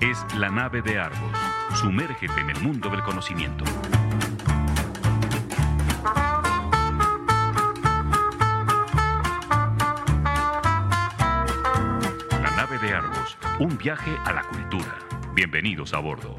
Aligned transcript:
es 0.00 0.24
La 0.36 0.48
nave 0.48 0.82
de 0.82 0.98
Argos. 0.98 1.36
Sumérgete 1.74 2.40
en 2.40 2.50
el 2.50 2.60
mundo 2.60 2.88
del 2.88 3.02
conocimiento. 3.02 3.64
La 12.30 12.50
nave 12.56 12.78
de 12.78 12.94
Argos, 12.94 13.36
un 13.58 13.76
viaje 13.76 14.16
a 14.24 14.32
la 14.32 14.42
cultura. 14.42 14.98
Bienvenidos 15.34 15.92
a 15.94 15.98
bordo. 15.98 16.38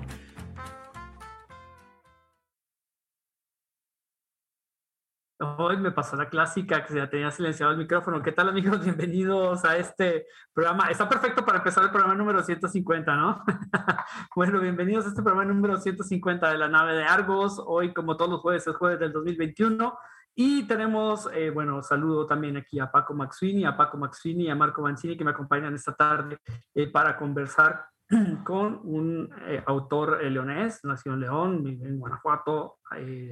Hoy 5.69 5.78
me 5.78 5.91
pasó 5.91 6.15
la 6.15 6.29
clásica 6.29 6.83
que 6.83 6.93
se 6.93 7.07
tenía 7.09 7.29
silenciado 7.29 7.71
el 7.71 7.78
micrófono. 7.78 8.23
¿Qué 8.23 8.32
tal 8.32 8.50
amigos? 8.50 8.83
Bienvenidos 8.83 9.64
a 9.64 9.78
este 9.78 10.25
programa. 10.51 10.89
Está 10.89 11.07
perfecto 11.07 11.45
para 11.45 11.59
empezar 11.59 11.83
el 11.83 11.92
programa 11.92 12.15
número 12.15 12.42
150, 12.42 13.15
¿no? 13.15 13.43
bueno, 14.36 14.59
bienvenidos 14.61 15.05
a 15.05 15.09
este 15.09 15.21
programa 15.21 15.54
número 15.54 15.78
150 15.78 16.50
de 16.50 16.57
la 16.57 16.69
nave 16.69 16.95
de 16.95 17.04
Argos. 17.04 17.61
Hoy, 17.64 17.93
como 17.93 18.18
todos 18.18 18.32
los 18.32 18.39
jueves, 18.42 18.65
es 18.65 18.75
jueves 18.75 19.00
del 19.00 19.14
2021. 19.14 19.95
Y 20.33 20.64
tenemos, 20.64 21.29
eh, 21.36 21.51
bueno, 21.51 21.83
saludo 21.83 22.25
también 22.25 22.57
aquí 22.57 22.79
a 22.79 22.89
Paco 22.89 23.14
Maxwini, 23.14 23.64
a 23.64 23.78
Paco 23.78 24.00
Maxwini 24.00 24.45
y 24.45 24.50
a 24.50 24.56
Marco 24.56 24.81
Mancini 24.81 25.15
que 25.15 25.23
me 25.23 25.31
acompañan 25.31 25.75
esta 25.75 25.93
tarde 25.93 26.39
eh, 26.73 26.87
para 26.87 27.15
conversar 27.15 27.86
con 28.43 28.81
un 28.86 29.29
eh, 29.45 29.61
autor 29.67 30.20
leonés, 30.23 30.79
nació 30.83 31.14
en 31.14 31.20
León, 31.20 31.67
en 31.67 32.00
Guanajuato, 32.00 32.80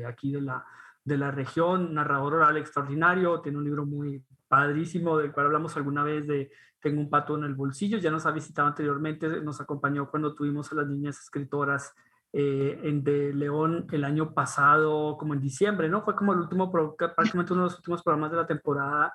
aquí 0.05 0.33
de 0.33 0.41
la 0.41 0.63
de 1.07 1.17
la 1.17 1.31
región, 1.31 1.93
narrador 1.93 2.33
oral 2.33 2.57
extraordinario, 2.57 3.39
tiene 3.39 3.57
un 3.57 3.63
libro 3.63 3.85
muy 3.85 4.21
padrísimo 4.49 5.17
del 5.17 5.31
cual 5.31 5.45
hablamos 5.45 5.77
alguna 5.77 6.03
vez 6.03 6.27
de 6.27 6.51
Tengo 6.81 6.99
un 6.99 7.09
pato 7.09 7.37
en 7.37 7.45
el 7.45 7.55
bolsillo, 7.55 7.97
ya 7.97 8.11
nos 8.11 8.25
ha 8.25 8.31
visitado 8.31 8.67
anteriormente, 8.67 9.41
nos 9.41 9.61
acompañó 9.61 10.09
cuando 10.11 10.35
tuvimos 10.35 10.69
a 10.71 10.75
las 10.75 10.87
niñas 10.87 11.17
escritoras 11.21 11.93
eh, 12.33 12.77
en 12.83 13.05
de 13.05 13.33
León 13.33 13.87
el 13.93 14.03
año 14.03 14.33
pasado, 14.33 15.17
como 15.17 15.33
en 15.33 15.39
diciembre, 15.39 15.87
¿no? 15.87 16.03
Fue 16.03 16.13
como 16.13 16.33
el 16.33 16.39
último, 16.39 16.69
prácticamente 16.69 17.53
uno 17.53 17.63
de 17.63 17.69
los 17.69 17.77
últimos 17.77 18.03
programas 18.03 18.31
de 18.31 18.37
la 18.37 18.45
temporada, 18.45 19.13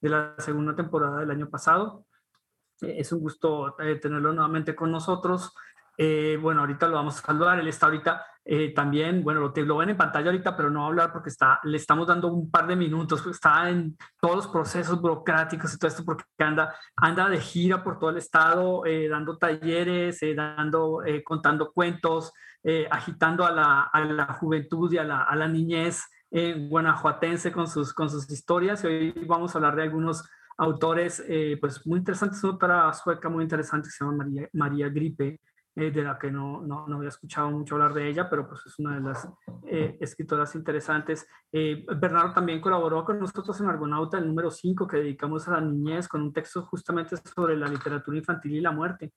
de 0.00 0.08
la 0.08 0.34
segunda 0.38 0.74
temporada 0.74 1.20
del 1.20 1.30
año 1.30 1.50
pasado. 1.50 2.06
Eh, 2.80 2.96
es 2.98 3.12
un 3.12 3.20
gusto 3.20 3.78
eh, 3.78 3.96
tenerlo 3.96 4.32
nuevamente 4.32 4.74
con 4.74 4.90
nosotros. 4.90 5.54
Bueno, 6.40 6.60
ahorita 6.60 6.88
lo 6.88 6.94
vamos 6.94 7.18
a 7.18 7.22
saludar, 7.22 7.58
él 7.58 7.68
está 7.68 7.86
ahorita 7.86 8.24
eh, 8.48 8.72
también, 8.72 9.24
bueno, 9.24 9.40
lo, 9.40 9.52
lo 9.52 9.76
ven 9.78 9.90
en 9.90 9.96
pantalla 9.96 10.26
ahorita, 10.26 10.56
pero 10.56 10.70
no 10.70 10.78
va 10.78 10.86
a 10.86 10.88
hablar 10.88 11.12
porque 11.12 11.30
está, 11.30 11.58
le 11.64 11.76
estamos 11.76 12.06
dando 12.06 12.28
un 12.28 12.48
par 12.48 12.68
de 12.68 12.76
minutos, 12.76 13.26
está 13.26 13.68
en 13.68 13.98
todos 14.20 14.36
los 14.36 14.46
procesos 14.46 15.00
burocráticos 15.00 15.74
y 15.74 15.78
todo 15.78 15.88
esto 15.88 16.04
porque 16.04 16.22
anda, 16.38 16.72
anda 16.94 17.28
de 17.28 17.40
gira 17.40 17.82
por 17.82 17.98
todo 17.98 18.10
el 18.10 18.18
estado, 18.18 18.86
eh, 18.86 19.08
dando 19.08 19.36
talleres, 19.36 20.22
eh, 20.22 20.32
dando, 20.36 21.00
contando 21.24 21.72
cuentos, 21.72 22.32
agitando 22.90 23.44
a 23.44 23.50
la, 23.50 23.82
a 23.92 24.04
la, 24.04 24.26
juventud 24.34 24.92
y 24.92 24.98
a 24.98 25.04
la, 25.04 25.22
a 25.22 25.34
la 25.36 25.48
niñez 25.48 26.04
guanajuatense 26.68 27.52
con 27.52 27.68
sus, 27.68 27.92
con 27.92 28.10
sus 28.10 28.30
historias. 28.30 28.82
Y 28.84 28.86
hoy 28.86 29.24
vamos 29.26 29.54
a 29.54 29.58
hablar 29.58 29.76
de 29.76 29.84
algunos 29.84 30.28
autores 30.58 31.22
pues 31.60 31.86
muy 31.86 31.98
interesantes, 31.98 32.42
una 32.42 32.92
sueca 32.92 33.28
muy 33.28 33.44
interesante 33.44 33.86
que 33.86 33.92
se 33.92 34.04
llama 34.04 34.24
María, 34.24 34.48
María 34.52 34.88
Gripe, 34.88 35.40
eh, 35.78 35.90
de 35.90 36.02
la 36.02 36.18
que 36.18 36.30
no, 36.30 36.62
no, 36.62 36.86
no, 36.88 36.96
había 36.96 37.10
escuchado 37.10 37.50
mucho 37.50 37.74
hablar 37.74 37.92
de 37.92 38.08
ella, 38.08 38.30
pero 38.30 38.48
pues 38.48 38.64
es 38.64 38.78
una 38.78 38.94
de 38.94 39.02
las 39.02 39.28
eh, 39.66 39.98
escritoras 40.00 40.54
interesantes. 40.54 41.28
Eh, 41.52 41.84
Bernardo 41.98 42.32
también 42.32 42.62
colaboró 42.62 43.04
con 43.04 43.18
nosotros 43.18 43.60
en 43.60 43.68
Argonauta, 43.68 44.16
el 44.16 44.26
número 44.26 44.50
5, 44.50 44.86
que 44.86 44.96
dedicamos 44.96 45.46
a 45.48 45.50
la 45.50 45.60
niñez, 45.60 46.08
con 46.08 46.22
un 46.22 46.32
texto 46.32 46.62
justamente 46.62 47.18
sobre 47.18 47.58
la 47.58 47.68
literatura 47.68 48.16
infantil 48.16 48.54
y 48.54 48.60
la 48.62 48.72
muerte, 48.72 49.12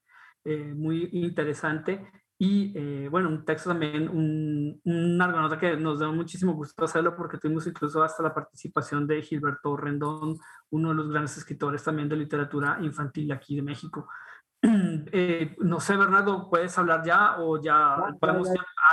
muy 0.75 1.08
interesante. 1.14 2.12
Y 2.38 3.08
bueno, 3.08 3.30
un 3.30 3.46
texto 3.46 3.69
también, 3.69 4.09
un, 4.09 4.81
un 4.84 5.22
Argonauta 5.22 5.58
que 5.58 5.78
nos 5.78 6.00
da 6.00 6.12
muchísimo 6.12 6.53
gusto 6.56 6.84
hacerlo 6.84 7.16
porque 7.16 7.38
tuvimos 7.38 7.68
incluso 7.68 8.03
hasta 8.03 8.24
la 8.24 8.34
participación 8.34 9.08
de 9.08 9.22
Gilberto 9.22 9.78
Rendón, 9.78 10.38
uno 10.72 10.90
de 10.90 10.96
los 10.96 11.09
grandes 11.09 11.38
escritores 11.38 11.84
también 11.84 12.09
de 12.09 12.18
literatura 12.18 12.80
infantil 12.81 13.31
aquí 13.31 13.56
de 13.56 13.62
México. 13.62 14.09
Eh, 15.12 15.56
no 15.59 15.80
sé, 15.80 15.96
Bernardo, 15.97 16.50
¿puedes 16.50 16.78
hablar 16.78 17.03
ya 17.03 17.38
o 17.40 17.62
ya 17.62 17.97
podemos 18.20 18.50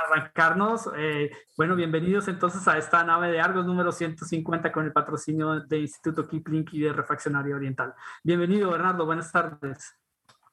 arrancarnos? 0.08 0.88
Eh, 0.96 1.30
bueno, 1.56 1.76
bienvenidos 1.76 2.28
entonces 2.28 2.66
a 2.68 2.78
esta 2.78 3.04
nave 3.04 3.30
de 3.30 3.40
Argos 3.40 3.66
número 3.66 3.92
150 3.92 4.72
con 4.72 4.86
el 4.86 4.92
patrocinio 4.92 5.60
de 5.60 5.80
Instituto 5.80 6.26
Kipling 6.26 6.66
y 6.72 6.80
de 6.80 6.92
Refaccionario 6.92 7.56
Oriental. 7.56 7.94
Bienvenido, 8.22 8.70
Bernardo, 8.70 9.04
buenas 9.04 9.30
tardes. 9.30 9.94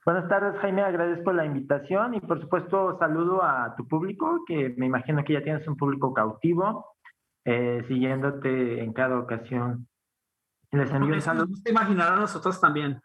Buenas 0.06 0.28
tardes, 0.28 0.59
Jaime, 0.59 0.81
agradezco 0.81 1.31
la 1.31 1.46
invitación 1.46 2.16
y 2.16 2.19
por 2.19 2.41
supuesto 2.41 2.97
saludo 3.00 3.41
a 3.41 3.73
tu 3.78 3.88
público, 3.88 4.44
que 4.46 4.73
me 4.78 4.88
imagino 4.88 5.23
que 5.23 5.34
ya 5.34 5.44
tienes 5.44 5.66
un 5.68 5.78
público 5.78 6.13
cautivo, 6.13 6.97
eh, 7.46 7.85
siguiéndote 7.88 8.84
en 8.84 8.91
cada 8.91 9.18
ocasión. 9.18 9.88
Les 10.72 10.91
envío 10.91 11.13
un 11.13 11.22
saludo. 11.22 11.47
imaginar 11.66 12.13
a 12.13 12.16
nosotros 12.18 12.59
también. 12.59 13.00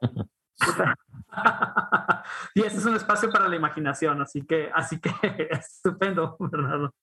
y 2.54 2.62
este 2.62 2.78
es 2.78 2.86
un 2.86 2.96
espacio 2.96 3.30
para 3.30 3.48
la 3.48 3.56
imaginación, 3.56 4.20
así 4.20 4.44
que, 4.46 4.70
así 4.74 5.00
que 5.00 5.10
estupendo, 5.50 6.36
Bernardo, 6.40 6.94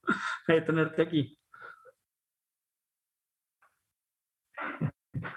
tenerte 0.46 1.02
aquí. 1.02 1.38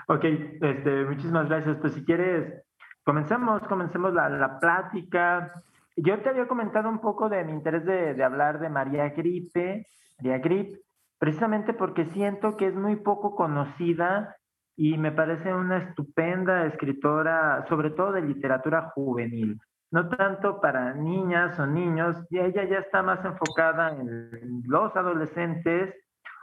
Ok, 0.08 0.24
este, 0.24 1.04
muchísimas 1.04 1.48
gracias. 1.48 1.76
Pues 1.80 1.92
si 1.92 2.04
quieres, 2.04 2.64
comencemos, 3.04 3.62
comencemos 3.68 4.12
la, 4.12 4.28
la 4.28 4.58
plática. 4.58 5.62
Yo 5.96 6.20
te 6.20 6.30
había 6.30 6.48
comentado 6.48 6.88
un 6.88 7.00
poco 7.00 7.28
de 7.28 7.44
mi 7.44 7.52
interés 7.52 7.84
de, 7.84 8.14
de 8.14 8.24
hablar 8.24 8.58
de 8.58 8.68
María 8.68 9.10
Gripe, 9.10 9.86
María 10.18 10.38
Grip, 10.38 10.76
precisamente 11.18 11.74
porque 11.74 12.06
siento 12.06 12.56
que 12.56 12.68
es 12.68 12.74
muy 12.74 12.96
poco 12.96 13.34
conocida 13.36 14.37
y 14.80 14.96
me 14.96 15.10
parece 15.10 15.52
una 15.52 15.78
estupenda 15.78 16.64
escritora, 16.66 17.66
sobre 17.68 17.90
todo 17.90 18.12
de 18.12 18.22
literatura 18.22 18.92
juvenil. 18.94 19.60
No 19.90 20.08
tanto 20.08 20.60
para 20.60 20.94
niñas 20.94 21.58
o 21.58 21.66
niños, 21.66 22.16
y 22.30 22.38
ella 22.38 22.62
ya 22.62 22.78
está 22.78 23.02
más 23.02 23.24
enfocada 23.24 23.90
en 23.90 24.62
los 24.68 24.94
adolescentes 24.94 25.96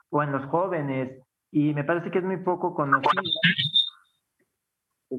o 0.09 0.21
en 0.21 0.33
los 0.33 0.43
jóvenes, 0.47 1.17
y 1.49 1.73
me 1.73 1.85
parece 1.85 2.11
que 2.11 2.17
es 2.17 2.25
muy 2.25 2.35
poco 2.35 2.75
conocida, 2.75 3.21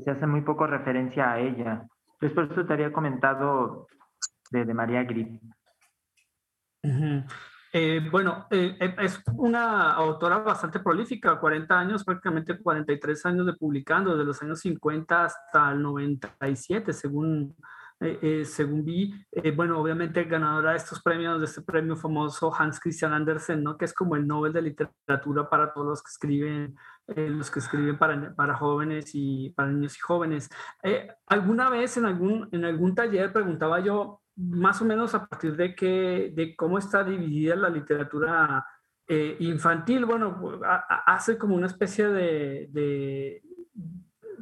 se 0.04 0.10
hace 0.10 0.26
muy 0.26 0.42
poco 0.42 0.66
referencia 0.66 1.32
a 1.32 1.40
ella. 1.40 1.88
Entonces, 2.20 2.34
por 2.34 2.52
eso 2.52 2.66
te 2.66 2.74
había 2.74 2.92
comentado 2.92 3.86
de, 4.50 4.74
María 4.74 5.04
Grip. 5.04 5.40
Eh, 7.72 8.00
bueno, 8.10 8.46
eh, 8.50 8.76
eh, 8.80 8.94
es 9.00 9.20
una 9.34 9.92
autora 9.92 10.38
bastante 10.38 10.80
prolífica, 10.80 11.38
40 11.38 11.78
años, 11.78 12.04
prácticamente 12.04 12.58
43 12.58 13.26
años 13.26 13.46
de 13.46 13.54
publicando, 13.54 14.12
desde 14.12 14.24
los 14.24 14.42
años 14.42 14.60
50 14.60 15.24
hasta 15.24 15.72
el 15.72 15.82
97, 15.82 16.92
según, 16.92 17.54
según 18.44 18.84
vi. 18.84 19.14
bueno, 19.54 19.80
obviamente 19.80 20.24
ganadora 20.24 20.72
de 20.72 20.76
estos 20.76 21.02
premios, 21.02 21.38
de 21.40 21.46
este 21.46 21.62
premio 21.62 21.96
famoso 21.96 22.54
Hans 22.54 22.78
Christian 22.78 23.12
Andersen, 23.12 23.62
¿no? 23.62 23.76
que 23.76 23.86
es 23.86 23.94
como 23.94 24.16
el 24.16 24.26
Nobel 24.26 24.52
de 24.52 24.62
Literatura 24.62 25.48
para 25.48 25.72
todos 25.72 25.86
los 25.86 26.02
que 26.02 26.10
escriben, 26.10 26.76
los 27.06 27.50
que 27.50 27.60
escriben 27.60 27.98
para, 27.98 28.34
para 28.34 28.54
jóvenes 28.54 29.10
y 29.14 29.50
para 29.50 29.70
niños 29.70 29.96
y 29.96 30.00
jóvenes. 30.00 30.50
alguna 31.26 31.70
vez 31.70 31.96
en 31.96 32.04
algún, 32.04 32.48
en 32.52 32.64
algún 32.64 32.94
taller 32.94 33.32
preguntaba 33.32 33.80
yo, 33.80 34.20
más 34.36 34.82
o 34.82 34.84
menos 34.84 35.14
a 35.14 35.26
partir 35.26 35.56
de, 35.56 35.74
que, 35.74 36.32
de 36.34 36.54
cómo 36.54 36.78
está 36.78 37.02
dividida 37.02 37.56
la 37.56 37.70
literatura 37.70 38.64
eh, 39.08 39.36
infantil. 39.40 40.04
Bueno, 40.04 40.60
hace 41.06 41.38
como 41.38 41.56
una 41.56 41.66
especie 41.66 42.08
de, 42.08 42.68
de, 42.70 43.42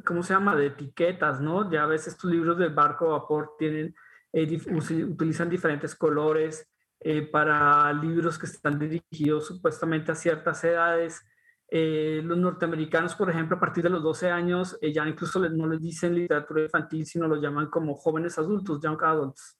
¿cómo 0.05 0.21
se 0.21 0.33
llama?, 0.33 0.55
de 0.55 0.67
etiquetas, 0.67 1.39
¿no? 1.39 1.71
Ya 1.71 1.83
a 1.83 1.87
veces 1.87 2.13
estos 2.13 2.29
libros 2.29 2.57
del 2.57 2.73
barco 2.73 3.09
vapor 3.11 3.53
tienen, 3.57 3.95
eh, 4.33 4.59
utilizan 5.07 5.49
diferentes 5.49 5.95
colores 5.95 6.67
eh, 6.99 7.21
para 7.21 7.91
libros 7.93 8.37
que 8.37 8.47
están 8.47 8.77
dirigidos 8.77 9.47
supuestamente 9.47 10.11
a 10.11 10.15
ciertas 10.15 10.63
edades. 10.63 11.25
los 11.71 12.37
norteamericanos, 12.37 13.15
por 13.15 13.29
ejemplo, 13.29 13.57
a 13.57 13.59
partir 13.59 13.83
de 13.83 13.89
los 13.89 14.03
12 14.03 14.29
años, 14.29 14.77
ya 14.81 15.07
incluso 15.07 15.39
no 15.49 15.67
les 15.67 15.81
dicen 15.81 16.15
literatura 16.15 16.63
infantil, 16.63 17.05
sino 17.05 17.27
lo 17.27 17.37
llaman 17.37 17.69
como 17.69 17.95
jóvenes 17.95 18.37
adultos, 18.37 18.81
young 18.81 19.01
adults. 19.03 19.57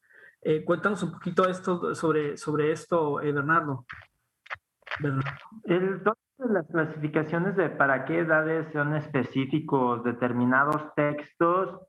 Eh, 0.48 0.64
cuéntanos 0.64 1.02
un 1.02 1.12
poquito 1.12 1.50
esto, 1.50 1.96
sobre, 1.96 2.38
sobre 2.38 2.72
esto, 2.72 3.20
eh, 3.20 3.32
Bernardo. 3.32 3.84
El, 5.64 6.04
todas 6.04 6.20
las 6.38 6.68
clasificaciones 6.68 7.56
de 7.56 7.72
para 7.72 8.06
qué 8.06 8.20
edades 8.20 8.72
son 8.72 8.96
específicos 8.96 10.04
determinados 10.04 10.94
textos 10.94 11.82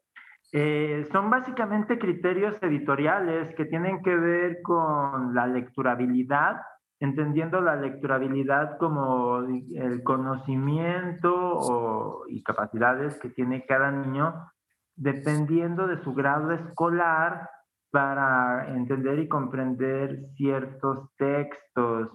eh, 0.53 1.07
son 1.13 1.29
básicamente 1.29 1.99
criterios 1.99 2.57
editoriales 2.63 3.55
que 3.57 3.67
tienen 3.67 4.03
que 4.03 4.17
ver 4.17 4.63
con 4.63 5.35
la 5.35 5.47
lecturabilidad, 5.47 6.63
entendiendo 6.99 7.61
la 7.61 7.77
lecturabilidad 7.77 8.79
como 8.79 9.41
el 9.41 10.03
conocimiento 10.03 12.23
y 12.29 12.43
capacidades 12.43 13.19
que 13.19 13.29
tiene 13.29 13.67
cada 13.67 13.91
niño 13.91 14.51
dependiendo 14.95 15.87
de 15.87 16.03
su 16.03 16.15
grado 16.15 16.53
escolar 16.53 17.51
para 17.97 18.69
entender 18.77 19.19
y 19.21 19.27
comprender 19.27 20.19
ciertos 20.37 21.09
textos, 21.17 22.11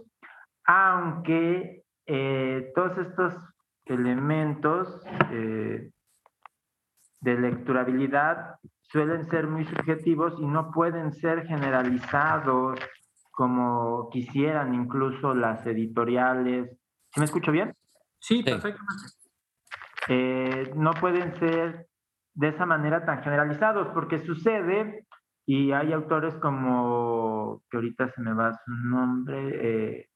aunque 0.63 1.85
eh, 2.05 2.71
todos 2.75 2.99
estos 2.99 3.33
elementos 3.85 5.01
eh, 5.31 5.89
de 7.21 7.33
lecturabilidad 7.33 8.57
suelen 8.83 9.27
ser 9.31 9.47
muy 9.47 9.65
subjetivos 9.65 10.39
y 10.39 10.45
no 10.45 10.69
pueden 10.69 11.13
ser 11.13 11.47
generalizados 11.47 12.79
como 13.31 14.07
quisieran 14.11 14.75
incluso 14.75 15.33
las 15.33 15.65
editoriales. 15.65 16.77
¿Sí 17.11 17.19
me 17.19 17.25
escucho 17.25 17.51
bien? 17.51 17.73
Sí, 18.19 18.43
perfectamente. 18.43 19.15
Eh, 20.09 20.73
no 20.75 20.91
pueden 20.91 21.39
ser 21.39 21.87
de 22.35 22.49
esa 22.49 22.67
manera 22.67 23.03
tan 23.03 23.23
generalizados, 23.23 23.87
porque 23.95 24.19
sucede, 24.19 25.07
y 25.53 25.73
hay 25.73 25.91
autores 25.91 26.33
como, 26.35 27.61
que 27.69 27.75
ahorita 27.75 28.09
se 28.13 28.21
me 28.21 28.33
va 28.33 28.53
su 28.53 28.71
nombre, 28.71 29.49
eh, 29.61 30.07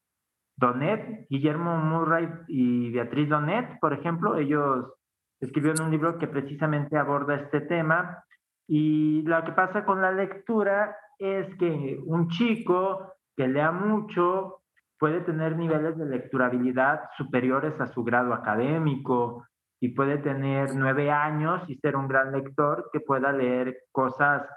Donet, 0.56 1.28
Guillermo 1.30 1.76
Murray 1.76 2.30
y 2.48 2.94
Beatriz 2.94 3.28
Donet, 3.28 3.78
por 3.82 3.92
ejemplo, 3.92 4.38
ellos 4.38 4.94
escribieron 5.42 5.88
un 5.88 5.92
libro 5.92 6.18
que 6.18 6.30
precisamente 6.30 6.98
aborda 6.98 7.36
este 7.36 7.60
tema, 7.60 8.24
y 8.66 9.24
lo 9.24 9.44
que 9.44 9.52
pasa 9.52 9.84
con 9.84 10.02
la 10.02 10.14
lectura 10.14 10.96
es 11.20 11.54
que 11.56 12.00
un 12.06 12.30
chico 12.30 13.12
que 13.36 13.50
lea 13.50 13.74
mucho 13.74 14.62
puede 14.98 15.20
tener 15.20 15.58
niveles 15.58 15.98
de 15.98 16.06
lecturabilidad 16.06 17.10
superiores 17.18 17.74
a 17.82 17.88
su 17.88 18.06
grado 18.06 18.34
académico 18.34 19.46
y 19.82 19.90
puede 19.90 20.18
tener 20.18 20.74
nueve 20.76 21.12
años 21.12 21.62
y 21.68 21.76
ser 21.76 21.98
un 21.98 22.08
gran 22.08 22.32
lector 22.32 22.90
que 22.94 23.02
pueda 23.02 23.34
leer 23.34 23.76
cosas 23.92 24.48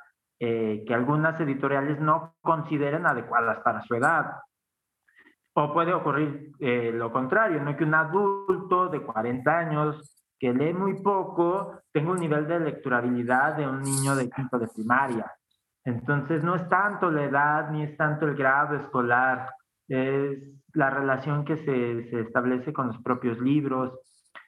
eh, 0.40 0.84
que 0.86 0.94
algunas 0.94 1.40
editoriales 1.40 2.00
no 2.00 2.34
consideren 2.40 3.06
adecuadas 3.06 3.58
para 3.60 3.82
su 3.82 3.94
edad. 3.94 4.36
O 5.54 5.72
puede 5.72 5.92
ocurrir 5.92 6.52
eh, 6.60 6.92
lo 6.94 7.12
contrario, 7.12 7.60
no 7.60 7.76
que 7.76 7.84
un 7.84 7.94
adulto 7.94 8.88
de 8.88 9.02
40 9.02 9.58
años 9.58 10.18
que 10.38 10.52
lee 10.52 10.72
muy 10.72 11.02
poco 11.02 11.80
tenga 11.92 12.12
un 12.12 12.20
nivel 12.20 12.46
de 12.46 12.60
lecturabilidad 12.60 13.56
de 13.56 13.66
un 13.66 13.82
niño 13.82 14.14
de 14.14 14.30
quinto 14.30 14.58
de 14.58 14.68
primaria. 14.68 15.32
Entonces 15.84 16.44
no 16.44 16.54
es 16.54 16.68
tanto 16.68 17.10
la 17.10 17.24
edad 17.24 17.70
ni 17.70 17.82
es 17.82 17.96
tanto 17.96 18.26
el 18.26 18.36
grado 18.36 18.76
escolar, 18.76 19.50
es 19.88 20.38
la 20.74 20.90
relación 20.90 21.44
que 21.44 21.56
se, 21.56 22.10
se 22.10 22.20
establece 22.20 22.72
con 22.72 22.88
los 22.88 22.98
propios 23.02 23.40
libros 23.40 23.98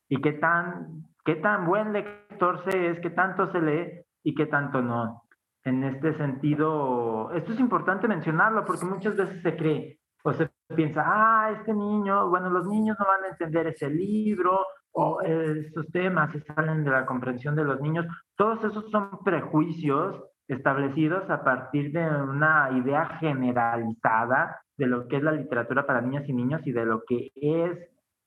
y 0.08 0.20
qué 0.20 0.34
tan, 0.34 1.04
qué 1.24 1.36
tan 1.36 1.66
buen 1.66 1.92
lector 1.92 2.62
se 2.64 2.90
es, 2.90 3.00
qué 3.00 3.10
tanto 3.10 3.50
se 3.50 3.60
lee 3.60 4.04
y 4.22 4.34
qué 4.34 4.46
tanto 4.46 4.82
no. 4.82 5.24
En 5.64 5.84
este 5.84 6.14
sentido, 6.14 7.30
esto 7.32 7.52
es 7.52 7.60
importante 7.60 8.08
mencionarlo 8.08 8.64
porque 8.64 8.86
muchas 8.86 9.16
veces 9.16 9.42
se 9.42 9.56
cree 9.56 10.00
o 10.22 10.32
se 10.32 10.50
piensa, 10.74 11.02
ah, 11.04 11.50
este 11.50 11.74
niño, 11.74 12.28
bueno, 12.28 12.50
los 12.50 12.66
niños 12.66 12.96
no 12.98 13.06
van 13.06 13.24
a 13.24 13.28
entender 13.28 13.66
ese 13.66 13.88
libro 13.90 14.66
o 14.92 15.20
estos 15.22 15.86
temas 15.88 16.32
se 16.32 16.40
salen 16.40 16.84
de 16.84 16.90
la 16.90 17.06
comprensión 17.06 17.54
de 17.54 17.64
los 17.64 17.80
niños. 17.80 18.06
Todos 18.36 18.64
esos 18.64 18.90
son 18.90 19.10
prejuicios 19.24 20.24
establecidos 20.48 21.28
a 21.30 21.44
partir 21.44 21.92
de 21.92 22.04
una 22.06 22.70
idea 22.72 23.06
generalizada 23.20 24.60
de 24.76 24.86
lo 24.86 25.06
que 25.06 25.16
es 25.16 25.22
la 25.22 25.32
literatura 25.32 25.86
para 25.86 26.00
niñas 26.00 26.28
y 26.28 26.32
niños 26.32 26.66
y 26.66 26.72
de 26.72 26.86
lo 26.86 27.02
que 27.04 27.30
es 27.34 27.78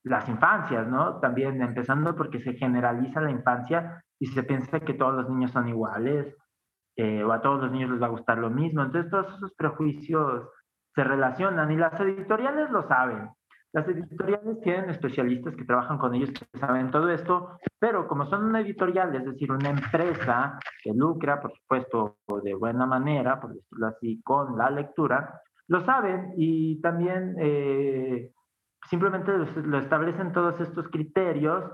las 0.04 0.28
infancias, 0.28 0.86
¿no? 0.86 1.18
También 1.20 1.60
empezando 1.62 2.14
porque 2.14 2.40
se 2.40 2.54
generaliza 2.54 3.20
la 3.20 3.30
infancia 3.30 4.04
y 4.18 4.26
se 4.26 4.42
piensa 4.42 4.80
que 4.80 4.94
todos 4.94 5.14
los 5.14 5.28
niños 5.28 5.50
son 5.50 5.68
iguales 5.68 6.34
eh, 6.96 7.22
o 7.24 7.32
a 7.32 7.42
todos 7.42 7.62
los 7.62 7.72
niños 7.72 7.90
les 7.90 8.02
va 8.02 8.06
a 8.06 8.10
gustar 8.10 8.38
lo 8.38 8.50
mismo. 8.50 8.82
Entonces 8.82 9.10
todos 9.10 9.34
esos 9.36 9.52
prejuicios 9.54 10.48
se 10.94 11.04
relacionan 11.04 11.70
y 11.72 11.76
las 11.76 11.98
editoriales 12.00 12.70
lo 12.70 12.86
saben. 12.86 13.28
Las 13.72 13.88
editoriales 13.88 14.60
tienen 14.60 14.90
especialistas 14.90 15.56
que 15.56 15.64
trabajan 15.64 15.98
con 15.98 16.14
ellos 16.14 16.30
que 16.30 16.58
saben 16.60 16.92
todo 16.92 17.10
esto, 17.10 17.58
pero 17.80 18.06
como 18.06 18.24
son 18.26 18.44
una 18.44 18.60
editorial, 18.60 19.12
es 19.16 19.24
decir, 19.24 19.50
una 19.50 19.70
empresa 19.70 20.60
que 20.80 20.92
lucra, 20.94 21.40
por 21.40 21.52
supuesto, 21.52 22.18
de 22.44 22.54
buena 22.54 22.86
manera, 22.86 23.40
por 23.40 23.52
decirlo 23.52 23.88
así, 23.88 24.22
con 24.22 24.56
la 24.56 24.70
lectura, 24.70 25.40
lo 25.66 25.84
saben 25.84 26.34
y 26.36 26.80
también 26.82 27.34
eh, 27.40 28.30
simplemente 28.88 29.32
lo 29.64 29.78
establecen 29.78 30.32
todos 30.32 30.60
estos 30.60 30.88
criterios 30.88 31.64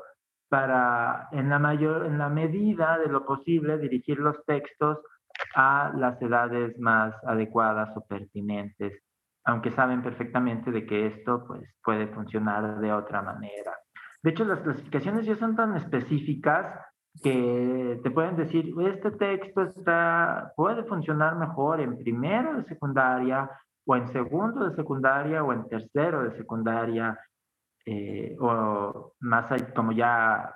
para, 0.51 1.29
en 1.33 1.49
la, 1.49 1.59
mayor, 1.59 2.05
en 2.05 2.19
la 2.19 2.29
medida 2.29 2.99
de 2.99 3.09
lo 3.09 3.25
posible, 3.25 3.79
dirigir 3.79 4.19
los 4.19 4.45
textos 4.45 4.99
a 5.55 5.93
las 5.97 6.21
edades 6.21 6.79
más 6.79 7.15
adecuadas 7.25 7.97
o 7.97 8.05
pertinentes 8.05 9.03
aunque 9.45 9.71
saben 9.73 10.03
perfectamente 10.03 10.71
de 10.71 10.87
que 10.87 11.07
esto 11.07 11.45
pues, 11.47 11.63
puede 11.83 12.07
funcionar 12.09 12.79
de 12.79 12.93
otra 12.93 13.23
manera. 13.23 13.77
De 14.23 14.31
hecho, 14.31 14.45
las 14.45 14.61
clasificaciones 14.61 15.25
ya 15.25 15.37
son 15.37 15.57
tan 15.57 15.77
específicas 15.77 16.79
que 17.23 17.99
te 18.03 18.11
pueden 18.11 18.37
decir, 18.37 18.73
este 18.83 19.11
texto 19.13 19.63
está, 19.63 20.53
puede 20.57 20.85
funcionar 20.85 21.37
mejor 21.37 21.81
en 21.81 21.99
primero 21.99 22.55
de 22.55 22.65
secundaria, 22.65 23.51
o 23.87 23.97
en 23.97 24.07
segundo 24.13 24.69
de 24.69 24.77
secundaria, 24.77 25.43
o 25.43 25.53
en 25.53 25.67
tercero 25.69 26.23
de 26.23 26.37
secundaria, 26.37 27.19
eh, 27.87 28.37
o 28.41 29.15
más 29.21 29.51
hay 29.53 29.73
como 29.75 29.93
ya 29.93 30.53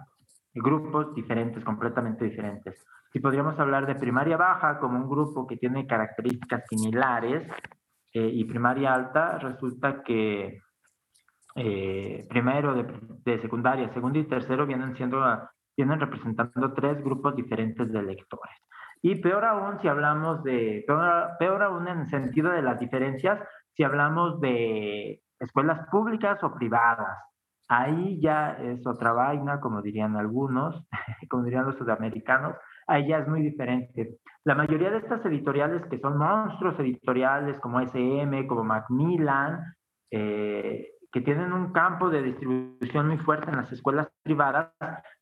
grupos 0.52 1.14
diferentes, 1.14 1.64
completamente 1.64 2.24
diferentes. 2.24 2.84
Si 3.12 3.20
podríamos 3.20 3.58
hablar 3.58 3.86
de 3.86 3.94
primaria 3.94 4.36
baja 4.36 4.78
como 4.78 4.98
un 4.98 5.08
grupo 5.08 5.46
que 5.46 5.56
tiene 5.56 5.86
características 5.86 6.64
similares, 6.68 7.48
eh, 8.16 8.30
y 8.32 8.44
primaria 8.44 8.94
alta, 8.94 9.38
resulta 9.38 10.04
que 10.04 10.60
eh, 11.56 12.26
primero 12.28 12.72
de, 13.24 13.40
secundaria, 13.40 13.92
segundo 13.92 14.20
y 14.20 14.28
tercero 14.28 14.66
vienen 14.66 14.94
siendo, 14.96 15.20
vienen 15.76 15.98
representando 15.98 16.72
tres 16.74 17.02
grupos 17.02 17.34
diferentes 17.34 17.90
de 17.90 18.02
lectores. 18.04 18.54
Y 19.02 19.16
peor 19.16 19.44
aún 19.44 19.80
si 19.80 19.88
hablamos 19.88 20.44
de, 20.44 20.84
peor, 20.86 21.30
peor 21.40 21.64
aún 21.64 21.88
en 21.88 22.08
sentido 22.08 22.52
de 22.52 22.62
las 22.62 22.78
diferencias, 22.78 23.40
si 23.72 23.82
hablamos 23.82 24.40
de 24.40 25.20
escuelas 25.38 25.88
públicas 25.90 26.42
o 26.42 26.54
privadas. 26.54 27.18
Ahí 27.68 28.20
ya 28.20 28.52
es 28.60 28.86
otra 28.86 29.12
vaina, 29.12 29.60
como 29.60 29.80
dirían 29.80 30.16
algunos, 30.16 30.86
como 31.30 31.44
dirían 31.44 31.66
los 31.66 31.76
sudamericanos, 31.76 32.56
ahí 32.86 33.08
ya 33.08 33.18
es 33.18 33.28
muy 33.28 33.42
diferente. 33.42 34.18
La 34.44 34.54
mayoría 34.54 34.90
de 34.90 34.98
estas 34.98 35.24
editoriales 35.24 35.82
que 35.86 35.98
son 35.98 36.18
monstruos 36.18 36.78
editoriales 36.78 37.58
como 37.60 37.80
SM, 37.80 38.46
como 38.46 38.64
Macmillan, 38.64 39.74
eh, 40.10 40.88
que 41.14 41.20
tienen 41.20 41.52
un 41.52 41.72
campo 41.72 42.10
de 42.10 42.22
distribución 42.22 43.06
muy 43.06 43.18
fuerte 43.18 43.48
en 43.48 43.56
las 43.58 43.70
escuelas 43.70 44.08
privadas, 44.24 44.72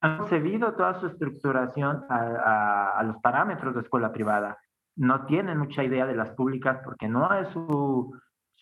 han 0.01 0.17
concebido 0.17 0.73
toda 0.73 0.99
su 0.99 1.07
estructuración 1.07 2.05
a, 2.09 3.03
los 3.05 3.19
parámetros 3.19 3.75
de 3.75 3.83
escuela 3.83 4.11
privada. 4.11 4.57
No 4.97 5.27
tienen 5.27 5.59
mucha 5.59 5.85
idea 5.85 6.07
de 6.07 6.17
las 6.17 6.31
públicas 6.31 6.81
porque 6.83 7.09
no 7.09 7.31
es 7.35 7.47
su, 7.51 8.11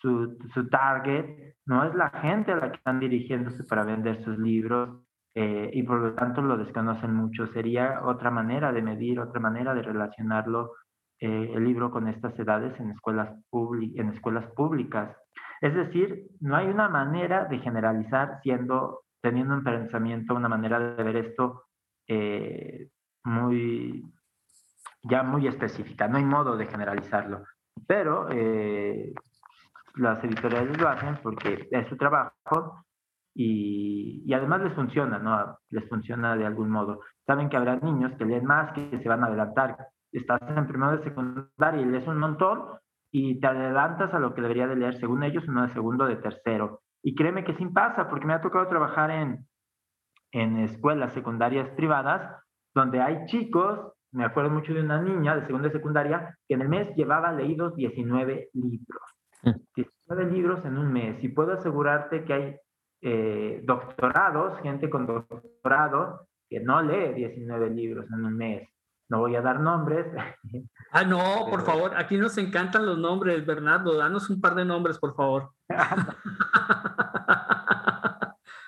su, 0.01 0.37
su 0.53 0.67
target, 0.67 1.55
no 1.65 1.83
es 1.83 1.93
la 1.95 2.09
gente 2.09 2.51
a 2.51 2.55
la 2.55 2.71
que 2.71 2.77
están 2.77 2.99
dirigiéndose 2.99 3.63
para 3.63 3.83
vender 3.83 4.23
sus 4.23 4.37
libros, 4.37 5.01
eh, 5.33 5.69
y 5.73 5.83
por 5.83 5.99
lo 5.99 6.13
tanto 6.13 6.41
lo 6.41 6.57
desconocen 6.57 7.13
mucho. 7.13 7.47
Sería 7.47 8.01
otra 8.03 8.31
manera 8.31 8.71
de 8.71 8.81
medir, 8.81 9.19
otra 9.19 9.39
manera 9.39 9.73
de 9.73 9.81
relacionarlo 9.81 10.73
eh, 11.19 11.51
el 11.53 11.63
libro 11.63 11.91
con 11.91 12.07
estas 12.07 12.37
edades 12.37 12.77
en 12.79 12.91
escuelas, 12.91 13.29
en 13.51 14.09
escuelas 14.09 14.45
públicas. 14.53 15.15
Es 15.61 15.73
decir, 15.73 16.27
no 16.39 16.55
hay 16.55 16.67
una 16.67 16.89
manera 16.89 17.45
de 17.45 17.59
generalizar 17.59 18.39
siendo, 18.41 19.03
teniendo 19.21 19.53
un 19.53 19.63
pensamiento, 19.63 20.35
una 20.35 20.49
manera 20.49 20.79
de 20.79 21.03
ver 21.03 21.15
esto 21.15 21.65
eh, 22.07 22.89
muy, 23.23 24.03
ya 25.03 25.23
muy 25.23 25.47
específica. 25.47 26.07
No 26.07 26.17
hay 26.17 26.25
modo 26.25 26.57
de 26.57 26.65
generalizarlo. 26.65 27.43
Pero 27.87 28.27
las 29.95 30.23
editoriales 30.23 30.79
lo 30.79 30.89
hacen 30.89 31.17
porque 31.21 31.67
es 31.69 31.87
su 31.87 31.97
trabajo 31.97 32.85
y, 33.33 34.31
además 34.33 34.61
les 34.61 34.73
funciona, 34.73 35.19
¿no? 35.19 35.57
Les 35.69 35.87
funciona 35.87 36.35
de 36.35 36.45
algún 36.45 36.69
modo. 36.69 37.01
Saben 37.25 37.49
que 37.49 37.57
habrá 37.57 37.77
niños 37.77 38.13
que 38.17 38.25
leen 38.25 38.45
más, 38.45 38.73
que 38.73 38.99
se 38.99 39.09
van 39.09 39.23
a 39.23 39.27
adelantar. 39.27 39.77
Estás 40.11 40.41
en 40.47 40.67
primero 40.67 40.97
de 40.97 41.03
secundaria 41.03 41.81
y 41.81 41.85
lees 41.85 42.07
un 42.07 42.19
montón 42.19 42.63
y 43.11 43.39
te 43.39 43.47
adelantas 43.47 44.13
a 44.13 44.19
lo 44.19 44.33
que 44.33 44.41
debería 44.41 44.67
de 44.67 44.75
leer 44.75 44.99
según 44.99 45.23
ellos 45.23 45.47
uno 45.47 45.63
de 45.63 45.73
segundo 45.73 46.05
de 46.05 46.17
tercero. 46.17 46.81
Y 47.03 47.15
créeme 47.15 47.43
que 47.43 47.55
sin 47.55 47.73
pasa, 47.73 48.09
porque 48.09 48.25
me 48.25 48.33
ha 48.33 48.41
tocado 48.41 48.67
trabajar 48.67 49.11
en, 49.11 49.47
en 50.31 50.59
escuelas 50.59 51.13
secundarias 51.13 51.69
privadas 51.71 52.41
donde 52.73 53.01
hay 53.01 53.25
chicos, 53.25 53.93
me 54.11 54.23
acuerdo 54.23 54.49
mucho 54.49 54.73
de 54.73 54.81
una 54.81 55.01
niña 55.01 55.35
de 55.35 55.45
segunda 55.45 55.67
de 55.67 55.73
secundaria, 55.73 56.37
que 56.47 56.55
en 56.55 56.61
el 56.61 56.69
mes 56.69 56.95
llevaba 56.95 57.31
leídos 57.31 57.75
19 57.75 58.49
libros. 58.53 59.01
19 59.43 60.25
mm. 60.25 60.33
libros 60.33 60.65
en 60.65 60.77
un 60.77 60.91
mes. 60.91 61.23
Y 61.23 61.29
puedo 61.29 61.53
asegurarte 61.53 62.23
que 62.23 62.33
hay 62.33 62.55
eh, 63.01 63.61
doctorados, 63.63 64.59
gente 64.61 64.89
con 64.89 65.07
doctorado 65.07 66.27
que 66.49 66.59
no 66.59 66.81
lee 66.81 67.13
19 67.13 67.69
libros 67.69 68.05
en 68.11 68.25
un 68.25 68.35
mes. 68.35 68.67
no 69.09 69.19
voy 69.19 69.35
a 69.35 69.41
dar 69.41 69.59
nombres. 69.59 70.05
Ah, 70.91 71.03
no, 71.03 71.45
por 71.49 71.61
favor, 71.61 71.93
aquí 71.95 72.17
nos 72.17 72.37
encantan 72.37 72.85
los 72.85 72.97
nombres, 72.97 73.45
Bernardo, 73.45 73.97
danos 73.97 74.29
un 74.29 74.41
par 74.41 74.55
de 74.55 74.65
nombres, 74.65 74.99
por 74.99 75.15
favor. 75.15 75.51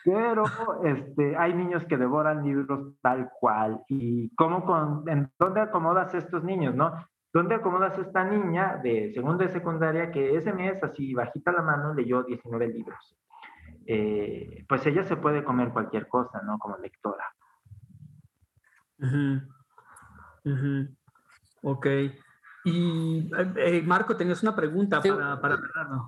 Pero 0.05 0.43
este, 0.83 1.37
hay 1.37 1.53
niños 1.53 1.85
que 1.85 1.97
devoran 1.97 2.43
libros 2.43 2.93
tal 3.01 3.29
cual. 3.39 3.81
¿Y 3.87 4.33
cómo 4.35 4.65
con, 4.65 5.07
en 5.07 5.31
dónde 5.39 5.61
acomodas 5.61 6.13
a 6.13 6.17
estos 6.17 6.43
niños, 6.43 6.75
no? 6.75 6.93
¿Dónde 7.33 7.55
acomodas 7.55 7.97
a 7.97 8.01
esta 8.01 8.23
niña 8.23 8.79
de 8.83 9.11
segundo 9.11 9.43
y 9.43 9.49
secundaria 9.49 10.11
que 10.11 10.35
ese 10.35 10.53
mes, 10.53 10.81
así 10.83 11.15
bajita 11.15 11.51
la 11.51 11.63
mano, 11.63 11.93
leyó 11.93 12.21
19 12.23 12.67
libros? 12.67 13.17
Eh, 13.87 14.63
pues 14.69 14.85
ella 14.85 15.03
se 15.03 15.17
puede 15.17 15.43
comer 15.43 15.69
cualquier 15.69 16.07
cosa, 16.07 16.41
¿no? 16.43 16.59
Como 16.59 16.77
lectora. 16.77 17.25
Ok. 21.63 21.87
Y 22.65 23.29
eh, 23.57 23.81
Marco, 23.83 24.15
tenías 24.15 24.41
una 24.43 24.55
pregunta 24.55 25.01
para, 25.01 25.41
para 25.41 25.59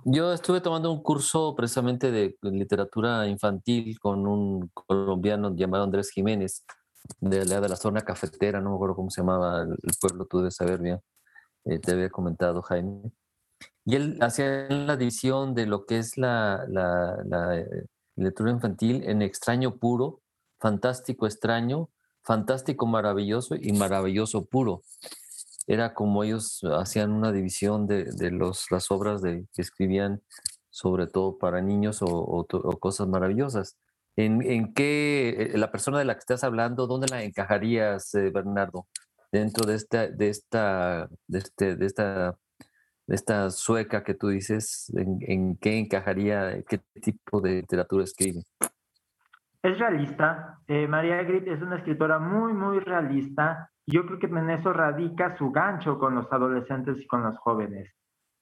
Yo 0.06 0.32
estuve 0.32 0.62
tomando 0.62 0.92
un 0.92 1.02
curso 1.02 1.54
precisamente 1.56 2.12
de 2.12 2.38
literatura 2.44 3.28
infantil 3.28 4.00
con 4.00 4.26
un 4.28 4.70
colombiano 4.74 5.54
llamado 5.54 5.84
Andrés 5.84 6.12
Jiménez, 6.12 6.66
de 7.20 7.46
la, 7.46 7.62
de 7.62 7.70
la 7.70 7.76
zona 7.76 8.02
cafetera, 8.02 8.62
no 8.62 8.72
me 8.72 8.76
acuerdo 8.76 8.96
cómo 8.96 9.10
se 9.10 9.22
llamaba 9.22 9.64
el, 9.64 9.78
pueblo, 10.00 10.26
tú 10.26 10.40
debes 10.40 10.56
saber 10.56 10.82
bien, 10.82 11.00
eh, 11.66 11.80
te 11.80 11.92
había 11.92 12.10
comentado 12.10 12.62
Jaime. 12.62 13.12
Y 13.86 13.96
él 13.96 14.18
hacía 14.22 14.68
la 14.70 14.98
división 14.98 15.54
de 15.54 15.66
lo 15.68 15.86
que 15.86 16.00
es 16.00 16.18
la, 16.18 16.66
la, 16.68 17.58
eh, 17.58 17.86
literatura 18.16 18.52
infantil 18.52 19.04
en 19.04 19.22
extraño 19.22 19.78
puro, 19.78 20.22
fantástico 20.60 21.28
extraño, 21.28 21.90
fantástico 22.24 22.88
maravilloso 22.88 23.56
y 23.56 23.72
maravilloso 23.74 24.46
puro 24.46 24.82
era 25.68 25.94
como 25.94 26.24
ellos 26.24 26.62
hacían 26.78 27.12
una 27.12 27.32
división 27.32 27.88
de, 27.88 28.06
las 28.70 28.92
obras 28.92 29.22
de, 29.22 29.46
que 29.54 29.62
escribían, 29.62 30.22
sobre 30.70 31.08
todo 31.08 31.38
para 31.38 31.62
niños 31.62 32.00
o, 32.02 32.46
cosas 32.80 33.08
maravillosas. 33.08 33.78
¿En, 34.16 34.42
¿En, 34.44 34.74
qué 34.74 35.52
eh, 35.54 35.58
la 35.58 35.72
persona 35.72 36.00
de 36.00 36.06
la 36.06 36.14
que 36.14 36.20
estás 36.20 36.44
hablando, 36.44 36.88
dónde 36.88 37.08
la 37.08 37.24
encajarías, 37.24 38.14
eh, 38.16 38.30
Bernardo? 38.30 38.88
Dentro 39.36 39.66
de 39.66 39.76
esta, 39.76 40.08
de 40.08 40.30
esta, 40.30 41.10
de 41.28 41.40
este, 41.40 41.76
de 41.76 41.86
esta, 41.86 42.38
de 43.08 43.16
esta 43.16 43.50
sueca 43.50 44.04
que 44.04 44.14
tú 44.14 44.30
dices, 44.30 44.92
¿en, 44.96 45.20
¿en, 45.22 45.58
qué 45.58 45.80
encajaría, 45.80 46.64
qué 46.64 46.80
tipo 47.02 47.42
de 47.42 47.56
literatura 47.56 48.04
escribe? 48.04 48.42
Es 49.62 49.80
realista. 49.80 50.60
Eh, 50.68 50.88
María 50.88 51.24
Grip 51.24 51.48
es 51.48 51.62
una 51.62 51.78
escritora 51.78 52.20
muy, 52.20 52.54
muy 52.54 52.80
realista 52.80 53.72
yo 53.88 54.06
creo 54.06 54.20
que 54.20 54.26
en 54.28 54.50
eso 54.50 54.74
radica 54.74 55.38
su 55.38 55.52
gancho 55.52 56.00
con 56.00 56.16
los 56.16 56.32
adolescentes 56.32 57.00
y 57.00 57.08
con 57.08 57.24
los 57.24 57.38
jóvenes. 57.38 57.94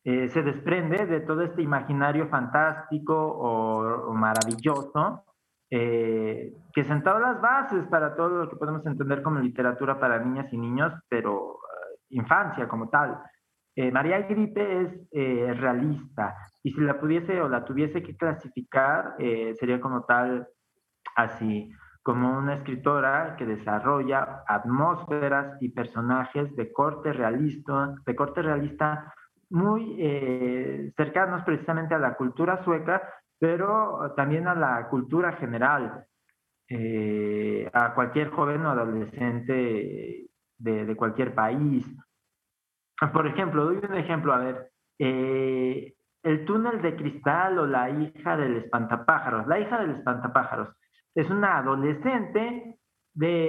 Eh, 0.05 0.29
se 0.29 0.41
desprende 0.41 1.05
de 1.05 1.21
todo 1.21 1.41
este 1.41 1.61
imaginario 1.61 2.27
fantástico 2.27 3.15
o, 3.15 4.13
maravilloso 4.13 5.25
eh, 5.75 6.53
que 6.71 6.83
sentado 6.83 7.19
las 7.19 7.41
bases 7.41 7.85
para 7.87 8.15
todo 8.15 8.43
lo 8.43 8.49
que 8.49 8.57
podemos 8.57 8.85
entender 8.85 9.23
como 9.23 9.39
literatura 9.39 9.99
para 9.99 10.19
niñas 10.19 10.51
y 10.53 10.57
niños, 10.57 10.93
pero 11.09 11.55
eh, 11.55 11.97
infancia 12.09 12.67
como 12.67 12.89
tal. 12.89 13.19
María 13.91 14.19
Gripe 14.19 14.81
es 14.83 15.59
realista 15.59 16.35
y 16.61 16.71
si 16.73 16.81
la 16.81 16.99
pudiese 16.99 17.41
o 17.41 17.49
la 17.49 17.65
tuviese 17.65 18.03
que 18.03 18.15
clasificar, 18.15 19.15
sería 19.17 19.81
como 19.81 20.03
tal 20.03 20.47
así 21.15 21.73
como 22.03 22.37
una 22.37 22.55
escritora 22.55 23.35
que 23.37 23.45
desarrolla 23.45 24.43
atmósferas 24.45 25.57
y 25.61 25.69
personajes 25.69 26.53
de 26.55 26.71
corte 26.71 27.13
realista, 27.13 27.95
de 28.05 28.15
corte 28.15 28.41
realista 28.41 29.11
muy 29.49 29.95
eh, 29.99 30.91
cercanos 30.97 31.43
precisamente 31.43 31.95
a 31.95 31.99
la 31.99 32.15
cultura 32.15 32.63
sueca, 32.63 33.01
pero 33.43 34.13
también 34.15 34.47
a 34.47 34.55
la 34.55 34.87
cultura 34.87 35.33
general, 35.33 36.05
eh, 36.69 37.69
a 37.73 37.93
cualquier 37.93 38.29
joven 38.29 38.65
o 38.65 38.69
adolescente 38.69 40.29
de, 40.57 40.95
cualquier 40.95 41.35
país. 41.35 41.85
Por 43.11 43.27
ejemplo, 43.27 43.65
doy 43.65 43.81
un 43.83 43.95
ejemplo, 43.95 44.31
a 44.31 44.37
ver, 44.37 44.71
eh, 44.97 45.93
el 46.23 46.45
túnel 46.45 46.81
de 46.81 46.95
cristal 46.95 47.59
o 47.59 47.65
la 47.65 47.89
hija 47.89 48.37
del 48.37 48.55
espantapájaros. 48.55 49.45
La 49.45 49.59
hija 49.59 49.77
del 49.77 49.91
espantapájaros 49.97 50.69
es 51.13 51.29
una 51.29 51.57
adolescente 51.57 52.79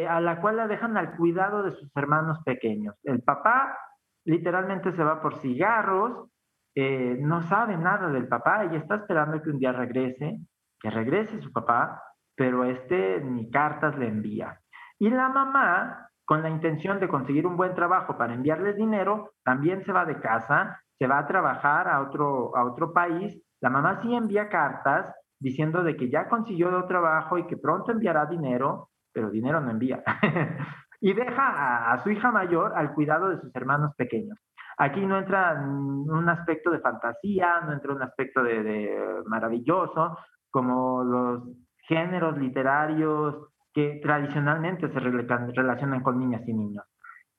a 0.09 0.21
la 0.21 0.41
cual 0.41 0.57
la 0.57 0.67
dejan 0.67 0.97
al 0.97 1.15
cuidado 1.15 1.63
de 1.63 1.71
sus 1.71 1.97
hermanos 1.97 2.41
pequeños. 2.45 2.97
El 3.05 3.23
papá 3.23 3.79
literalmente 4.25 4.91
se 4.91 5.05
va 5.05 5.23
por 5.23 5.39
cigarros, 5.39 6.34
eh, 6.75 7.17
no 7.21 7.43
sabe 7.43 7.77
nada 7.77 8.09
del 8.09 8.29
papá 8.29 8.67
y 8.71 8.77
está 8.77 8.97
esperando 8.97 9.41
que 9.41 9.51
un 9.51 9.59
día 9.59 9.73
regrese, 9.73 10.41
que 10.81 10.91
regrese 10.91 11.41
su 11.41 11.53
papá, 11.53 12.03
pero 12.37 12.65
este 12.65 13.21
ni 13.21 13.51
cartas 13.51 13.97
le 13.97 14.09
envía. 14.09 14.61
Y 14.99 15.11
la 15.11 15.29
mamá, 15.29 16.09
con 16.25 16.43
la 16.43 16.51
intención 16.51 17.01
de 17.01 17.09
conseguir 17.09 17.47
un 17.47 17.57
buen 17.57 17.75
trabajo 17.75 18.17
para 18.17 18.35
enviarles 18.35 18.77
dinero, 18.77 19.33
también 19.45 19.85
se 19.85 19.93
va 19.93 20.05
de 20.05 20.21
casa, 20.21 20.81
se 20.99 21.07
va 21.07 21.19
a 21.19 21.27
trabajar 21.27 21.89
a 21.89 22.01
otro, 22.01 22.57
a 22.57 22.65
otro 22.65 22.93
país. 22.93 23.41
La 23.61 23.71
mamá 23.71 24.01
sí 24.03 24.15
envía 24.15 24.49
cartas, 24.49 25.15
diciendo 25.39 25.83
de 25.83 25.97
que 25.97 26.09
ya 26.09 26.29
consiguió 26.29 26.77
el 26.77 26.87
trabajo 26.87 27.39
y 27.39 27.47
que 27.47 27.57
pronto 27.57 27.93
enviará 27.93 28.27
dinero, 28.27 28.91
pero 29.13 29.31
dinero 29.31 29.61
no 29.61 29.71
envía. 29.71 30.03
y 31.01 31.13
deja 31.13 31.93
a, 31.93 31.99
su 31.99 32.11
hija 32.11 32.31
mayor 32.31 32.73
al 32.75 32.95
cuidado 32.95 33.29
de 33.29 33.39
sus 33.39 33.55
hermanos 33.55 33.95
pequeños. 33.97 34.39
Aquí 34.79 35.05
no 35.07 35.19
entra 35.19 35.55
un 35.63 36.29
aspecto 36.29 36.71
de 36.71 36.81
fantasía, 36.81 37.61
no 37.67 37.73
entra 37.73 37.95
un 37.95 38.03
aspecto 38.03 38.43
de, 38.43 39.23
maravilloso, 39.27 40.19
como 40.51 41.05
los 41.05 41.43
géneros 41.89 42.37
literarios 42.39 43.49
que 43.73 44.01
tradicionalmente 44.03 44.89
se 44.89 45.01
relacionan 45.01 46.03
con 46.03 46.19
niñas 46.19 46.43
y 46.47 46.55
niños. 46.55 46.85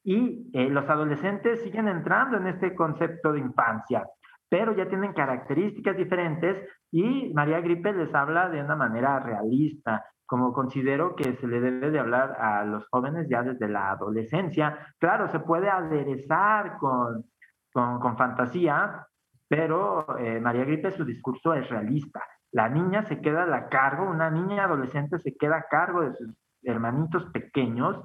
Y 0.04 0.52
eh, 0.54 0.70
los 0.70 0.88
adolescentes 0.90 1.64
siguen 1.64 1.88
entrando 1.88 2.38
en 2.38 2.48
este 2.48 2.76
concepto 2.76 3.32
de 3.32 3.40
infancia 3.40 4.06
pero 4.50 4.76
ya 4.76 4.88
tienen 4.88 5.14
características 5.14 5.98
diferentes 5.98 6.68
y 6.92 7.34
María 7.34 7.60
Gripe 7.62 7.94
les 7.94 8.14
habla 8.14 8.50
de 8.50 8.62
una 8.62 8.76
manera 8.76 9.20
realista, 9.20 10.06
como 10.26 10.54
considero 10.54 11.16
que 11.16 11.36
se 11.36 11.48
le 11.48 11.60
debe 11.60 11.92
de 11.92 12.00
hablar 12.00 12.38
a 12.40 12.64
los 12.66 12.88
jóvenes 12.90 13.28
ya 13.30 13.44
desde 13.44 13.68
la 13.68 13.92
adolescencia. 13.92 14.94
Claro, 15.00 15.30
se 15.30 15.40
puede 15.40 15.70
aderezar 15.70 16.78
con, 16.78 17.26
con, 17.72 18.18
fantasía, 18.18 19.08
pero 19.48 20.18
eh, 20.18 20.40
María 20.40 20.66
Gripe 20.66 20.92
su 20.92 21.06
discurso 21.06 21.54
es 21.54 21.70
realista. 21.70 22.22
La 22.52 22.70
niña 22.70 23.04
se 23.04 23.22
queda 23.22 23.44
a 23.56 23.70
cargo, 23.70 24.10
una 24.10 24.30
niña 24.30 24.64
adolescente 24.64 25.20
se 25.20 25.36
queda 25.36 25.58
a 25.58 25.68
cargo 25.70 26.02
de 26.02 26.14
sus 26.14 26.34
hermanitos 26.64 27.26
pequeños 27.32 28.02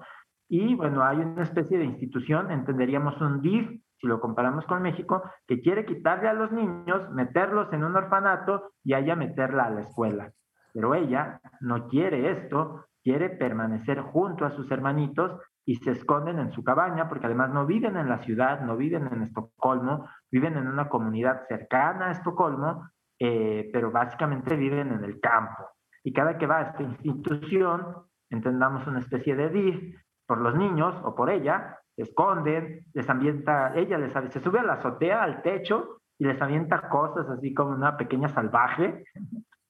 y 0.52 0.74
bueno, 0.74 1.04
hay 1.04 1.18
una 1.18 1.44
especie 1.44 1.78
de 1.78 1.84
institución, 1.84 2.50
entenderíamos 2.50 3.20
un 3.20 3.40
DIF, 3.40 3.70
si 4.00 4.06
lo 4.08 4.20
comparamos 4.20 4.64
con 4.64 4.82
México, 4.82 5.22
que 5.46 5.60
quiere 5.60 5.86
quitarle 5.86 6.28
a 6.28 6.34
los 6.34 6.50
niños, 6.50 7.08
meterlos 7.12 7.72
en 7.72 7.84
un 7.84 7.94
orfanato 7.94 8.72
y 8.82 8.94
allá 8.94 9.14
meterla 9.14 9.66
a 9.66 9.70
la 9.70 9.82
escuela. 9.82 10.32
Pero 10.72 10.94
ella 10.94 11.40
no 11.60 11.88
quiere 11.88 12.30
esto, 12.30 12.86
quiere 13.02 13.30
permanecer 13.30 14.00
junto 14.00 14.44
a 14.44 14.50
sus 14.50 14.70
hermanitos 14.70 15.40
y 15.64 15.76
se 15.76 15.92
esconden 15.92 16.38
en 16.38 16.52
su 16.52 16.64
cabaña 16.64 17.08
porque 17.08 17.26
además 17.26 17.50
no 17.50 17.66
viven 17.66 17.96
en 17.96 18.08
la 18.08 18.18
ciudad, 18.18 18.60
no 18.60 18.76
viven 18.76 19.06
en 19.12 19.22
Estocolmo, 19.22 20.08
viven 20.30 20.56
en 20.56 20.66
una 20.66 20.88
comunidad 20.88 21.46
cercana 21.48 22.08
a 22.08 22.12
Estocolmo, 22.12 22.88
eh, 23.18 23.70
pero 23.72 23.90
básicamente 23.90 24.56
viven 24.56 24.92
en 24.92 25.04
el 25.04 25.20
campo. 25.20 25.68
Y 26.02 26.12
cada 26.12 26.38
que 26.38 26.46
va 26.46 26.58
a 26.58 26.62
esta 26.62 26.82
institución, 26.82 27.84
entendamos 28.30 28.86
una 28.86 29.00
especie 29.00 29.36
de 29.36 29.50
DIF, 29.50 29.96
por 30.26 30.38
los 30.38 30.54
niños 30.54 30.94
o 31.04 31.14
por 31.14 31.28
ella, 31.28 31.78
se 31.96 32.02
esconden, 32.02 32.86
les 32.94 33.10
ambienta, 33.10 33.74
ella 33.74 33.98
les 33.98 34.12
se 34.12 34.40
sube 34.40 34.60
a 34.60 34.62
la 34.62 34.74
azotea, 34.74 35.22
al 35.22 35.42
techo, 35.42 36.00
y 36.18 36.24
les 36.24 36.40
avienta 36.40 36.88
cosas 36.88 37.28
así 37.28 37.52
como 37.52 37.70
una 37.72 37.96
pequeña 37.96 38.28
salvaje. 38.28 39.04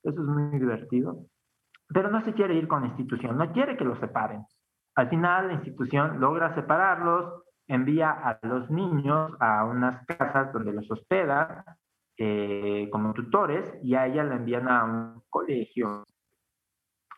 Eso 0.02 0.21
es 0.21 0.26
muy 0.26 0.59
divertido. 0.59 1.26
Pero 1.88 2.11
no 2.11 2.25
se 2.25 2.33
quiere 2.35 2.54
ir 2.54 2.69
con 2.69 2.83
la 2.83 2.88
institución, 2.88 3.37
no 3.37 3.52
quiere 3.52 3.76
que 3.76 3.85
los 3.85 3.99
separen. 3.99 4.45
Al 4.95 5.09
final 5.09 5.49
la 5.49 5.54
institución 5.54 6.21
logra 6.21 6.54
separarlos, 6.54 7.42
envía 7.66 8.11
a 8.11 8.38
los 8.42 8.71
niños 8.71 9.33
a 9.40 9.64
unas 9.64 10.04
casas 10.07 10.52
donde 10.52 10.73
los 10.73 10.90
hospeda 10.90 11.64
eh, 12.19 12.88
como 12.90 13.14
tutores 13.14 13.64
y 13.83 13.95
a 13.95 14.07
ella 14.07 14.25
la 14.25 14.37
envían 14.37 14.69
a 14.69 14.85
un 14.85 15.23
colegio. 15.28 16.04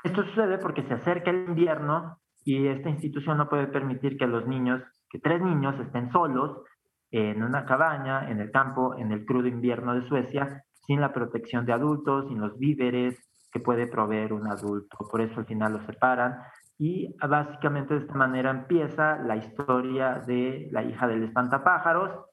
Esto 0.04 0.22
sucede 0.24 0.58
porque 0.58 0.82
se 0.84 0.94
acerca 0.94 1.30
el 1.30 1.48
invierno 1.48 2.18
y 2.44 2.66
esta 2.66 2.90
institución 2.90 3.38
no 3.38 3.48
puede 3.48 3.66
permitir 3.68 4.16
que 4.16 4.26
los 4.26 4.46
niños, 4.46 4.82
que 5.10 5.18
tres 5.18 5.40
niños 5.40 5.78
estén 5.80 6.10
solos 6.12 6.62
en 7.10 7.42
una 7.42 7.64
cabaña, 7.64 8.30
en 8.30 8.40
el 8.40 8.50
campo, 8.50 8.96
en 8.96 9.12
el 9.12 9.24
crudo 9.24 9.46
invierno 9.46 9.94
de 9.94 10.08
Suecia, 10.08 10.64
sin 10.86 11.00
la 11.00 11.12
protección 11.12 11.64
de 11.66 11.72
adultos, 11.72 12.28
sin 12.28 12.40
los 12.40 12.58
víveres 12.58 13.18
que 13.52 13.60
puede 13.60 13.86
proveer 13.86 14.32
un 14.32 14.46
adulto. 14.46 14.96
Por 15.10 15.20
eso 15.20 15.40
al 15.40 15.46
final 15.46 15.74
los 15.74 15.86
separan 15.86 16.38
y 16.78 17.14
básicamente 17.28 17.94
de 17.94 18.00
esta 18.00 18.14
manera 18.14 18.50
empieza 18.50 19.18
la 19.18 19.36
historia 19.36 20.20
de 20.26 20.68
la 20.72 20.82
hija 20.82 21.06
del 21.06 21.22
espantapájaros, 21.24 22.26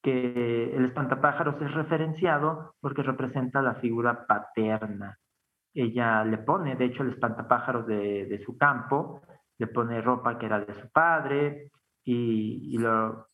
que 0.00 0.74
el 0.74 0.84
espantapájaros 0.84 1.60
es 1.60 1.72
referenciado 1.74 2.74
porque 2.80 3.02
representa 3.02 3.60
la 3.62 3.74
figura 3.74 4.26
paterna. 4.26 5.18
Ella 5.74 6.24
le 6.24 6.38
pone, 6.38 6.76
de 6.76 6.84
hecho, 6.84 7.02
el 7.02 7.10
espantapájaros 7.10 7.86
de, 7.86 8.40
su 8.44 8.56
campo, 8.56 9.22
le 9.58 9.66
pone 9.66 10.00
ropa 10.00 10.38
que 10.38 10.46
era 10.46 10.60
de 10.60 10.74
su 10.74 10.88
padre 10.90 11.70
y, 12.04 12.78
lo, 12.78 13.26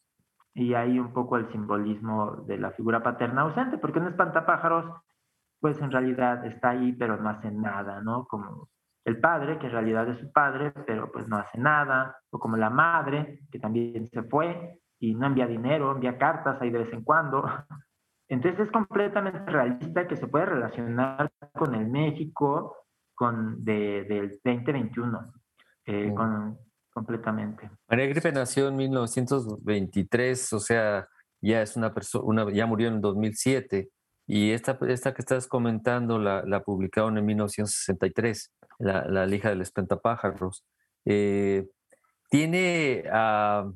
y 0.61 0.75
hay 0.75 0.99
un 0.99 1.15
poco 1.15 1.39
el 1.39 1.51
simbolismo 1.53 2.33
de 2.47 2.59
la 2.59 2.71
figura 2.73 3.03
paterna 3.03 3.43
ausente, 3.43 3.79
porque 3.79 3.99
un 3.99 4.09
espantapájaros, 4.09 4.85
pues 5.59 5.81
en 5.81 5.91
realidad 5.91 6.45
está 6.45 6.71
ahí, 6.71 6.93
pero 6.93 7.17
no 7.17 7.31
hace 7.31 7.51
nada, 7.51 8.03
¿no? 8.03 8.27
Como 8.27 8.69
el 9.07 9.19
padre, 9.19 9.59
que 9.59 9.67
en 9.69 9.73
realidad 9.73 10.07
es 10.11 10.19
su 10.19 10.31
padre, 10.31 10.73
pero 10.87 11.11
pues 11.11 11.27
no 11.29 11.39
hace 11.39 11.57
nada, 11.57 12.19
o 12.29 12.39
como 12.39 12.59
la 12.59 12.69
madre, 12.69 13.41
que 13.51 13.59
también 13.59 14.11
se 14.11 14.23
fue 14.25 14.79
y 14.99 15.15
no 15.15 15.29
envía 15.29 15.47
dinero, 15.47 15.93
envía 15.93 16.19
cartas 16.19 16.61
ahí 16.61 16.71
de 16.71 16.81
vez 16.81 16.93
en 16.93 17.05
cuando. 17.05 17.43
Entonces 18.29 18.61
es 18.61 18.71
completamente 18.71 19.51
realista 19.51 20.07
que 20.07 20.17
se 20.17 20.29
puede 20.29 20.45
relacionar 20.45 21.31
con 21.55 21.75
el 21.75 21.89
México 21.89 22.77
con 23.15 23.65
de, 23.65 24.05
del 24.05 24.39
2021, 24.45 25.33
eh, 25.87 26.13
con, 26.15 26.59
completamente. 26.93 27.71
María 27.89 28.07
Gripe 28.07 28.33
nació 28.33 28.69
en 28.69 28.77
1923, 28.77 30.53
o 30.53 30.61
sea, 30.61 31.09
ya 31.41 31.63
es 31.63 31.77
una 31.77 31.95
persona, 31.95 32.47
ya 32.53 32.67
murió 32.67 32.89
en 32.89 33.01
2007, 33.01 33.89
y 34.27 34.53
esta, 34.53 34.79
esta 34.89 35.13
que 35.13 35.23
estás 35.23 35.49
comentando 35.49 36.19
la, 36.19 36.43
la 36.45 36.63
publicaron 36.63 37.19
en 37.19 37.27
1963 37.27 38.53
la, 38.79 39.05
la 39.07 39.27
lija 39.27 39.49
del 39.49 39.61
espantapájaros, 39.61 40.65
eh, 41.05 41.67
¿tiene 42.31 43.05
uh, 43.13 43.73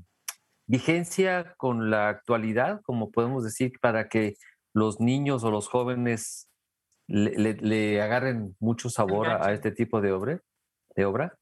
vigencia 0.66 1.54
con 1.56 1.90
la 1.90 2.08
actualidad, 2.08 2.80
como 2.82 3.10
podemos 3.10 3.44
decir, 3.44 3.72
para 3.80 4.08
que 4.08 4.34
los 4.72 5.00
niños 5.00 5.44
o 5.44 5.50
los 5.50 5.68
jóvenes 5.68 6.48
le, 7.06 7.32
le, 7.36 7.54
le 7.54 8.02
agarren 8.02 8.56
mucho 8.60 8.90
sabor 8.90 9.28
a, 9.28 9.46
a, 9.46 9.52
este 9.52 9.72
tipo 9.72 10.00
de 10.00 10.12
obra? 10.12 10.40
De 10.96 11.04
obra? 11.04 11.36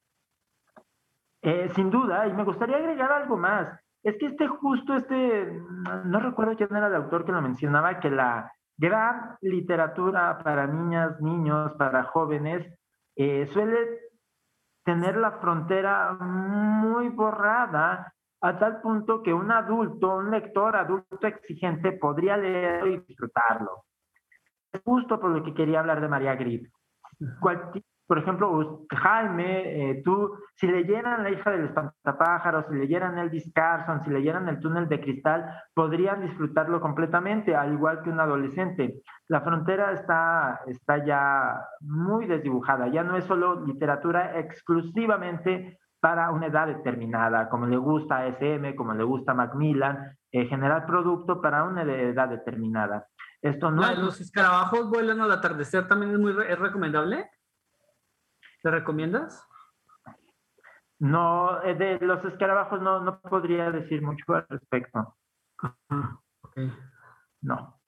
Eh, 1.42 1.70
sin 1.74 1.90
duda, 1.90 2.28
y 2.28 2.32
me 2.32 2.44
gustaría 2.44 2.76
agregar 2.76 3.10
algo 3.10 3.36
más. 3.36 3.68
Es 4.02 4.16
que 4.18 4.26
este 4.26 4.46
justo, 4.46 4.94
este, 4.96 5.60
no 6.04 6.20
recuerdo 6.20 6.56
quién 6.56 6.74
era 6.74 6.86
el 6.86 6.94
autor 6.94 7.24
que 7.24 7.32
lo 7.32 7.42
mencionaba, 7.42 7.98
que 8.00 8.10
la 8.10 8.52
gran 8.76 9.36
literatura 9.40 10.38
para 10.42 10.66
niñas, 10.66 11.20
niños, 11.20 11.72
para 11.78 12.04
jóvenes, 12.04 12.66
eh, 13.16 13.46
suele 13.48 13.76
tener 14.84 15.16
la 15.16 15.32
frontera 15.32 16.14
muy 16.14 17.08
borrada 17.10 18.12
a 18.40 18.58
tal 18.58 18.80
punto 18.80 19.22
que 19.22 19.32
un 19.32 19.50
adulto, 19.52 20.16
un 20.16 20.30
lector 20.30 20.74
adulto 20.74 21.26
exigente 21.26 21.92
podría 21.92 22.36
leerlo 22.36 22.88
y 22.88 22.98
disfrutarlo. 23.00 23.84
Es 24.72 24.80
justo 24.84 25.20
por 25.20 25.30
lo 25.30 25.44
que 25.44 25.54
quería 25.54 25.80
hablar 25.80 26.00
de 26.00 26.08
María 26.08 26.34
Grip. 26.34 26.72
Cualquier, 27.40 27.84
por 28.12 28.18
ejemplo, 28.18 28.84
Jaime, 28.90 29.90
eh, 29.90 30.02
tú, 30.04 30.36
si 30.56 30.66
leyeran 30.66 31.22
La 31.22 31.30
hija 31.30 31.50
del 31.50 31.64
espantapájaros, 31.64 32.66
si 32.68 32.74
leyeran 32.74 33.16
Elvis 33.16 33.50
Carson, 33.54 34.04
si 34.04 34.10
leyeran 34.10 34.50
El 34.50 34.60
túnel 34.60 34.86
de 34.86 35.00
cristal, 35.00 35.50
podrían 35.72 36.20
disfrutarlo 36.20 36.78
completamente, 36.82 37.56
al 37.56 37.72
igual 37.72 38.02
que 38.02 38.10
un 38.10 38.20
adolescente. 38.20 39.00
La 39.28 39.40
frontera 39.40 39.92
está, 39.92 40.60
está 40.66 41.02
ya 41.06 41.58
muy 41.80 42.26
desdibujada, 42.26 42.88
ya 42.88 43.02
no 43.02 43.16
es 43.16 43.24
solo 43.24 43.64
literatura 43.64 44.38
exclusivamente 44.38 45.78
para 45.98 46.32
una 46.32 46.48
edad 46.48 46.66
determinada, 46.66 47.48
como 47.48 47.64
le 47.64 47.78
gusta 47.78 48.18
a 48.18 48.26
SM, 48.26 48.76
como 48.76 48.92
le 48.92 49.04
gusta 49.04 49.32
a 49.32 49.36
Macmillan, 49.36 50.18
eh, 50.30 50.44
generar 50.44 50.84
producto 50.84 51.40
para 51.40 51.64
una 51.64 51.84
edad 51.84 52.28
determinada. 52.28 53.06
Esto 53.40 53.70
no 53.70 53.88
es... 53.88 53.98
¿Los 53.98 54.20
escarabajos 54.20 54.90
vuelan 54.90 55.22
al 55.22 55.32
atardecer 55.32 55.88
también 55.88 56.12
es 56.12 56.18
muy 56.18 56.34
es 56.46 56.58
recomendable? 56.58 57.30
¿Te 58.62 58.70
recomiendas? 58.70 59.44
No, 61.00 61.60
eh, 61.62 61.74
de 61.74 61.98
los 62.00 62.24
escarabajos 62.24 62.80
no, 62.80 63.00
no 63.00 63.20
podría 63.20 63.72
decir 63.72 64.02
mucho 64.02 64.34
al 64.34 64.46
respecto. 64.48 65.16
Ah, 65.90 66.20
okay. 66.42 66.72
No. 67.40 67.80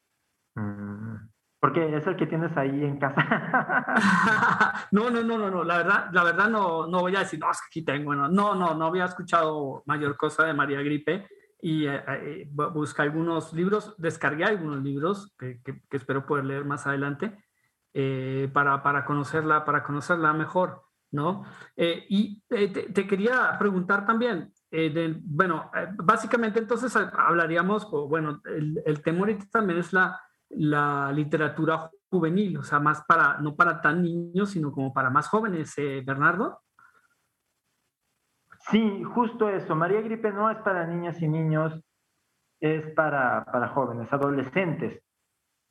Mm, 0.56 1.28
porque 1.60 1.96
es 1.96 2.06
el 2.08 2.16
que 2.16 2.26
tienes 2.26 2.56
ahí 2.56 2.84
en 2.84 2.98
casa. 2.98 3.24
no, 4.90 5.10
no, 5.10 5.22
no, 5.22 5.38
no, 5.38 5.48
no. 5.48 5.62
La 5.62 5.76
verdad, 5.78 6.08
la 6.10 6.24
verdad 6.24 6.50
no, 6.50 6.88
no 6.88 7.00
voy 7.02 7.14
a 7.14 7.20
decir, 7.20 7.38
no, 7.38 7.52
es 7.52 7.60
que 7.60 7.66
aquí 7.68 7.84
tengo. 7.84 8.16
No, 8.16 8.28
no, 8.28 8.74
no 8.74 8.86
había 8.86 9.04
escuchado 9.04 9.84
mayor 9.86 10.16
cosa 10.16 10.44
de 10.44 10.54
María 10.54 10.82
Gripe 10.82 11.28
y 11.60 11.86
eh, 11.86 12.02
eh, 12.08 12.48
busqué 12.50 13.02
algunos 13.02 13.52
libros, 13.52 13.94
descargué 13.96 14.44
algunos 14.44 14.82
libros 14.82 15.34
que, 15.38 15.62
que, 15.62 15.82
que 15.88 15.96
espero 15.96 16.26
poder 16.26 16.46
leer 16.46 16.64
más 16.64 16.84
adelante 16.86 17.43
eh, 17.96 18.50
para, 18.52 18.82
para, 18.82 19.04
conocerla, 19.04 19.64
para 19.64 19.84
conocerla 19.84 20.32
mejor, 20.32 20.82
¿no? 21.12 21.44
Eh, 21.76 22.04
y 22.08 22.42
eh, 22.50 22.66
te, 22.72 22.82
te, 22.92 23.06
quería 23.06 23.56
preguntar 23.56 24.04
también, 24.04 24.52
bueno, 25.22 25.70
básicamente 25.98 26.58
entonces 26.58 26.96
hablaríamos, 26.96 27.86
o, 27.92 28.08
bueno, 28.08 28.40
el, 28.46 28.82
el 28.84 29.00
tema 29.00 29.20
ahorita 29.20 29.44
también 29.48 29.78
es 29.78 29.92
la, 29.92 30.20
la 30.50 31.12
literatura 31.12 31.88
juvenil, 32.10 32.58
o 32.58 32.64
sea, 32.64 32.80
más 32.80 33.04
para, 33.06 33.38
no 33.38 33.54
para 33.54 33.80
tan 33.80 34.02
niños, 34.02 34.50
sino 34.50 34.72
como 34.72 34.92
para 34.92 35.10
más 35.10 35.28
jóvenes, 35.28 35.72
Bernardo. 36.04 36.62
Sí, 38.72 39.04
justo 39.04 39.48
eso. 39.48 39.76
María 39.76 40.00
Gripe 40.00 40.32
no 40.32 40.50
es 40.50 40.58
para 40.58 40.84
niñas 40.84 41.22
y 41.22 41.28
niños, 41.28 41.80
es 42.60 42.90
para, 42.94 43.44
para 43.44 43.68
jóvenes, 43.68 44.12
adolescentes. 44.12 45.00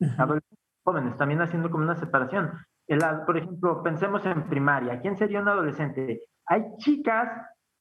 Uh 0.00 0.06
-huh. 0.06 0.18
adolescentes 0.18 0.63
jóvenes, 0.84 1.16
también 1.16 1.40
haciendo 1.40 1.70
como 1.70 1.84
una 1.84 1.96
separación. 1.96 2.52
El, 2.86 3.00
por 3.26 3.38
ejemplo, 3.38 3.82
pensemos 3.82 4.24
en 4.26 4.48
primaria. 4.48 5.00
¿Quién 5.00 5.16
sería 5.16 5.40
un 5.40 5.48
adolescente? 5.48 6.20
Hay 6.46 6.62
chicas 6.78 7.28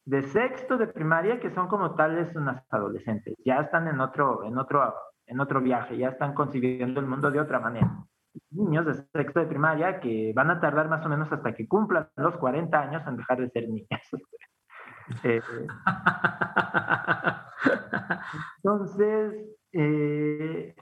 de 0.06 0.24
sexto 0.24 0.78
de 0.78 0.88
primaria 0.88 1.40
que 1.40 1.52
son 1.52 1.68
como 1.68 1.96
tales 1.96 2.36
unas 2.36 2.64
adolescentes. 2.70 3.36
Ya 3.46 3.62
están 3.62 3.88
en 3.88 4.00
otro, 4.00 4.44
en 4.44 4.58
otro, 4.58 4.94
en 5.28 5.40
otro 5.40 5.62
viaje, 5.62 5.98
ya 5.98 6.10
están 6.10 6.34
concibiendo 6.34 7.00
el 7.00 7.08
mundo 7.08 7.32
de 7.32 7.40
otra 7.40 7.60
manera. 7.60 7.90
Niños 8.52 8.86
de 8.86 8.94
sexto 8.94 9.40
de 9.40 9.46
primaria 9.46 10.00
que 10.00 10.34
van 10.36 10.50
a 10.50 10.60
tardar 10.60 10.90
más 10.90 11.06
o 11.06 11.10
menos 11.10 11.32
hasta 11.32 11.54
que 11.54 11.68
cumplan 11.68 12.10
los 12.16 12.36
40 12.38 12.80
años 12.80 13.04
en 13.08 13.18
dejar 13.18 13.40
de 13.40 13.50
ser 13.50 13.70
niñas. 13.70 14.02
eh, 15.24 15.42
entonces, 18.64 19.36
eh, 19.72 20.76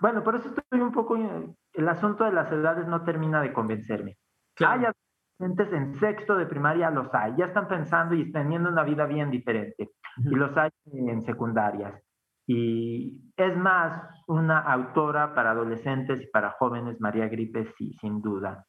bueno, 0.00 0.22
por 0.22 0.36
eso 0.36 0.48
estoy 0.48 0.80
un 0.80 0.92
poco, 0.92 1.16
el 1.16 1.88
asunto 1.88 2.24
de 2.24 2.32
las 2.32 2.50
edades 2.50 2.86
no 2.86 3.04
termina 3.04 3.40
de 3.40 3.52
convencerme. 3.52 4.16
Claro. 4.54 4.80
Hay 4.80 4.86
adolescentes 4.86 5.72
en 5.72 6.00
sexto 6.00 6.36
de 6.36 6.46
primaria, 6.46 6.90
los 6.90 7.12
hay, 7.14 7.34
ya 7.36 7.46
están 7.46 7.68
pensando 7.68 8.14
y 8.14 8.30
teniendo 8.32 8.68
una 8.68 8.82
vida 8.84 9.06
bien 9.06 9.30
diferente, 9.30 9.90
uh 10.18 10.22
-huh. 10.22 10.32
y 10.32 10.34
los 10.36 10.56
hay 10.56 10.70
en 10.86 11.22
secundarias. 11.22 12.02
Y 12.46 13.32
es 13.36 13.56
más 13.56 14.02
una 14.26 14.58
autora 14.58 15.34
para 15.34 15.52
adolescentes 15.52 16.20
y 16.20 16.26
para 16.26 16.50
jóvenes, 16.52 17.00
María 17.00 17.28
Gripe, 17.28 17.72
sí, 17.78 17.92
sin 18.00 18.20
duda, 18.20 18.66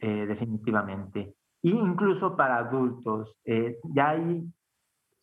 eh, 0.00 0.26
definitivamente. 0.26 1.36
Y 1.62 1.70
incluso 1.70 2.36
para 2.36 2.58
adultos, 2.58 3.38
eh, 3.44 3.78
ya 3.84 4.10
ahí 4.10 4.44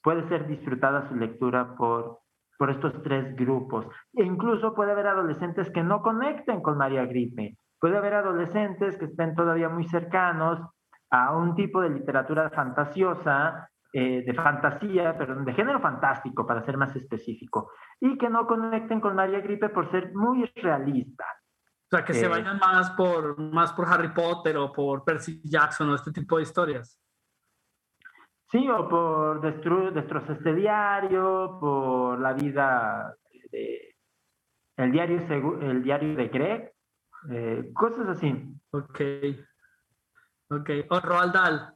puede 0.01 0.27
ser 0.29 0.47
disfrutada 0.47 1.07
su 1.09 1.15
lectura 1.15 1.75
por 1.75 2.20
por 2.61 2.69
estos 2.69 3.01
tres 3.01 3.35
grupos. 3.35 3.87
E 4.13 4.23
incluso 4.23 4.75
puede 4.75 4.91
haber 4.91 5.07
adolescentes 5.07 5.71
que 5.71 5.81
no 5.81 6.03
conecten 6.03 6.61
con 6.61 6.77
María 6.77 7.07
Gripe. 7.07 7.57
Puede 7.79 7.97
haber 7.97 8.13
adolescentes 8.13 8.97
que 8.97 9.05
estén 9.05 9.33
todavía 9.33 9.67
muy 9.67 9.87
cercanos 9.87 10.59
a 11.09 11.35
un 11.35 11.55
tipo 11.55 11.81
de 11.81 11.89
literatura 11.89 12.51
fantasiosa, 12.51 13.67
eh, 13.91 14.23
de 14.23 14.33
fantasía, 14.35 15.17
pero 15.17 15.43
de 15.43 15.53
género 15.53 15.79
fantástico, 15.81 16.45
para 16.45 16.61
ser 16.61 16.77
más 16.77 16.95
específico, 16.95 17.71
y 17.99 18.15
que 18.19 18.29
no 18.29 18.45
conecten 18.45 19.01
con 19.01 19.15
María 19.15 19.39
Gripe 19.39 19.69
por 19.69 19.89
ser 19.89 20.13
muy 20.13 20.45
realista. 20.53 21.25
O 21.91 21.97
sea, 21.97 22.05
que 22.05 22.11
eh, 22.11 22.15
se 22.15 22.27
vayan 22.27 22.59
más 22.59 22.91
por, 22.91 23.39
más 23.39 23.73
por 23.73 23.87
Harry 23.89 24.13
Potter 24.13 24.55
o 24.57 24.71
por 24.71 25.03
Percy 25.03 25.41
Jackson 25.43 25.89
o 25.89 25.95
este 25.95 26.11
tipo 26.11 26.37
de 26.37 26.43
historias. 26.43 27.00
Sí, 28.51 28.67
o 28.67 28.89
por 28.89 29.39
destru 29.39 29.91
destrozar 29.93 30.35
este 30.35 30.53
diario, 30.53 31.57
por 31.59 32.19
la 32.19 32.33
vida 32.33 33.15
de 33.49 33.95
el 34.75 34.91
diario, 34.91 35.19
el 35.61 35.81
diario 35.81 36.15
de 36.15 36.27
Greg, 36.27 36.73
eh, 37.29 37.71
cosas 37.73 38.09
así. 38.09 38.29
Ok. 38.71 38.99
Ok. 40.49 40.69
O 40.89 40.99
Roald 40.99 41.33
Dahl. 41.33 41.73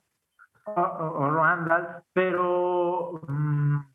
O, 0.66 0.82
o, 0.82 1.26
o 1.26 1.30
Roald 1.30 1.68
Dahl, 1.68 2.04
pero 2.12 3.12
um, 3.12 3.86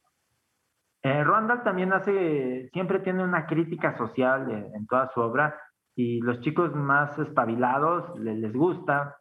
eh, 1.03 1.25
Roald 1.25 1.49
Dahl 1.49 1.65
también 1.65 1.93
hace, 1.93 2.71
siempre 2.73 3.01
tiene 3.01 3.25
una 3.25 3.47
crítica 3.47 3.93
social 3.99 4.51
en, 4.51 4.75
en 4.75 4.87
toda 4.87 5.09
su 5.09 5.21
obra 5.21 5.61
y 5.95 6.21
los 6.21 6.41
chicos 6.41 6.75
más 6.75 7.19
espabilados 7.19 8.19
les, 8.19 8.39
les 8.39 8.53
gusta. 8.55 9.20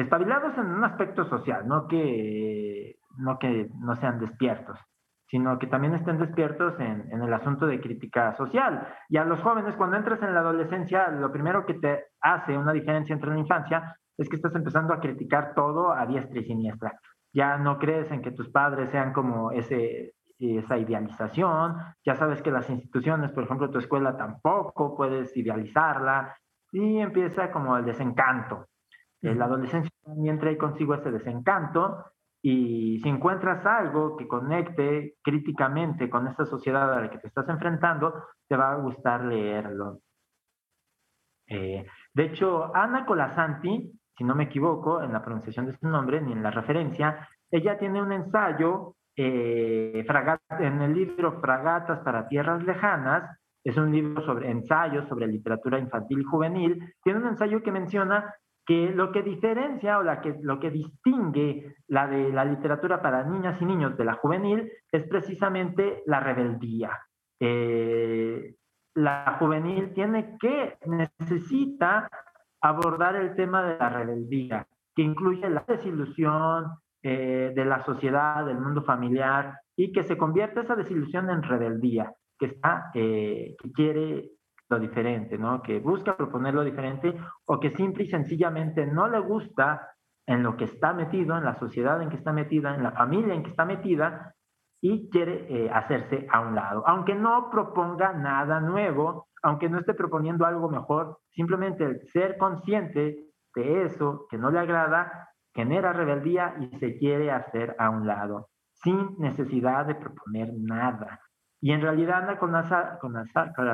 Espabilados 0.00 0.56
en 0.56 0.66
un 0.66 0.84
aspecto 0.84 1.24
social, 1.24 1.66
no 1.66 1.86
que 1.88 2.96
no, 3.16 3.38
que 3.38 3.68
no 3.80 3.96
sean 3.96 4.20
despiertos, 4.20 4.78
sino 5.26 5.58
que 5.58 5.66
también 5.66 5.94
estén 5.94 6.18
despiertos 6.18 6.78
en, 6.78 7.10
en, 7.10 7.22
el 7.22 7.32
asunto 7.32 7.66
de 7.66 7.80
crítica 7.80 8.36
social. 8.36 8.86
Y 9.08 9.16
a 9.16 9.24
los 9.24 9.40
jóvenes, 9.40 9.74
cuando 9.76 9.96
entras 9.96 10.22
en 10.22 10.34
la 10.34 10.40
adolescencia, 10.40 11.08
lo 11.08 11.32
primero 11.32 11.66
que 11.66 11.74
te 11.74 12.04
hace 12.20 12.56
una 12.56 12.72
diferencia 12.72 13.12
entre 13.12 13.30
la 13.30 13.38
infancia 13.38 13.96
es 14.16 14.28
que 14.28 14.36
estás 14.36 14.54
empezando 14.54 14.94
a 14.94 15.00
criticar 15.00 15.54
todo 15.54 15.92
a 15.92 16.06
diestra 16.06 16.40
y 16.40 16.44
siniestra. 16.44 16.98
Ya 17.32 17.58
no 17.58 17.78
crees 17.78 18.10
en 18.10 18.22
que 18.22 18.32
tus 18.32 18.48
padres 18.50 18.90
sean 18.90 19.12
como 19.12 19.52
ese, 19.52 20.14
esa 20.38 20.78
idealización, 20.78 21.76
ya 22.04 22.14
sabes 22.14 22.42
que 22.42 22.50
las 22.50 22.70
instituciones, 22.70 23.32
por 23.32 23.44
ejemplo, 23.44 23.70
tu 23.70 23.78
escuela 23.78 24.16
tampoco 24.16 24.96
puedes 24.96 25.36
idealizarla, 25.36 26.36
y 26.72 26.98
empieza 26.98 27.50
como 27.50 27.76
el 27.76 27.84
desencanto. 27.84 28.66
La 29.20 29.46
adolescencia 29.46 29.90
también 30.04 30.38
trae 30.38 30.56
consigo 30.56 30.94
ese 30.94 31.10
desencanto 31.10 32.04
y 32.40 33.00
si 33.02 33.08
encuentras 33.08 33.64
algo 33.66 34.16
que 34.16 34.28
conecte 34.28 35.16
críticamente 35.22 36.08
con 36.08 36.28
esta 36.28 36.44
sociedad 36.44 36.92
a 36.92 37.00
la 37.00 37.10
que 37.10 37.18
te 37.18 37.26
estás 37.26 37.48
enfrentando, 37.48 38.26
te 38.46 38.56
va 38.56 38.72
a 38.72 38.76
gustar 38.76 39.24
leerlo. 39.24 40.00
Eh, 41.48 41.84
de 42.14 42.22
hecho, 42.22 42.74
Ana 42.74 43.04
Colasanti, 43.04 43.90
si 44.16 44.24
no 44.24 44.34
me 44.34 44.44
equivoco 44.44 45.02
en 45.02 45.12
la 45.12 45.24
pronunciación 45.24 45.66
de 45.66 45.76
su 45.76 45.88
nombre 45.88 46.20
ni 46.20 46.32
en 46.32 46.42
la 46.42 46.50
referencia, 46.50 47.28
ella 47.50 47.78
tiene 47.78 48.02
un 48.02 48.12
ensayo 48.12 48.94
eh, 49.16 50.06
en 50.60 50.82
el 50.82 50.94
libro 50.94 51.40
Fragatas 51.40 52.00
para 52.00 52.28
Tierras 52.28 52.62
Lejanas, 52.62 53.36
es 53.64 53.76
un 53.76 53.90
libro 53.90 54.22
sobre 54.24 54.50
ensayos 54.50 55.08
sobre 55.08 55.26
literatura 55.26 55.78
infantil 55.78 56.20
y 56.20 56.24
juvenil, 56.24 56.94
tiene 57.02 57.18
un 57.18 57.26
ensayo 57.26 57.62
que 57.62 57.72
menciona 57.72 58.32
que 58.68 58.90
lo 58.90 59.10
que 59.12 59.22
diferencia 59.22 59.98
o 59.98 60.02
la 60.02 60.20
que, 60.20 60.36
lo 60.42 60.60
que 60.60 60.70
distingue 60.70 61.76
la 61.86 62.06
de 62.06 62.30
la 62.30 62.44
literatura 62.44 63.00
para 63.00 63.24
niñas 63.24 63.56
y 63.62 63.64
niños 63.64 63.96
de 63.96 64.04
la 64.04 64.12
juvenil 64.12 64.70
es 64.92 65.08
precisamente 65.08 66.02
la 66.04 66.20
rebeldía. 66.20 66.90
Eh, 67.40 68.56
la 68.94 69.36
juvenil 69.38 69.94
tiene 69.94 70.36
que, 70.38 70.76
necesita 70.84 72.10
abordar 72.60 73.16
el 73.16 73.34
tema 73.34 73.62
de 73.62 73.78
la 73.78 73.88
rebeldía, 73.88 74.66
que 74.94 75.00
incluye 75.00 75.48
la 75.48 75.64
desilusión 75.66 76.66
eh, 77.02 77.54
de 77.56 77.64
la 77.64 77.82
sociedad, 77.86 78.44
del 78.44 78.60
mundo 78.60 78.82
familiar, 78.82 79.60
y 79.76 79.92
que 79.92 80.02
se 80.02 80.18
convierte 80.18 80.60
esa 80.60 80.76
desilusión 80.76 81.30
en 81.30 81.42
rebeldía, 81.42 82.12
que, 82.38 82.46
está, 82.46 82.90
eh, 82.92 83.56
que 83.58 83.72
quiere 83.72 84.32
lo 84.68 84.78
diferente, 84.78 85.38
¿no? 85.38 85.62
Que 85.62 85.80
busca 85.80 86.16
proponer 86.16 86.54
lo 86.54 86.64
diferente 86.64 87.14
o 87.46 87.58
que 87.58 87.70
simple 87.70 88.04
y 88.04 88.08
sencillamente 88.08 88.86
no 88.86 89.08
le 89.08 89.18
gusta 89.20 89.94
en 90.26 90.42
lo 90.42 90.56
que 90.56 90.64
está 90.64 90.92
metido, 90.92 91.36
en 91.36 91.44
la 91.44 91.54
sociedad 91.54 92.02
en 92.02 92.10
que 92.10 92.16
está 92.16 92.32
metida, 92.32 92.74
en 92.74 92.82
la 92.82 92.92
familia 92.92 93.34
en 93.34 93.42
que 93.42 93.50
está 93.50 93.64
metida 93.64 94.34
y 94.80 95.08
quiere 95.10 95.46
eh, 95.48 95.70
hacerse 95.70 96.26
a 96.30 96.40
un 96.40 96.54
lado. 96.54 96.84
Aunque 96.86 97.14
no 97.14 97.48
proponga 97.50 98.12
nada 98.12 98.60
nuevo, 98.60 99.28
aunque 99.42 99.68
no 99.68 99.78
esté 99.78 99.94
proponiendo 99.94 100.44
algo 100.44 100.68
mejor, 100.68 101.18
simplemente 101.30 101.84
el 101.84 102.00
ser 102.12 102.36
consciente 102.36 103.28
de 103.54 103.84
eso 103.84 104.26
que 104.30 104.38
no 104.38 104.50
le 104.50 104.58
agrada 104.58 105.30
genera 105.54 105.92
rebeldía 105.92 106.54
y 106.60 106.78
se 106.78 106.96
quiere 106.98 107.30
hacer 107.30 107.74
a 107.78 107.90
un 107.90 108.06
lado, 108.06 108.48
sin 108.70 109.16
necesidad 109.18 109.86
de 109.86 109.94
proponer 109.94 110.52
nada. 110.56 111.20
Y 111.60 111.72
en 111.72 111.80
realidad 111.80 112.38
con, 112.38 112.52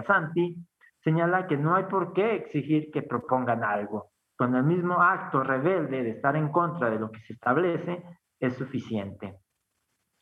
Santi 0.06 0.56
señala 1.04 1.46
que 1.46 1.58
no 1.58 1.74
hay 1.74 1.84
por 1.84 2.14
qué 2.14 2.34
exigir 2.34 2.90
que 2.90 3.02
propongan 3.02 3.62
algo. 3.62 4.10
Con 4.36 4.56
el 4.56 4.64
mismo 4.64 5.00
acto 5.00 5.44
rebelde 5.44 6.02
de 6.02 6.10
estar 6.10 6.34
en 6.34 6.50
contra 6.50 6.90
de 6.90 6.98
lo 6.98 7.10
que 7.12 7.20
se 7.20 7.34
establece 7.34 8.02
es 8.40 8.56
suficiente. 8.56 9.38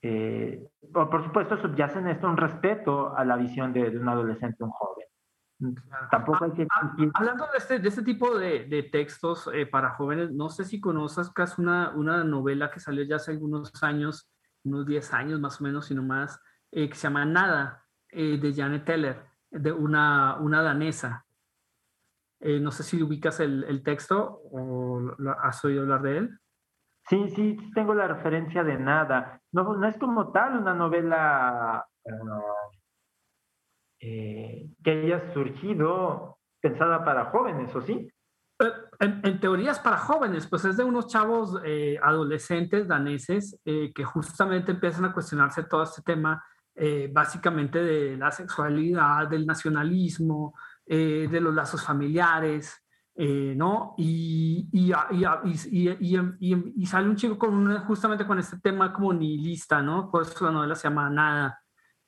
Eh, 0.02 0.68
por 0.92 1.24
supuesto, 1.24 1.56
subyace 1.56 2.00
en 2.00 2.08
esto 2.08 2.28
un 2.28 2.36
respeto 2.36 3.16
a 3.16 3.24
la 3.24 3.36
visión 3.36 3.72
de, 3.72 3.96
un 3.96 4.08
adolescente, 4.08 4.64
un 4.64 4.70
joven. 4.70 5.06
Tampoco 6.10 6.44
hay 6.44 6.50
que 6.50 6.66
Hablando 7.14 7.46
de 7.52 7.58
este, 7.58 7.78
de 7.78 7.88
este 7.88 8.02
tipo 8.02 8.36
de, 8.36 8.64
de 8.64 8.82
textos 8.82 9.48
eh, 9.54 9.64
para 9.64 9.90
jóvenes, 9.90 10.32
no 10.32 10.48
sé 10.48 10.64
si 10.64 10.80
conozcas 10.80 11.56
una, 11.56 11.92
una 11.94 12.24
novela 12.24 12.68
que 12.72 12.80
salió 12.80 13.04
ya 13.04 13.16
hace 13.16 13.30
algunos 13.30 13.70
años, 13.84 14.28
unos 14.64 14.84
10 14.86 15.14
años 15.14 15.40
más 15.40 15.60
o 15.60 15.64
menos, 15.64 15.86
sino 15.86 16.02
más, 16.02 16.40
eh, 16.72 16.88
que 16.88 16.96
se 16.96 17.02
llama 17.02 17.24
Nada, 17.24 17.78
de 18.10 18.52
Janet 18.54 18.84
Teller 18.84 19.31
de 19.52 19.72
una, 19.72 20.36
una 20.40 20.62
danesa. 20.62 21.26
Eh, 22.40 22.58
no 22.58 22.70
sé 22.72 22.82
si 22.82 23.02
ubicas 23.02 23.38
el, 23.40 23.64
el 23.64 23.82
texto 23.82 24.40
o 24.50 25.00
has 25.42 25.64
oído 25.64 25.82
hablar 25.82 26.02
de 26.02 26.18
él. 26.18 26.38
Sí, 27.08 27.28
sí, 27.30 27.56
tengo 27.74 27.94
la 27.94 28.08
referencia 28.08 28.64
de 28.64 28.78
nada. 28.78 29.40
No, 29.52 29.76
no 29.76 29.86
es 29.86 29.96
como 29.98 30.32
tal 30.32 30.58
una 30.58 30.74
novela 30.74 31.86
eh, 34.00 34.68
que 34.82 34.90
haya 34.90 35.32
surgido 35.32 36.38
pensada 36.60 37.04
para 37.04 37.26
jóvenes, 37.26 37.74
¿o 37.74 37.80
sí? 37.80 38.08
Eh, 38.58 38.72
en, 39.00 39.20
en, 39.24 39.40
teoría 39.40 39.72
es 39.72 39.80
para 39.80 39.98
jóvenes, 39.98 40.46
pues 40.46 40.64
es 40.64 40.76
de 40.76 40.84
unos 40.84 41.08
chavos 41.08 41.60
adolescentes 42.02 42.88
daneses 42.88 43.60
que 43.64 44.04
justamente 44.04 44.72
empiezan 44.72 45.04
a 45.04 45.12
cuestionarse 45.12 45.64
todo 45.64 45.82
este 45.82 46.02
tema 46.02 46.42
eh, 46.74 47.10
básicamente 47.12 47.82
de 47.82 48.16
la 48.16 48.30
sexualidad, 48.30 49.28
del 49.28 49.46
nacionalismo, 49.46 50.54
eh, 50.86 51.28
de 51.30 51.40
los 51.40 51.54
lazos 51.54 51.84
familiares, 51.84 52.82
eh, 53.14 53.54
¿no? 53.54 53.94
Y, 53.98 54.70
y, 54.72 54.92
y, 56.40 56.72
y, 56.76 56.86
sale 56.86 57.08
un 57.10 57.16
chico 57.16 57.38
con 57.38 57.84
justamente 57.84 58.26
con 58.26 58.38
este 58.38 58.58
tema 58.58 58.90
como 58.92 59.12
nihilista, 59.12 59.82
¿no? 59.82 60.10
Por 60.10 60.22
eso 60.22 60.46
la 60.46 60.52
novela 60.52 60.74
se 60.74 60.88
llama 60.88 61.10
Nada, 61.10 61.60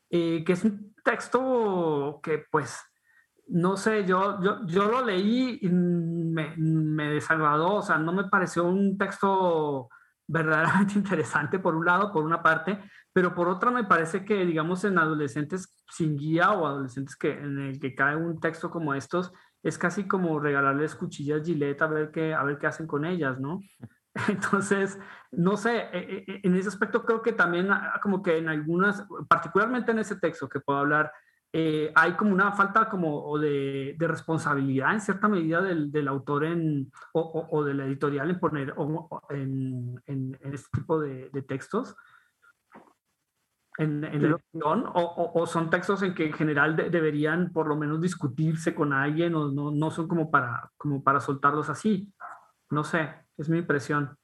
que 0.08 0.44
es 0.46 0.64
un 0.64 0.94
texto 1.04 2.20
que 2.22 2.44
pues, 2.50 2.80
no 3.48 3.76
sé, 3.76 4.06
yo, 4.06 4.40
yo, 4.40 4.64
yo 4.66 4.90
lo 4.90 5.04
leí 5.04 5.58
y 5.60 5.68
me, 5.68 6.54
me 6.56 7.10
desagradó, 7.10 7.74
o 7.74 7.82
sea, 7.82 7.98
no 7.98 8.12
me 8.12 8.24
pareció 8.24 8.64
un 8.64 8.96
texto 8.96 9.90
verdaderamente 10.26 10.94
interesante 10.98 11.58
por 11.58 11.74
un 11.74 11.84
lado, 11.84 12.12
por 12.12 12.24
una 12.24 12.42
parte, 12.42 12.82
pero 13.14 13.32
por 13.32 13.48
otra 13.48 13.70
me 13.70 13.84
parece 13.84 14.24
que, 14.24 14.44
digamos, 14.44 14.84
en 14.84 14.98
adolescentes 14.98 15.72
sin 15.88 16.16
guía 16.18 16.50
o 16.50 16.66
adolescentes 16.66 17.14
que, 17.14 17.30
en 17.30 17.60
el 17.60 17.78
que 17.78 17.94
cae 17.94 18.16
un 18.16 18.40
texto 18.40 18.70
como 18.70 18.92
estos, 18.92 19.32
es 19.62 19.78
casi 19.78 20.08
como 20.08 20.40
regalarles 20.40 20.96
cuchillas 20.96 21.46
Gillette 21.46 21.80
a 21.80 21.86
ver 21.86 22.10
qué, 22.10 22.34
a 22.34 22.42
ver 22.42 22.58
qué 22.58 22.66
hacen 22.66 22.88
con 22.88 23.04
ellas, 23.04 23.38
¿no? 23.38 23.60
Entonces, 24.28 24.98
no 25.30 25.56
sé, 25.56 25.88
e, 25.92 25.98
e, 25.98 26.24
e, 26.26 26.40
en 26.42 26.56
ese 26.56 26.68
aspecto 26.68 27.04
creo 27.04 27.22
que 27.22 27.32
también 27.32 27.70
ah, 27.70 28.00
como 28.02 28.20
que 28.20 28.36
en 28.36 28.48
algunas, 28.48 29.06
particularmente 29.28 29.92
en 29.92 30.00
ese 30.00 30.16
texto 30.16 30.48
que 30.48 30.58
puedo 30.58 30.80
hablar, 30.80 31.12
eh, 31.52 31.92
hay 31.94 32.14
como 32.14 32.32
una 32.32 32.50
falta 32.50 32.88
como 32.88 33.38
de, 33.38 33.94
de, 33.96 34.08
responsabilidad 34.08 34.92
en 34.92 35.00
cierta 35.00 35.28
medida 35.28 35.62
del, 35.62 35.92
del 35.92 36.08
autor 36.08 36.46
en, 36.46 36.90
o, 37.12 37.46
o, 37.48 37.62
de 37.62 37.74
la 37.74 37.84
editorial 37.84 38.28
en 38.28 38.40
poner 38.40 38.74
en, 39.30 40.02
en, 40.06 40.36
en, 40.40 40.52
este 40.52 40.68
tipo 40.80 40.98
de, 40.98 41.30
de 41.32 41.42
textos 41.42 41.94
en, 43.78 44.04
en 44.04 44.32
o, 44.62 45.32
o, 45.34 45.46
son 45.46 45.68
textos 45.68 46.02
en 46.02 46.14
que 46.14 46.26
en 46.26 46.32
general 46.32 46.76
deberían 46.76 47.52
por 47.52 47.66
lo 47.66 47.76
menos 47.76 48.00
discutirse 48.00 48.74
con 48.74 48.92
alguien 48.92 49.34
o 49.34 49.50
no, 49.50 49.72
no 49.72 49.90
son 49.90 50.06
como 50.06 50.30
para, 50.30 50.70
como 50.76 51.02
para 51.02 51.20
soltarlos 51.20 51.68
así. 51.68 52.12
No 52.70 52.84
sé, 52.84 53.10
es 53.36 53.48
mi 53.48 53.58
impresión. 53.58 54.16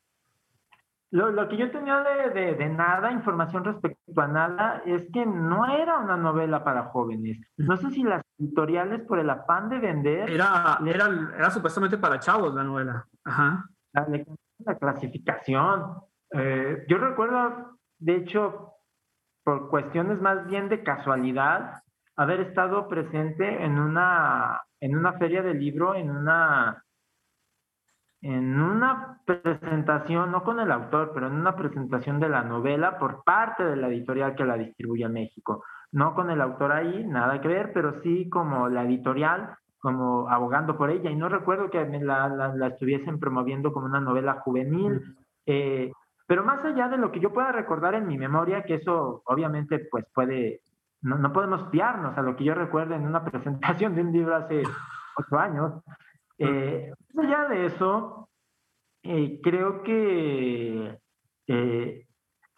Lo, 1.12 1.32
lo 1.32 1.48
que 1.48 1.56
yo 1.56 1.70
tenía 1.72 2.00
de, 2.02 2.30
de, 2.30 2.54
de, 2.54 2.68
nada, 2.68 3.10
información 3.10 3.64
respecto 3.64 4.20
a 4.20 4.28
nada, 4.28 4.82
es 4.86 5.10
que 5.12 5.26
no 5.26 5.66
era 5.66 5.98
una 5.98 6.16
novela 6.16 6.62
para 6.62 6.84
jóvenes. 6.84 7.40
No 7.56 7.76
sé 7.76 7.90
si 7.90 8.04
las 8.04 8.22
editoriales, 8.38 9.02
por 9.02 9.18
el 9.18 9.28
afán 9.28 9.68
de 9.68 9.80
vender. 9.80 10.30
Era, 10.30 10.78
era, 10.86 11.08
era 11.36 11.50
supuestamente 11.50 11.98
para 11.98 12.20
chavos 12.20 12.54
la 12.54 12.62
novela. 12.62 13.04
Ajá. 13.24 13.64
La, 13.92 14.06
la 14.64 14.78
clasificación. 14.78 15.96
Eh, 16.32 16.84
yo 16.86 16.98
recuerdo, 16.98 17.76
de 17.98 18.14
hecho, 18.14 18.74
por 19.50 19.68
cuestiones 19.68 20.20
más 20.20 20.46
bien 20.46 20.68
de 20.68 20.84
casualidad, 20.84 21.82
haber 22.14 22.38
estado 22.38 22.86
presente 22.86 23.64
en 23.64 23.80
una, 23.80 24.60
en 24.78 24.96
una 24.96 25.14
feria 25.14 25.42
de 25.42 25.54
libro, 25.54 25.96
en 25.96 26.08
una, 26.08 26.84
en 28.22 28.60
una 28.60 29.20
presentación, 29.24 30.30
no 30.30 30.44
con 30.44 30.60
el 30.60 30.70
autor, 30.70 31.10
pero 31.12 31.26
en 31.26 31.32
una 31.32 31.56
presentación 31.56 32.20
de 32.20 32.28
la 32.28 32.44
novela 32.44 32.96
por 32.96 33.24
parte 33.24 33.64
de 33.64 33.74
la 33.74 33.88
editorial 33.88 34.36
que 34.36 34.44
la 34.44 34.56
distribuye 34.56 35.04
a 35.04 35.08
México. 35.08 35.64
No 35.90 36.14
con 36.14 36.30
el 36.30 36.40
autor 36.40 36.70
ahí, 36.70 37.04
nada 37.04 37.40
que 37.40 37.48
ver, 37.48 37.72
pero 37.72 38.00
sí 38.04 38.28
como 38.28 38.68
la 38.68 38.84
editorial, 38.84 39.56
como 39.80 40.28
abogando 40.28 40.78
por 40.78 40.90
ella. 40.90 41.10
Y 41.10 41.16
no 41.16 41.28
recuerdo 41.28 41.70
que 41.70 41.84
la, 41.84 42.28
la, 42.28 42.66
estuviesen 42.68 43.18
promoviendo 43.18 43.72
como 43.72 43.86
una 43.86 44.00
novela 44.00 44.34
juvenil. 44.44 45.16
Eh, 45.44 45.90
pero 46.30 46.44
más 46.44 46.64
allá 46.64 46.86
de 46.86 46.96
lo 46.96 47.10
que 47.10 47.18
yo 47.18 47.32
pueda 47.32 47.50
recordar 47.50 47.96
en 47.96 48.06
mi 48.06 48.16
memoria, 48.16 48.62
que 48.62 48.74
eso 48.74 49.20
obviamente 49.24 49.80
pues 49.90 50.04
puede, 50.14 50.60
no, 51.02 51.18
no 51.18 51.32
podemos 51.32 51.68
fiarnos 51.72 52.16
a 52.16 52.22
lo 52.22 52.36
que 52.36 52.44
yo 52.44 52.54
recuerdo 52.54 52.94
en 52.94 53.04
una 53.04 53.24
presentación 53.32 53.96
de 53.96 54.02
un 54.02 54.12
libro 54.12 54.36
hace 54.36 54.62
ocho 55.16 55.36
años. 55.36 55.82
Eh, 56.38 56.92
más 57.14 57.26
allá 57.26 57.48
de 57.48 57.66
eso, 57.66 58.28
eh, 59.02 59.40
creo 59.42 59.82
que 59.82 61.00
eh, 61.48 62.06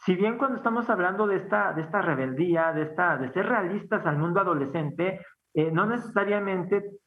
si 0.05 0.17
bien 0.17 0.37
cuando 0.37 0.59
estamos 0.59 0.91
hablando 0.91 1.27
de 1.27 1.37
esta, 1.37 1.73
de 1.73 1.81
esta 1.81 2.03
rebeldía, 2.03 2.75
de, 2.75 2.83
esta, 2.83 3.17
de 3.17 3.33
ser 3.33 3.47
realistas 3.47 4.05
al 4.05 4.19
mundo 4.19 4.41
adolescente, 4.41 5.25
eh, 5.55 5.71
no 5.73 5.87
necesariamente 5.87 6.99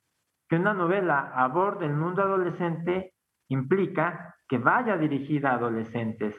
que 0.49 0.55
una 0.55 0.73
novela 0.73 1.31
aborde 1.35 1.85
el 1.85 1.93
mundo 1.93 2.23
adolescente 2.23 3.13
implica 3.49 4.35
que 4.47 4.57
vaya 4.57 4.97
dirigida 4.97 5.51
a 5.51 5.55
adolescentes. 5.57 6.33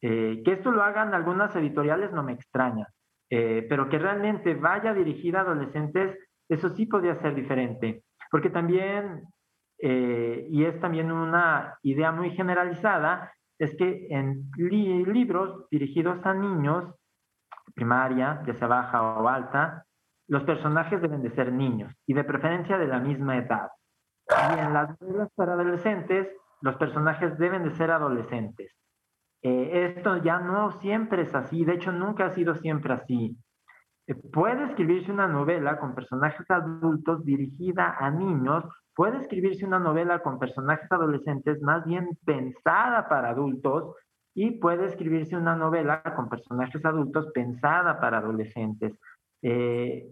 Que 0.00 0.42
esto 0.46 0.70
lo 0.70 0.82
hagan 0.82 1.14
algunas 1.14 1.54
editoriales 1.56 2.12
no 2.12 2.22
me 2.22 2.32
extraña, 2.32 2.88
pero 3.28 3.88
que 3.88 3.98
realmente 3.98 4.54
vaya 4.54 4.94
dirigida 4.94 5.40
a 5.40 5.42
adolescentes, 5.42 6.16
eso 6.48 6.70
sí 6.70 6.86
podría 6.86 7.16
ser 7.16 7.34
diferente, 7.34 8.02
porque 8.30 8.50
también 8.50 9.24
eh, 9.82 10.46
y 10.50 10.64
es 10.64 10.78
también 10.80 11.10
una 11.10 11.78
idea 11.82 12.12
muy 12.12 12.30
generalizada, 12.30 13.32
es 13.58 13.74
que 13.76 14.08
en 14.10 14.50
libros 14.56 15.66
dirigidos 15.70 16.24
a 16.24 16.34
niños, 16.34 16.94
primaria, 17.74 18.42
ya 18.46 18.54
sea 18.54 18.68
baja 18.68 19.02
o 19.02 19.26
alta, 19.28 19.84
los 20.28 20.44
personajes 20.44 21.00
deben 21.00 21.22
de 21.22 21.30
ser 21.30 21.52
niños 21.52 21.94
y 22.06 22.14
de 22.14 22.24
preferencia 22.24 22.78
de 22.78 22.88
la 22.88 23.00
misma 23.00 23.38
edad. 23.38 23.70
Y 24.28 24.58
en 24.58 24.72
las 24.74 25.00
novelas 25.00 25.28
para 25.34 25.54
adolescentes, 25.54 26.28
los 26.60 26.76
personajes 26.76 27.38
deben 27.38 27.64
de 27.64 27.74
ser 27.74 27.90
adolescentes. 27.90 28.76
Eh, 29.42 29.94
esto 29.96 30.18
ya 30.18 30.38
no 30.38 30.72
siempre 30.80 31.22
es 31.22 31.34
así, 31.34 31.64
de 31.64 31.74
hecho 31.74 31.92
nunca 31.92 32.26
ha 32.26 32.30
sido 32.30 32.54
siempre 32.56 32.92
así. 32.92 33.36
Eh, 34.06 34.14
puede 34.14 34.64
escribirse 34.64 35.10
una 35.12 35.28
novela 35.28 35.78
con 35.78 35.94
personajes 35.94 36.50
adultos 36.50 37.24
dirigida 37.24 37.96
a 37.98 38.10
niños 38.10 38.64
puede 39.00 39.16
escribirse 39.16 39.64
una 39.64 39.78
novela 39.78 40.18
con 40.18 40.38
personajes 40.38 40.92
adolescentes 40.92 41.62
más 41.62 41.86
bien 41.86 42.18
pensada 42.24 43.08
para 43.08 43.30
adultos 43.30 43.94
y 44.34 44.52
puede 44.52 44.84
escribirse 44.84 45.36
una 45.36 45.56
novela 45.56 46.02
con 46.14 46.28
personajes 46.28 46.84
adultos 46.84 47.30
pensada 47.32 47.98
para 47.98 48.18
adolescentes. 48.18 48.92
Eh, 49.40 50.06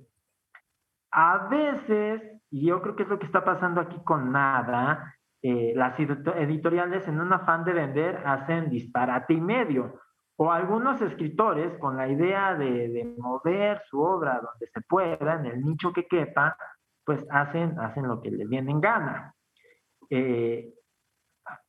a 1.11 1.49
veces, 1.49 2.23
y 2.51 2.67
yo 2.67 2.81
creo 2.81 2.97
que 2.97 3.03
es 3.03 3.09
lo 3.11 3.19
que 3.19 3.27
está 3.27 3.45
pasando 3.45 3.83
aquí 3.83 3.99
con 4.05 4.33
nada, 4.33 5.15
eh, 5.43 5.73
las 5.77 5.99
editoriales 5.99 7.07
en 7.09 7.21
un 7.21 7.33
afán 7.33 7.65
de 7.65 7.73
vender 7.73 8.23
hacen 8.25 8.71
disparate 8.71 9.35
y 9.35 9.41
medio. 9.41 10.01
O 10.37 10.53
algunos 10.53 11.01
escritores 11.03 11.77
con 11.79 11.97
la 11.97 12.09
idea 12.09 12.55
de, 12.55 12.89
de 12.89 13.15
mover 13.19 13.83
su 13.89 14.01
obra 14.01 14.41
donde 14.41 14.69
se 14.69 14.81
pueda, 14.83 15.35
en 15.35 15.47
el 15.47 15.65
nicho 15.65 15.93
que 15.93 16.07
quepa, 16.07 16.57
pues 17.09 17.27
hacen, 17.31 17.81
hacen 17.81 18.07
lo 18.07 18.21
que 18.21 18.31
les 18.31 18.47
viene 18.47 18.71
en 18.71 18.83
gana. 18.83 19.35
Eh, 20.11 20.75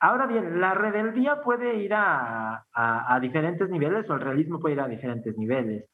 ahora 0.02 0.28
bien, 0.28 0.60
la 0.60 0.74
rebeldía 0.74 1.42
puede 1.42 1.76
ir 1.76 1.94
a, 1.94 2.66
diferentes 3.22 3.70
niveles 3.70 4.10
o 4.10 4.16
el 4.16 4.20
realismo 4.20 4.60
puede 4.60 4.76
ir 4.76 4.82
a 4.82 4.88
diferentes 4.90 5.38
niveles. 5.38 5.90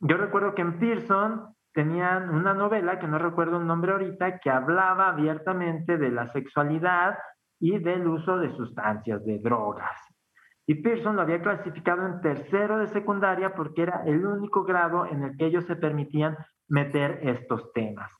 Yo 0.00 0.16
recuerdo 0.16 0.56
que 0.56 0.62
en 0.62 0.80
Pearson 0.80 1.54
tenían 1.72 2.30
una 2.30 2.54
novela, 2.54 2.98
que 2.98 3.06
no 3.06 3.18
recuerdo 3.18 3.58
el 3.58 3.66
nombre 3.66 3.92
ahorita, 3.92 4.38
que 4.38 4.50
hablaba 4.50 5.08
abiertamente 5.08 5.98
de 5.98 6.10
la 6.10 6.28
sexualidad 6.28 7.18
y 7.58 7.78
del 7.78 8.06
uso 8.06 8.38
de 8.38 8.50
sustancias, 8.50 9.24
de 9.24 9.38
drogas. 9.38 9.98
Y 10.66 10.82
Pearson 10.82 11.16
lo 11.16 11.22
había 11.22 11.42
clasificado 11.42 12.06
en 12.06 12.20
tercero 12.20 12.78
de 12.78 12.86
secundaria 12.88 13.54
porque 13.54 13.82
era 13.82 14.02
el 14.06 14.24
único 14.24 14.64
grado 14.64 15.06
en 15.06 15.24
el 15.24 15.36
que 15.36 15.46
ellos 15.46 15.64
se 15.64 15.76
permitían 15.76 16.36
meter 16.68 17.20
estos 17.22 17.72
temas 17.72 18.10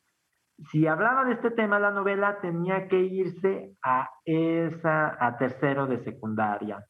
si 0.69 0.87
hablaba 0.87 1.25
de 1.25 1.33
este 1.33 1.51
tema 1.51 1.79
la 1.79 1.91
novela, 1.91 2.39
tenía 2.41 2.89
que 2.89 3.01
irse 3.01 3.77
a 3.83 4.09
esa, 4.25 5.17
a 5.25 5.39
tercero 5.39 5.87
de 5.87 5.99
secundaria. 6.05 6.85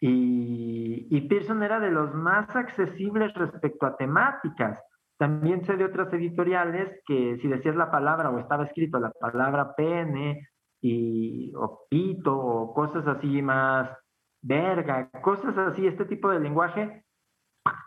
Y, 0.00 1.08
y, 1.10 1.20
Pearson 1.22 1.62
era 1.62 1.80
de 1.80 1.90
los 1.90 2.14
más 2.14 2.54
accesibles 2.54 3.34
respecto 3.34 3.86
a 3.86 3.96
temáticas. 3.96 4.78
También 5.18 5.64
sé 5.64 5.76
de 5.76 5.84
otras 5.84 6.12
editoriales 6.12 7.02
que 7.04 7.38
si 7.42 7.48
decías 7.48 7.74
la 7.74 7.90
palabra 7.90 8.30
o 8.30 8.38
estaba 8.38 8.64
escrito 8.64 9.00
la 9.00 9.10
palabra 9.10 9.74
pene 9.74 10.48
y, 10.80 11.52
o 11.56 11.86
pito 11.90 12.36
o 12.38 12.72
cosas 12.72 13.06
así 13.08 13.42
más 13.42 13.90
verga, 14.40 15.10
cosas 15.20 15.58
así, 15.58 15.86
este 15.86 16.04
tipo 16.04 16.30
de 16.30 16.38
lenguaje, 16.38 17.04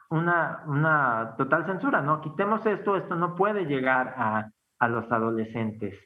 una, 0.09 0.63
una 0.67 1.35
total 1.37 1.65
censura, 1.65 2.01
¿no? 2.01 2.19
Quitemos 2.19 2.65
esto, 2.65 2.97
esto 2.97 3.15
no 3.15 3.33
puede 3.35 3.65
llegar 3.65 4.13
a, 4.17 4.51
a 4.79 4.87
los 4.89 5.09
adolescentes. 5.09 5.97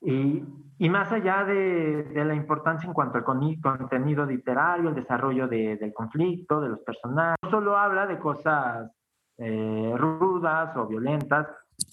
Y, 0.00 0.42
y 0.78 0.88
más 0.88 1.12
allá 1.12 1.44
de, 1.44 2.04
de, 2.04 2.24
la 2.24 2.34
importancia 2.34 2.86
en 2.86 2.94
cuanto 2.94 3.18
al 3.18 3.24
contenido 3.24 4.24
literario, 4.24 4.88
el 4.88 4.94
desarrollo 4.94 5.48
de, 5.48 5.76
del 5.76 5.92
conflicto, 5.92 6.62
de 6.62 6.70
los 6.70 6.80
personajes, 6.80 7.36
solo 7.50 7.76
habla 7.76 8.06
de 8.06 8.18
cosas 8.18 8.90
eh, 9.38 9.94
rudas 9.96 10.76
o 10.76 10.86
violentas 10.86 11.46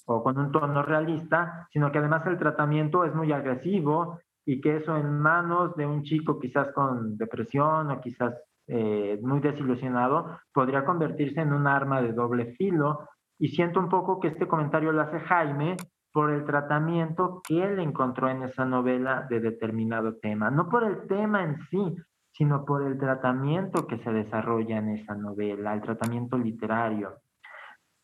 o 0.06 0.24
con 0.24 0.38
un 0.38 0.52
tono 0.52 0.82
realista, 0.84 1.68
sino 1.72 1.92
que 1.92 2.00
además 2.00 2.26
el 2.26 2.38
tratamiento 2.38 3.06
es 3.06 3.14
muy 3.14 3.32
agresivo 3.32 4.20
y 4.46 4.62
que 4.62 4.78
eso 4.78 4.96
en 4.98 5.20
manos 5.20 5.76
de 5.76 5.86
un 5.86 6.04
chico 6.04 6.40
quizás 6.40 6.72
con 6.74 7.18
depresión 7.18 7.92
o 7.92 8.02
quizás 8.02 8.34
eh, 8.68 9.20
muy 9.22 9.42
desilusionado, 9.42 10.40
podría 10.52 10.86
convertirse 10.86 11.42
en 11.42 11.54
un 11.54 11.68
arma 11.68 12.02
de 12.02 12.14
doble 12.14 12.54
filo. 12.54 13.08
Y 13.38 13.50
siento 13.50 13.80
un 13.80 13.90
poco 13.90 14.20
que 14.20 14.30
este 14.30 14.48
comentario 14.48 14.92
lo 14.92 15.02
hace 15.02 15.20
Jaime 15.20 15.78
por 16.12 16.32
el 16.32 16.46
tratamiento 16.46 17.42
que 17.48 17.64
él 17.64 17.80
encontró 17.80 18.30
en 18.30 18.44
esa 18.44 18.66
novela 18.66 19.28
de 19.30 19.40
determinado 19.40 20.16
tema. 20.16 20.50
No 20.50 20.70
por 20.70 20.84
el 20.84 21.06
tema 21.08 21.44
en 21.44 21.58
sí, 21.70 21.96
sino 22.32 22.66
por 22.66 22.84
el 22.84 22.98
tratamiento 22.98 23.86
que 23.86 23.98
se 24.00 24.12
desarrolla 24.12 24.78
en 24.78 24.90
esa 24.90 25.16
novela, 25.16 25.74
el 25.74 25.82
tratamiento 25.82 26.38
literario. 26.38 27.16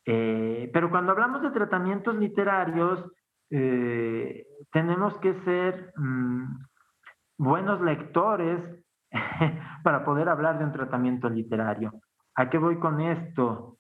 Eh, 0.06 0.70
pero 0.74 0.90
cuando 0.90 1.12
hablamos 1.12 1.42
de 1.42 1.52
tratamientos 1.52 2.16
literarios, 2.16 3.12
eh, 3.50 4.46
tenemos 4.72 5.18
que 5.20 5.34
ser 5.44 5.94
mm, 5.96 6.58
buenos 7.38 7.82
lectores 7.82 8.84
para 9.84 10.06
poder 10.06 10.30
hablar 10.30 10.58
de 10.58 10.66
un 10.66 10.72
tratamiento 10.72 11.30
literario. 11.30 11.94
¿A 12.36 12.50
qué 12.50 12.58
voy 12.58 12.80
con 12.80 13.02
esto? 13.02 13.78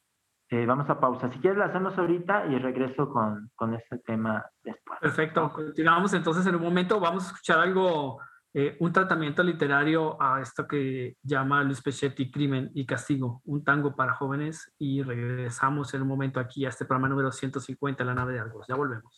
Eh, 0.50 0.66
vamos 0.66 0.90
a 0.90 1.00
pausa. 1.00 1.32
Si 1.32 1.40
quieres, 1.40 1.58
la 1.58 1.66
hacemos 1.66 1.98
ahorita 1.98 2.48
y 2.48 2.60
regreso 2.60 3.10
con, 3.10 3.50
con 3.56 3.74
este 3.74 4.00
tema 4.00 4.46
después. 4.62 5.00
Perfecto. 5.00 5.50
Continuamos 5.50 6.14
entonces 6.14 6.46
en 6.46 6.56
un 6.56 6.62
momento. 6.62 7.00
Vamos 7.00 7.24
a 7.24 7.28
escuchar 7.28 7.60
algo, 7.60 8.20
eh, 8.54 8.76
un 8.80 8.92
tratamiento 8.92 9.44
literario 9.44 10.22
a 10.22 10.42
esto 10.42 10.68
que 10.68 11.16
llama 11.24 11.64
Luis 11.64 11.82
Pechetti 11.82 12.30
Crimen 12.30 12.70
y 12.74 12.86
Castigo, 12.86 13.42
un 13.46 13.64
tango 13.64 13.96
para 13.96 14.14
jóvenes. 14.14 14.74
Y 14.78 15.04
regresamos 15.04 15.94
en 15.94 16.02
un 16.02 16.08
momento 16.10 16.40
aquí 16.40 16.66
a 16.66 16.70
este 16.70 16.86
programa 16.86 17.10
número 17.10 17.32
150, 17.32 18.04
La 18.04 18.14
nave 18.14 18.34
de 18.34 18.40
Argos. 18.40 18.66
Ya 18.68 18.76
volvemos. 18.76 19.18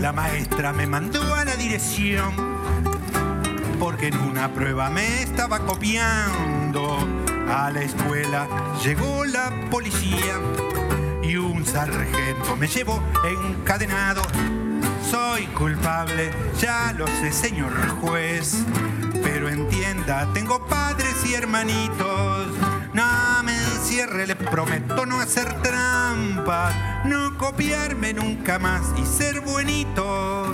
La 0.00 0.12
maestra 0.12 0.72
me 0.72 0.86
mandó 0.86 1.22
a 1.34 1.44
la 1.44 1.54
dirección 1.54 2.34
porque 3.78 4.08
en 4.08 4.18
una 4.18 4.52
prueba 4.52 4.90
me 4.90 5.22
estaba 5.22 5.60
copiando. 5.60 7.31
A 7.48 7.70
la 7.70 7.82
escuela 7.82 8.48
llegó 8.82 9.24
la 9.24 9.52
policía 9.70 10.40
y 11.22 11.36
un 11.36 11.64
sargento 11.64 12.56
me 12.56 12.66
llevó 12.66 13.02
encadenado. 13.24 14.22
Soy 15.10 15.46
culpable, 15.48 16.30
ya 16.58 16.92
lo 16.96 17.06
sé, 17.06 17.32
señor 17.32 17.72
juez, 18.00 18.64
pero 19.22 19.48
entienda, 19.48 20.28
tengo 20.32 20.64
padres 20.66 21.14
y 21.26 21.34
hermanitos. 21.34 22.48
No 22.94 23.42
me 23.44 23.54
encierre, 23.54 24.26
le 24.26 24.36
prometo 24.36 25.06
no 25.06 25.20
hacer 25.20 25.60
trampas, 25.62 26.74
no 27.04 27.36
copiarme 27.38 28.12
nunca 28.12 28.58
más 28.58 28.82
y 28.96 29.04
ser 29.04 29.40
buenito. 29.40 30.52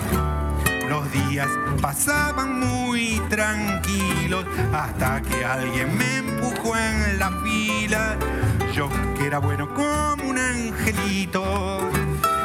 Los 0.88 1.10
días 1.12 1.48
pasaban 1.80 2.60
muy 2.60 3.20
tranquilos 3.28 4.44
hasta 4.72 5.20
que 5.22 5.44
alguien 5.44 5.96
me 5.96 6.16
empujó 6.18 6.76
en 6.76 7.18
la 7.18 7.30
fila. 7.42 8.16
Yo 8.74 8.88
que 9.16 9.26
era 9.26 9.38
bueno 9.38 9.72
como 9.74 10.28
un 10.28 10.38
angelito, 10.38 11.80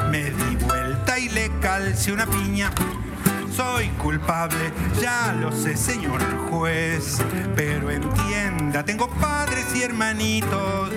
me 0.10 0.32
di 0.32 0.56
vuelta 0.58 1.20
y 1.20 1.30
le 1.30 1.50
calcé 1.60 2.12
una 2.12 2.26
piña 2.26 2.72
soy 3.56 3.90
culpable, 4.02 4.72
ya 5.00 5.32
lo 5.40 5.52
sé, 5.52 5.78
señor 5.78 6.20
juez. 6.50 7.20
Pero 7.56 7.92
entienda, 7.92 8.84
tengo 8.84 9.08
padres 9.08 9.66
y 9.76 9.84
hermanitos. 9.84 10.90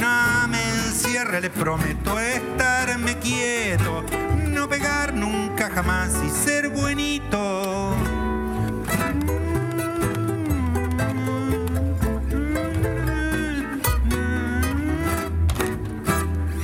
No 0.00 0.48
me 0.48 0.62
encierre, 0.62 1.40
le 1.40 1.50
prometo 1.50 2.18
estarme 2.20 3.18
quieto. 3.18 4.04
No 4.64 4.70
pegar 4.70 5.12
nunca 5.12 5.68
jamás 5.68 6.10
y 6.24 6.30
ser 6.30 6.70
buenito. 6.70 7.94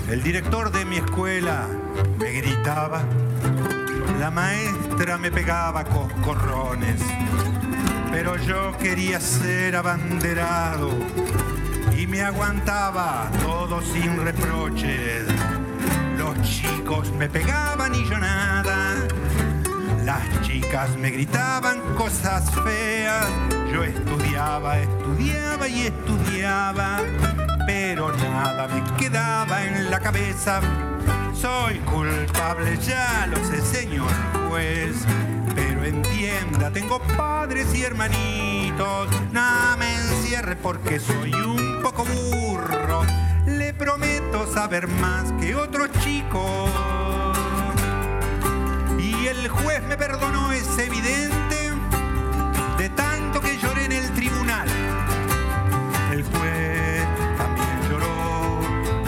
El 0.09 0.23
director 0.23 0.73
de 0.73 0.87
mi 0.87 0.97
escuela 0.97 1.67
me 2.19 2.33
gritaba, 2.33 3.03
la 4.19 4.31
maestra 4.31 5.19
me 5.19 5.31
pegaba 5.31 5.85
coscorrones, 5.85 7.03
pero 8.11 8.39
yo 8.39 8.79
quería 8.79 9.21
ser 9.21 9.77
abanderado 9.77 10.89
y 11.99 12.07
me 12.07 12.23
aguantaba 12.23 13.31
todo 13.43 13.83
sin 13.83 14.25
reproches. 14.25 15.27
Chicos 16.43 17.13
me 17.13 17.29
pegaban 17.29 17.95
y 17.95 18.05
yo 18.09 18.19
nada. 18.19 18.97
Las 20.05 20.43
chicas 20.43 20.97
me 20.97 21.11
gritaban 21.11 21.81
cosas 21.97 22.51
feas. 22.65 23.27
Yo 23.73 23.85
estudiaba, 23.85 24.79
estudiaba 24.79 25.69
y 25.69 25.87
estudiaba. 25.87 27.01
Pero 27.67 28.17
nada 28.17 28.69
me 28.69 28.83
quedaba 28.97 29.65
en 29.65 29.91
la 29.91 30.01
cabeza. 30.01 30.61
Soy 31.35 31.79
culpable, 31.81 32.77
ya 32.79 33.27
lo 33.31 33.37
sé, 33.45 33.61
señor 33.61 34.11
juez. 34.49 34.97
Pero 35.55 35.85
entienda, 35.85 36.71
tengo 36.71 37.01
padres 37.17 37.75
y 37.75 37.83
hermanitos. 37.83 39.09
No 39.33 39.77
me 39.79 39.95
encierre 39.95 40.57
porque 40.57 40.99
soy 40.99 41.33
un 41.33 41.81
poco 41.83 42.05
burro. 42.05 42.50
Prometo 43.81 44.47
saber 44.47 44.87
más 44.89 45.33
que 45.41 45.55
otros 45.55 45.91
chicos. 46.05 46.71
Y 48.99 49.27
el 49.27 49.49
juez 49.49 49.83
me 49.85 49.97
perdonó, 49.97 50.53
es 50.53 50.79
evidente, 50.79 51.73
de 52.77 52.91
tanto 52.91 53.41
que 53.41 53.57
lloré 53.57 53.87
en 53.87 53.93
el 53.93 54.13
tribunal. 54.13 54.69
El 56.13 56.25
juez 56.25 57.07
también 57.39 57.89
lloró, 57.89 58.61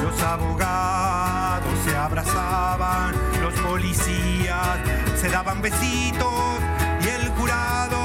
los 0.02 0.22
abogados 0.22 1.78
se 1.84 1.94
abrazaban, 1.94 3.14
los 3.42 3.52
policías 3.60 4.78
se 5.20 5.28
daban 5.28 5.60
besitos 5.60 6.60
y 7.04 7.08
el 7.08 7.28
jurado 7.32 7.98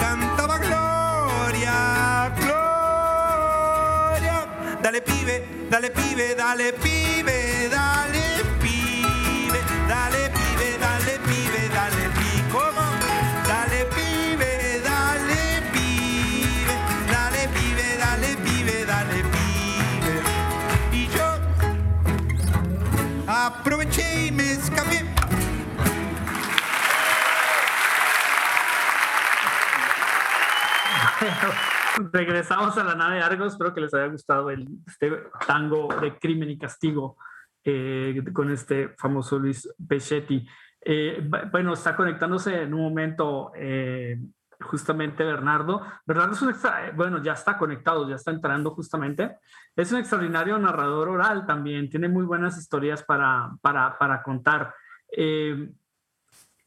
cantaba 0.00 0.56
gloria, 0.56 2.32
gloria. 2.40 4.46
Dale 4.82 5.02
pibe, 5.02 5.55
dale 5.68 5.90
pibe, 5.90 6.34
dale 6.34 6.72
pibe, 6.72 7.68
dale 7.68 8.44
pibe, 8.58 9.60
dale 9.86 10.30
pibe, 10.30 10.78
dale 10.78 11.18
pibe, 11.24 11.68
dale 11.68 12.08
pibe. 12.08 12.26
Dale 13.46 13.86
pibe, 13.86 14.80
dale 14.82 15.62
pibe, 15.72 16.76
dale 17.06 17.48
pibe, 17.48 17.96
dale 17.96 18.36
pibe, 18.36 18.84
dale 18.84 19.22
pibe. 19.22 20.22
Y 20.92 21.08
yo 21.08 21.38
aproveché 23.26 24.26
y 24.26 24.30
me 24.32 24.52
escapé. 24.52 25.15
Regresamos 32.12 32.76
a 32.78 32.84
la 32.84 32.94
nave 32.94 33.20
Argos. 33.20 33.52
Espero 33.52 33.74
que 33.74 33.80
les 33.80 33.94
haya 33.94 34.06
gustado 34.06 34.50
el, 34.50 34.68
este 34.86 35.10
tango 35.46 35.88
de 36.00 36.18
crimen 36.18 36.50
y 36.50 36.58
castigo 36.58 37.16
eh, 37.64 38.22
con 38.32 38.50
este 38.50 38.90
famoso 38.98 39.38
Luis 39.38 39.68
Pechetti. 39.88 40.46
Eh, 40.80 41.28
bueno, 41.50 41.72
está 41.72 41.96
conectándose 41.96 42.62
en 42.62 42.72
un 42.72 42.82
momento 42.82 43.52
eh, 43.56 44.18
justamente 44.60 45.24
Bernardo. 45.24 45.82
Bernardo 46.04 46.34
es 46.34 46.42
un 46.42 46.50
extra, 46.50 46.92
bueno, 46.94 47.22
ya 47.22 47.32
está 47.32 47.58
conectado, 47.58 48.08
ya 48.08 48.16
está 48.16 48.30
entrando 48.30 48.70
justamente. 48.70 49.38
Es 49.74 49.90
un 49.92 49.98
extraordinario 49.98 50.58
narrador 50.58 51.08
oral 51.08 51.46
también, 51.46 51.90
tiene 51.90 52.08
muy 52.08 52.24
buenas 52.24 52.56
historias 52.58 53.02
para, 53.02 53.50
para, 53.60 53.98
para 53.98 54.22
contar. 54.22 54.74
Eh, 55.16 55.70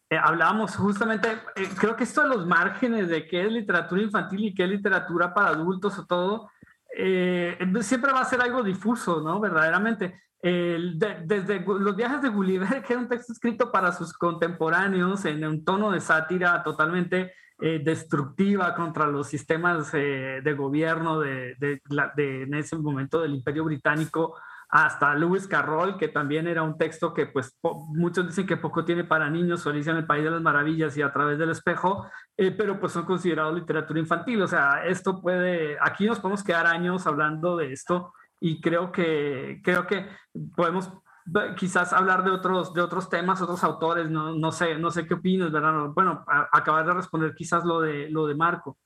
eh, 0.10 0.18
hablábamos 0.18 0.76
justamente, 0.76 1.30
eh, 1.56 1.70
creo 1.78 1.96
que 1.96 2.04
esto 2.04 2.22
de 2.22 2.30
los 2.30 2.46
márgenes 2.48 3.10
de 3.10 3.28
qué 3.28 3.46
es 3.46 3.52
literatura 3.52 4.02
infantil 4.02 4.46
y 4.46 4.54
qué 4.54 4.64
es 4.64 4.70
literatura 4.70 5.34
para 5.34 5.50
adultos 5.50 5.98
o 6.00 6.06
todo, 6.06 6.50
eh, 6.98 7.58
siempre 7.82 8.12
va 8.12 8.22
a 8.22 8.26
ser 8.26 8.42
algo 8.42 8.64
difuso, 8.64 9.22
¿no? 9.22 9.40
Verdaderamente. 9.40 10.22
De- 10.42 11.22
desde 11.26 11.60
los 11.60 11.96
viajes 11.98 12.22
de 12.22 12.30
Gulliver, 12.30 12.82
que 12.84 12.94
era 12.94 13.02
un 13.02 13.10
texto 13.10 13.34
escrito 13.34 13.72
para 13.74 13.92
sus 13.92 14.14
contemporáneos 14.14 15.26
en 15.26 15.44
un 15.46 15.66
tono 15.66 15.92
de 15.92 16.00
sátira 16.00 16.64
totalmente 16.64 17.34
eh, 17.60 17.82
destructiva 17.84 18.74
contra 18.74 19.06
los 19.08 19.28
sistemas 19.28 19.92
eh, 19.94 20.40
de 20.42 20.54
gobierno 20.54 21.20
de, 21.20 21.56
de 21.60 21.82
de- 22.16 22.44
en 22.44 22.54
ese 22.54 22.78
momento 22.78 23.20
del 23.22 23.36
Imperio 23.36 23.66
Británico, 23.66 24.38
hasta 24.72 25.16
Lewis 25.16 25.48
Carroll, 25.48 25.98
que 25.98 26.10
también 26.10 26.48
era 26.48 26.62
un 26.62 26.78
texto 26.78 27.12
que 27.14 27.26
pues 27.26 27.58
muchos 27.64 28.28
dicen 28.28 28.46
que 28.46 28.56
poco 28.58 28.86
tiene 28.86 29.04
para 29.04 29.30
niños, 29.30 29.66
Alicia 29.66 29.92
en 29.92 29.98
el 29.98 30.06
País 30.06 30.24
de 30.24 30.30
las 30.32 30.42
Maravillas 30.42 30.96
y 30.96 31.02
a 31.02 31.12
través 31.12 31.40
del 31.40 31.50
espejo, 31.50 32.06
eh, 32.38 32.52
pero 32.52 32.80
pues 32.80 32.92
son 32.94 33.06
considerados 33.06 33.56
literatura 33.56 34.00
infantil. 34.00 34.42
O 34.44 34.48
sea, 34.48 34.86
esto 34.86 35.22
puede, 35.22 35.78
aquí 35.82 36.06
nos 36.06 36.20
podemos 36.20 36.44
quedar 36.44 36.68
años 36.68 37.08
hablando 37.08 37.58
de 37.58 37.74
esto 37.74 38.14
y 38.40 38.62
creo 38.62 38.92
que, 38.92 39.60
creo 39.64 39.88
que 39.88 40.08
podemos 40.56 40.88
eh, 40.88 41.56
quizás 41.58 41.92
hablar 41.92 42.24
de 42.24 42.30
otros, 42.32 42.72
de 42.74 42.82
otros 42.82 43.10
temas, 43.10 43.42
otros 43.42 43.64
autores, 43.64 44.10
no, 44.10 44.36
no 44.36 44.52
sé, 44.52 44.78
no 44.78 44.92
sé 44.92 45.08
qué 45.08 45.16
opinas, 45.16 45.52
¿verdad? 45.52 45.88
Bueno, 45.96 46.24
a- 46.28 46.48
acabar 46.52 46.86
de 46.86 46.94
responder 46.94 47.34
quizás 47.34 47.66
lo 47.66 47.82
de, 47.82 48.10
lo 48.12 48.28
de 48.28 48.36
Marco. 48.36 48.78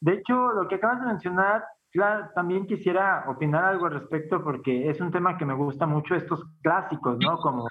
De 0.00 0.14
hecho, 0.14 0.52
lo 0.52 0.68
que 0.68 0.76
acabas 0.76 1.00
de 1.00 1.06
mencionar, 1.06 1.64
claro, 1.94 2.28
también 2.34 2.66
quisiera 2.66 3.24
opinar 3.28 3.64
algo 3.64 3.86
al 3.86 3.94
respecto 3.94 4.42
porque 4.42 4.90
es 4.90 5.00
un 5.00 5.12
tema 5.12 5.38
que 5.38 5.46
me 5.46 5.54
gusta 5.54 5.86
mucho, 5.86 6.14
estos 6.14 6.44
clásicos, 6.60 7.18
¿no? 7.20 7.36
Como 7.38 7.66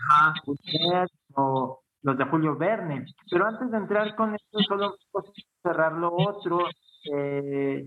o 1.35 1.81
los 2.01 2.17
de 2.17 2.25
Julio 2.25 2.55
Verne. 2.55 3.05
Pero 3.29 3.45
antes 3.45 3.69
de 3.69 3.77
entrar 3.77 4.15
con 4.15 4.33
esto, 4.33 4.59
solo 4.59 4.95
cerrar 5.61 5.93
lo 5.93 6.13
otro. 6.13 6.59
eh, 7.13 7.85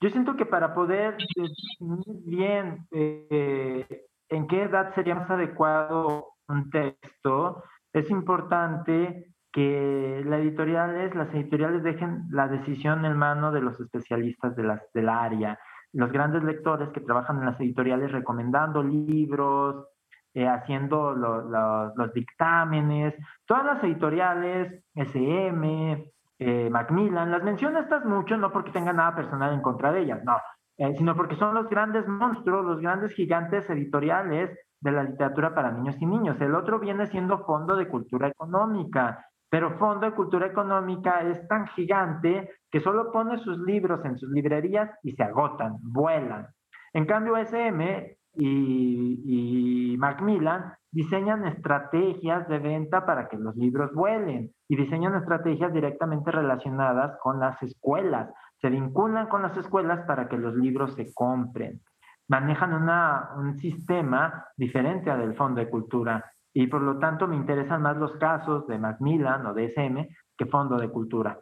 yo 0.00 0.10
siento 0.10 0.36
que 0.36 0.46
para 0.46 0.74
poder 0.74 1.16
definir 1.36 2.24
bien 2.26 2.86
eh, 2.90 4.06
en 4.28 4.46
qué 4.46 4.62
edad 4.62 4.94
sería 4.94 5.14
más 5.14 5.30
adecuado 5.30 6.28
un 6.48 6.70
texto, 6.70 7.62
es 7.92 8.10
importante 8.10 9.34
que 9.52 10.22
las 10.26 10.40
editoriales, 10.40 11.14
las 11.14 11.32
editoriales 11.32 11.82
dejen 11.82 12.24
la 12.30 12.48
decisión 12.48 13.04
en 13.04 13.16
mano 13.16 13.52
de 13.52 13.60
los 13.60 13.80
especialistas 13.80 14.56
de 14.56 14.64
las, 14.64 14.82
del 14.92 15.08
área, 15.08 15.58
los 15.94 16.12
grandes 16.12 16.42
lectores 16.44 16.88
que 16.90 17.00
trabajan 17.00 17.38
en 17.38 17.46
las 17.46 17.60
editoriales 17.60 18.12
recomendando 18.12 18.82
libros, 18.82 19.86
eh, 20.34 20.48
haciendo 20.48 21.12
lo- 21.14 21.42
lo- 21.42 21.94
los 21.94 22.12
dictámenes, 22.12 23.14
todas 23.46 23.64
las 23.64 23.84
editoriales, 23.84 24.84
SM, 24.94 26.12
eh, 26.38 26.68
Macmillan, 26.70 27.30
las 27.30 27.42
menciono 27.44 27.78
estas 27.78 28.04
mucho, 28.04 28.36
no 28.36 28.50
porque 28.52 28.72
tenga 28.72 28.92
nada 28.92 29.14
personal 29.14 29.54
en 29.54 29.62
contra 29.62 29.92
de 29.92 30.00
ellas, 30.00 30.20
no, 30.24 30.36
eh, 30.78 30.94
sino 30.98 31.14
porque 31.14 31.36
son 31.36 31.54
los 31.54 31.68
grandes 31.70 32.06
monstruos, 32.08 32.64
los 32.64 32.80
grandes 32.80 33.12
gigantes 33.14 33.68
editoriales 33.70 34.50
de 34.80 34.90
la 34.92 35.04
literatura 35.04 35.54
para 35.54 35.70
niños 35.70 35.96
y 36.00 36.06
niños. 36.06 36.40
El 36.40 36.54
otro 36.56 36.80
viene 36.80 37.06
siendo 37.06 37.44
Fondo 37.44 37.76
de 37.76 37.86
Cultura 37.88 38.28
Económica, 38.28 39.24
pero 39.54 39.78
Fondo 39.78 40.06
de 40.06 40.16
Cultura 40.16 40.48
Económica 40.48 41.20
es 41.20 41.46
tan 41.46 41.68
gigante 41.68 42.50
que 42.72 42.80
solo 42.80 43.12
pone 43.12 43.38
sus 43.38 43.56
libros 43.56 44.04
en 44.04 44.18
sus 44.18 44.28
librerías 44.30 44.90
y 45.04 45.12
se 45.12 45.22
agotan, 45.22 45.76
vuelan. 45.80 46.48
En 46.92 47.06
cambio, 47.06 47.36
SM 47.36 48.16
y, 48.34 49.92
y 49.92 49.96
Macmillan 49.96 50.74
diseñan 50.90 51.46
estrategias 51.46 52.48
de 52.48 52.58
venta 52.58 53.06
para 53.06 53.28
que 53.28 53.36
los 53.36 53.54
libros 53.54 53.94
vuelen 53.94 54.50
y 54.66 54.74
diseñan 54.74 55.14
estrategias 55.14 55.72
directamente 55.72 56.32
relacionadas 56.32 57.16
con 57.22 57.38
las 57.38 57.62
escuelas. 57.62 58.34
Se 58.60 58.70
vinculan 58.70 59.28
con 59.28 59.42
las 59.42 59.56
escuelas 59.56 60.04
para 60.04 60.28
que 60.28 60.36
los 60.36 60.56
libros 60.56 60.96
se 60.96 61.14
compren. 61.14 61.80
Manejan 62.26 62.72
una, 62.74 63.30
un 63.36 63.56
sistema 63.58 64.46
diferente 64.56 65.12
al 65.12 65.20
del 65.20 65.36
Fondo 65.36 65.60
de 65.60 65.70
Cultura 65.70 66.24
y 66.54 66.68
por 66.68 66.80
lo 66.80 66.98
tanto 66.98 67.26
me 67.26 67.36
interesan 67.36 67.82
más 67.82 67.96
los 67.96 68.12
casos 68.12 68.66
de 68.68 68.78
Macmillan 68.78 69.44
o 69.44 69.52
de 69.52 69.64
SM 69.66 70.08
que 70.38 70.46
Fondo 70.46 70.76
de 70.78 70.88
Cultura. 70.88 71.38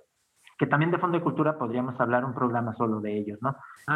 Que 0.59 0.67
también 0.67 0.91
de 0.91 0.99
Fondo 0.99 1.19
de 1.19 1.25
Cultura 1.25 1.59
podríamos 1.59 1.99
hablar 2.01 2.25
un 2.25 2.35
programa 2.35 2.73
solo 2.75 3.01
de 3.01 3.19
ellos, 3.19 3.39
¿no? 3.43 3.55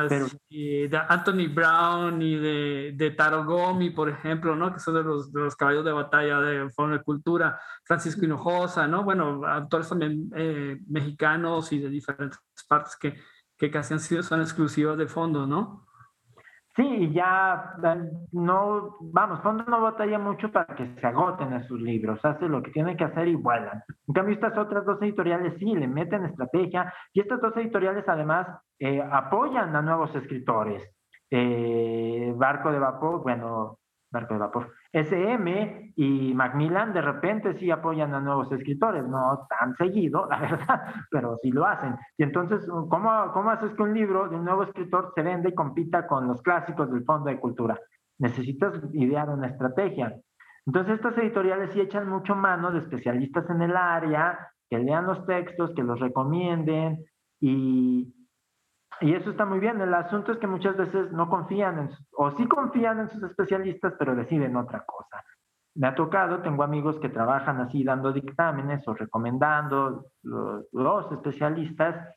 Pero- 0.08 0.26
Así, 0.26 0.88
de 0.88 1.00
Anthony 1.08 1.48
Brown 1.54 2.20
y 2.20 2.34
de, 2.36 2.92
de 2.96 3.10
Taro 3.12 3.44
Gomi, 3.46 3.90
por 3.90 4.08
ejemplo, 4.10 4.54
¿no? 4.56 4.72
Que 4.74 4.80
son 4.80 4.94
de 4.94 5.02
los, 5.02 5.32
de 5.32 5.40
los 5.40 5.56
caballos 5.56 5.84
de 5.84 5.92
batalla 5.92 6.40
de 6.40 6.68
Fondo 6.70 6.96
de 6.98 7.02
Cultura, 7.02 7.58
Francisco 7.84 8.24
Hinojosa, 8.24 8.86
¿no? 8.86 9.04
Bueno, 9.04 9.46
autores 9.46 9.88
también 9.88 10.30
eh, 10.34 10.78
mexicanos 10.88 11.72
y 11.72 11.78
de 11.78 11.88
diferentes 11.88 12.38
partes 12.68 12.96
que, 12.96 13.14
que 13.56 13.70
casi 13.70 13.94
han 13.94 14.00
sido, 14.00 14.22
son 14.22 14.40
exclusivos 14.42 14.98
de 14.98 15.06
Fondo, 15.06 15.46
¿no? 15.46 15.85
Sí, 16.76 17.10
ya 17.14 17.74
eh, 17.82 18.10
no, 18.32 18.96
vamos, 19.00 19.40
Fondo 19.40 19.64
no 19.64 19.80
batalla 19.80 20.18
mucho 20.18 20.52
para 20.52 20.76
que 20.76 20.94
se 21.00 21.06
agoten 21.06 21.54
a 21.54 21.66
sus 21.66 21.80
libros, 21.80 22.22
hace 22.22 22.46
lo 22.48 22.62
que 22.62 22.70
tiene 22.70 22.98
que 22.98 23.04
hacer 23.04 23.28
y 23.28 23.34
vuelan. 23.34 23.82
En 24.06 24.14
cambio, 24.14 24.34
estas 24.34 24.58
otras 24.58 24.84
dos 24.84 25.00
editoriales 25.00 25.54
sí 25.58 25.74
le 25.74 25.88
meten 25.88 26.26
estrategia 26.26 26.92
y 27.14 27.20
estas 27.20 27.40
dos 27.40 27.56
editoriales 27.56 28.04
además 28.06 28.46
eh, 28.78 29.02
apoyan 29.10 29.74
a 29.74 29.80
nuevos 29.80 30.14
escritores. 30.14 30.82
Eh, 31.30 32.34
Barco 32.36 32.70
de 32.70 32.78
Vapor, 32.78 33.22
bueno, 33.22 33.78
Barco 34.16 34.34
de 34.34 34.40
Vapor. 34.40 34.72
SM 34.92 35.92
y 35.96 36.34
Macmillan 36.34 36.92
de 36.92 37.02
repente 37.02 37.54
sí 37.58 37.70
apoyan 37.70 38.14
a 38.14 38.20
nuevos 38.20 38.50
escritores, 38.50 39.06
no 39.06 39.46
tan 39.48 39.74
seguido, 39.76 40.26
la 40.30 40.40
verdad, 40.40 40.82
pero 41.10 41.38
sí 41.42 41.50
lo 41.50 41.66
hacen. 41.66 41.96
Y 42.16 42.22
entonces, 42.22 42.66
¿cómo, 42.66 43.32
cómo 43.32 43.50
haces 43.50 43.72
que 43.74 43.82
un 43.82 43.94
libro 43.94 44.28
de 44.28 44.36
un 44.36 44.44
nuevo 44.44 44.64
escritor 44.64 45.12
se 45.14 45.22
venda 45.22 45.48
y 45.48 45.54
compita 45.54 46.06
con 46.06 46.26
los 46.26 46.42
clásicos 46.42 46.90
del 46.90 47.04
Fondo 47.04 47.30
de 47.30 47.38
Cultura? 47.38 47.78
Necesitas 48.18 48.72
idear 48.94 49.28
una 49.28 49.48
estrategia. 49.48 50.16
Entonces, 50.66 50.94
estas 50.94 51.16
editoriales 51.18 51.70
sí 51.72 51.80
echan 51.80 52.08
mucho 52.08 52.34
mano 52.34 52.72
de 52.72 52.78
especialistas 52.78 53.48
en 53.50 53.62
el 53.62 53.76
área, 53.76 54.38
que 54.68 54.78
lean 54.78 55.06
los 55.06 55.24
textos, 55.26 55.72
que 55.74 55.82
los 55.82 56.00
recomienden 56.00 57.04
y, 57.40 58.12
y 59.00 59.14
eso 59.14 59.30
está 59.30 59.44
muy 59.44 59.58
bien. 59.58 59.80
El 59.80 59.94
asunto 59.94 60.32
es 60.32 60.38
que 60.38 60.46
muchas 60.46 60.76
veces 60.76 61.12
no 61.12 61.28
confían 61.28 61.78
en, 61.78 61.90
o 62.12 62.30
sí 62.30 62.46
confían 62.46 63.00
en 63.00 63.08
sus 63.08 63.22
especialistas, 63.22 63.94
pero 63.98 64.14
deciden 64.14 64.56
otra 64.56 64.84
cosa. 64.84 65.22
Me 65.74 65.86
ha 65.86 65.94
tocado, 65.94 66.40
tengo 66.40 66.62
amigos 66.62 66.98
que 66.98 67.10
trabajan 67.10 67.60
así 67.60 67.84
dando 67.84 68.12
dictámenes 68.12 68.86
o 68.88 68.94
recomendando 68.94 70.06
los, 70.22 70.66
los 70.72 71.12
especialistas 71.12 72.16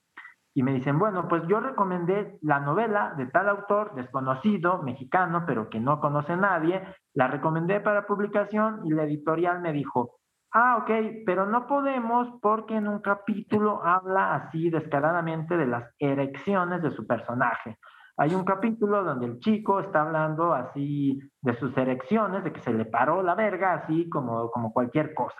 y 0.53 0.63
me 0.63 0.73
dicen, 0.73 0.97
bueno, 0.97 1.27
pues 1.27 1.43
yo 1.47 1.59
recomendé 1.59 2.38
la 2.41 2.59
novela 2.59 3.13
de 3.17 3.27
tal 3.27 3.49
autor 3.49 3.93
desconocido, 3.95 4.82
mexicano, 4.82 5.43
pero 5.45 5.69
que 5.69 5.80
no 5.80 5.99
conoce 5.99 6.36
nadie, 6.36 6.84
la 7.13 7.27
recomendé 7.27 7.80
para 7.80 8.07
publicación 8.07 8.82
y 8.86 8.91
la 8.91 9.03
editorial 9.03 9.61
me 9.61 9.73
dijo, 9.73 10.18
Ah, 10.52 10.78
ok, 10.78 10.89
pero 11.26 11.45
no 11.45 11.68
podemos 11.68 12.28
porque 12.41 12.76
en 12.76 12.88
un 12.88 13.00
capítulo 13.00 13.84
habla 13.86 14.34
así 14.34 14.72
descaradamente 14.72 15.56
de 15.56 15.68
las 15.68 15.93
erecciones 16.00 16.82
de 16.82 16.89
su 16.91 17.06
personaje. 17.06 17.78
Hay 18.18 18.34
un 18.34 18.43
capítulo 18.43 19.04
donde 19.04 19.28
el 19.28 19.39
chico 19.39 19.80
está 19.80 20.02
hablando 20.02 20.54
así 20.54 21.20
de 21.41 21.54
sus 21.54 21.78
erecciones, 21.78 22.43
de 22.43 22.52
que 22.52 22.60
se 22.62 22.74
le 22.74 22.86
paró 22.86 23.22
la 23.22 23.36
verga, 23.36 23.74
así 23.74 24.10
como, 24.10 24.50
como 24.50 24.74
cualquier 24.74 25.14
cosa. 25.14 25.39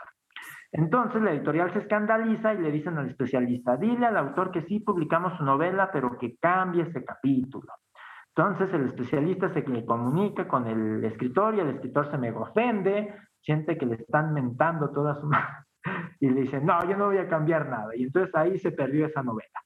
Entonces 0.72 1.22
la 1.24 1.32
editorial 1.32 1.74
se 1.74 1.80
escandaliza 1.80 2.53
y 2.53 2.60
le 2.60 2.72
dicen 2.72 2.97
al 2.97 3.10
especialista, 3.10 3.78
dile 3.78 4.05
al 4.05 4.18
autor 4.18 4.51
que 4.51 4.62
sí 4.62 4.80
publicamos 4.80 5.36
su 5.38 5.43
novela, 5.43 5.89
pero 5.91 6.18
que 6.18 6.38
cambie 6.38 6.84
ese 6.84 7.03
capítulo. 7.03 7.74
Entonces 8.36 8.72
el 8.74 8.86
especialista 8.86 9.51
se 9.53 9.64
comunica 9.86 10.47
con 10.47 10.68
el 10.68 11.03
escritor 11.03 11.55
y 11.55 11.60
el 11.62 11.70
escritor 11.70 12.10
se 12.12 12.18
me 12.18 12.32
ofende, 12.32 13.14
siente 13.41 13.77
que 13.77 13.85
le 13.85 13.95
están 13.95 14.33
mentando 14.33 14.91
toda 14.91 15.19
su 15.19 15.29
y 16.19 16.29
le 16.29 16.41
dice, 16.41 16.59
no, 16.59 16.83
yo 16.87 16.97
no 16.97 17.07
voy 17.07 17.17
a 17.17 17.27
cambiar 17.27 17.67
nada. 17.69 17.95
Y 17.95 18.03
entonces 18.03 18.33
ahí 18.35 18.57
se 18.59 18.71
perdió 18.71 19.05
esa 19.05 19.23
novela. 19.23 19.59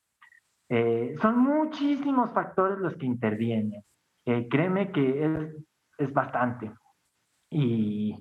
Eh, 0.69 1.15
son 1.21 1.39
muchísimos 1.39 2.31
factores 2.31 2.77
los 2.79 2.95
que 2.95 3.05
intervienen. 3.05 3.83
Eh, 4.25 4.47
créeme 4.49 4.91
que 4.91 5.25
es, 5.25 5.55
es 5.97 6.13
bastante. 6.13 6.71
Y 7.49 8.17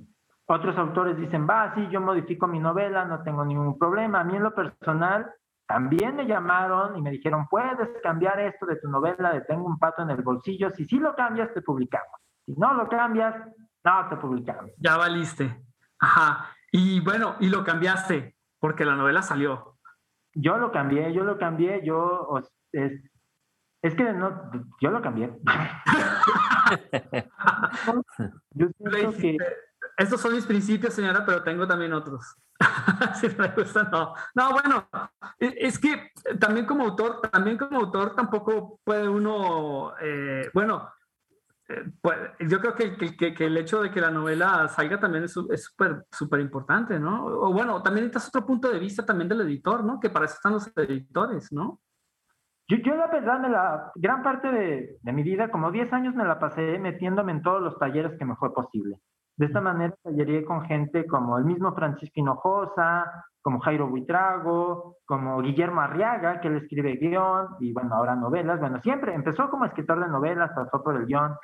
otros 0.46 0.76
autores 0.76 1.16
dicen, 1.16 1.46
va, 1.48 1.74
sí, 1.74 1.88
yo 1.90 2.00
modifico 2.00 2.46
mi 2.46 2.58
novela, 2.58 3.04
no 3.04 3.22
tengo 3.22 3.44
ningún 3.44 3.78
problema. 3.78 4.20
A 4.20 4.24
mí 4.24 4.36
en 4.36 4.42
lo 4.42 4.54
personal 4.54 5.30
también 5.66 6.16
me 6.16 6.26
llamaron 6.26 6.96
y 6.96 7.02
me 7.02 7.10
dijeron, 7.10 7.46
puedes 7.48 7.88
cambiar 8.02 8.38
esto 8.40 8.66
de 8.66 8.76
tu 8.76 8.88
novela 8.88 9.32
de 9.32 9.40
Tengo 9.42 9.64
un 9.64 9.78
pato 9.78 10.02
en 10.02 10.10
el 10.10 10.22
bolsillo. 10.22 10.70
Si 10.70 10.84
sí 10.84 10.98
lo 10.98 11.14
cambias, 11.14 11.54
te 11.54 11.62
publicamos. 11.62 12.20
Si 12.44 12.52
no 12.56 12.74
lo 12.74 12.88
cambias, 12.88 13.34
no, 13.84 14.08
te 14.08 14.16
publicaron. 14.16 14.70
Ya 14.78 14.96
valiste. 14.96 15.64
Ajá. 15.98 16.50
Y 16.70 17.00
bueno, 17.00 17.36
y 17.40 17.48
lo 17.48 17.64
cambiaste, 17.64 18.36
porque 18.58 18.84
la 18.84 18.96
novela 18.96 19.22
salió. 19.22 19.78
Yo 20.34 20.56
lo 20.56 20.72
cambié, 20.72 21.12
yo 21.12 21.24
lo 21.24 21.38
cambié, 21.38 21.84
yo... 21.84 22.40
Es, 22.72 22.92
es 23.82 23.94
que 23.94 24.12
no, 24.12 24.50
yo 24.80 24.90
lo 24.90 25.02
cambié. 25.02 25.30
yo 28.54 28.68
que... 29.18 29.36
Estos 29.98 30.20
son 30.20 30.34
mis 30.34 30.46
principios, 30.46 30.94
señora, 30.94 31.24
pero 31.26 31.42
tengo 31.42 31.66
también 31.66 31.92
otros. 31.92 32.36
si 33.20 33.28
no 33.28 33.34
me 33.38 33.48
gusta, 33.48 33.84
no. 33.84 34.14
No, 34.34 34.52
bueno, 34.52 34.88
es 35.38 35.78
que 35.78 36.12
también 36.38 36.66
como 36.66 36.84
autor, 36.84 37.20
también 37.20 37.58
como 37.58 37.80
autor 37.80 38.14
tampoco 38.14 38.80
puede 38.84 39.08
uno, 39.08 39.94
eh, 40.00 40.50
bueno, 40.54 40.88
pues, 42.00 42.18
yo 42.40 42.60
creo 42.60 42.74
que, 42.74 42.96
que, 42.96 43.34
que, 43.34 43.46
el 43.46 43.56
hecho 43.56 43.82
de 43.82 43.90
que 43.90 44.00
la 44.00 44.10
novela 44.10 44.68
salga 44.68 44.98
también 44.98 45.24
es 45.24 45.32
súper 45.32 46.06
súper 46.10 46.40
importante, 46.40 46.98
¿no? 46.98 47.24
O 47.26 47.52
bueno, 47.52 47.82
también 47.82 48.06
necesitas 48.06 48.28
otro 48.28 48.46
punto 48.46 48.70
de 48.70 48.78
vista 48.78 49.04
también 49.04 49.28
del 49.28 49.42
editor, 49.42 49.84
¿no? 49.84 50.00
Que 50.00 50.10
para 50.10 50.26
eso 50.26 50.34
están 50.34 50.52
los 50.52 50.70
editores, 50.76 51.52
¿no? 51.52 51.80
Yo, 52.68 52.76
yo 52.78 52.94
la 52.96 53.08
verdad, 53.08 53.40
me 53.40 53.48
la, 53.48 53.92
gran 53.94 54.22
parte 54.22 54.50
de, 54.50 54.98
de, 55.00 55.12
mi 55.12 55.22
vida, 55.22 55.50
como 55.50 55.70
10 55.70 55.92
años, 55.92 56.14
me 56.14 56.24
la 56.24 56.38
pasé 56.38 56.78
metiéndome 56.78 57.32
en 57.32 57.42
todos 57.42 57.60
los 57.60 57.78
talleres 57.78 58.18
que 58.18 58.24
me 58.24 58.36
fue 58.36 58.52
posible. 58.54 58.98
De 59.36 59.46
esta 59.46 59.60
manera 59.60 59.94
talleré 60.02 60.44
con 60.44 60.62
gente 60.62 61.06
como 61.06 61.38
el 61.38 61.44
mismo 61.44 61.74
Francisco 61.74 62.20
Hinojosa, 62.20 63.26
como 63.42 63.60
Jairo 63.60 63.88
Buitrago, 63.88 64.98
como 65.04 65.42
Guillermo 65.42 65.80
Arriaga, 65.80 66.40
que 66.40 66.48
él 66.48 66.56
escribe 66.56 66.96
guion 66.96 67.48
y 67.60 67.72
bueno, 67.72 67.94
ahora 67.94 68.14
novelas. 68.14 68.60
Bueno, 68.60 68.80
siempre 68.80 69.14
empezó 69.14 69.50
como 69.50 69.64
escritor 69.64 70.00
de 70.00 70.08
novelas, 70.08 70.52
pasó 70.54 70.82
por 70.82 70.96
el 70.96 71.06
guion. 71.06 71.34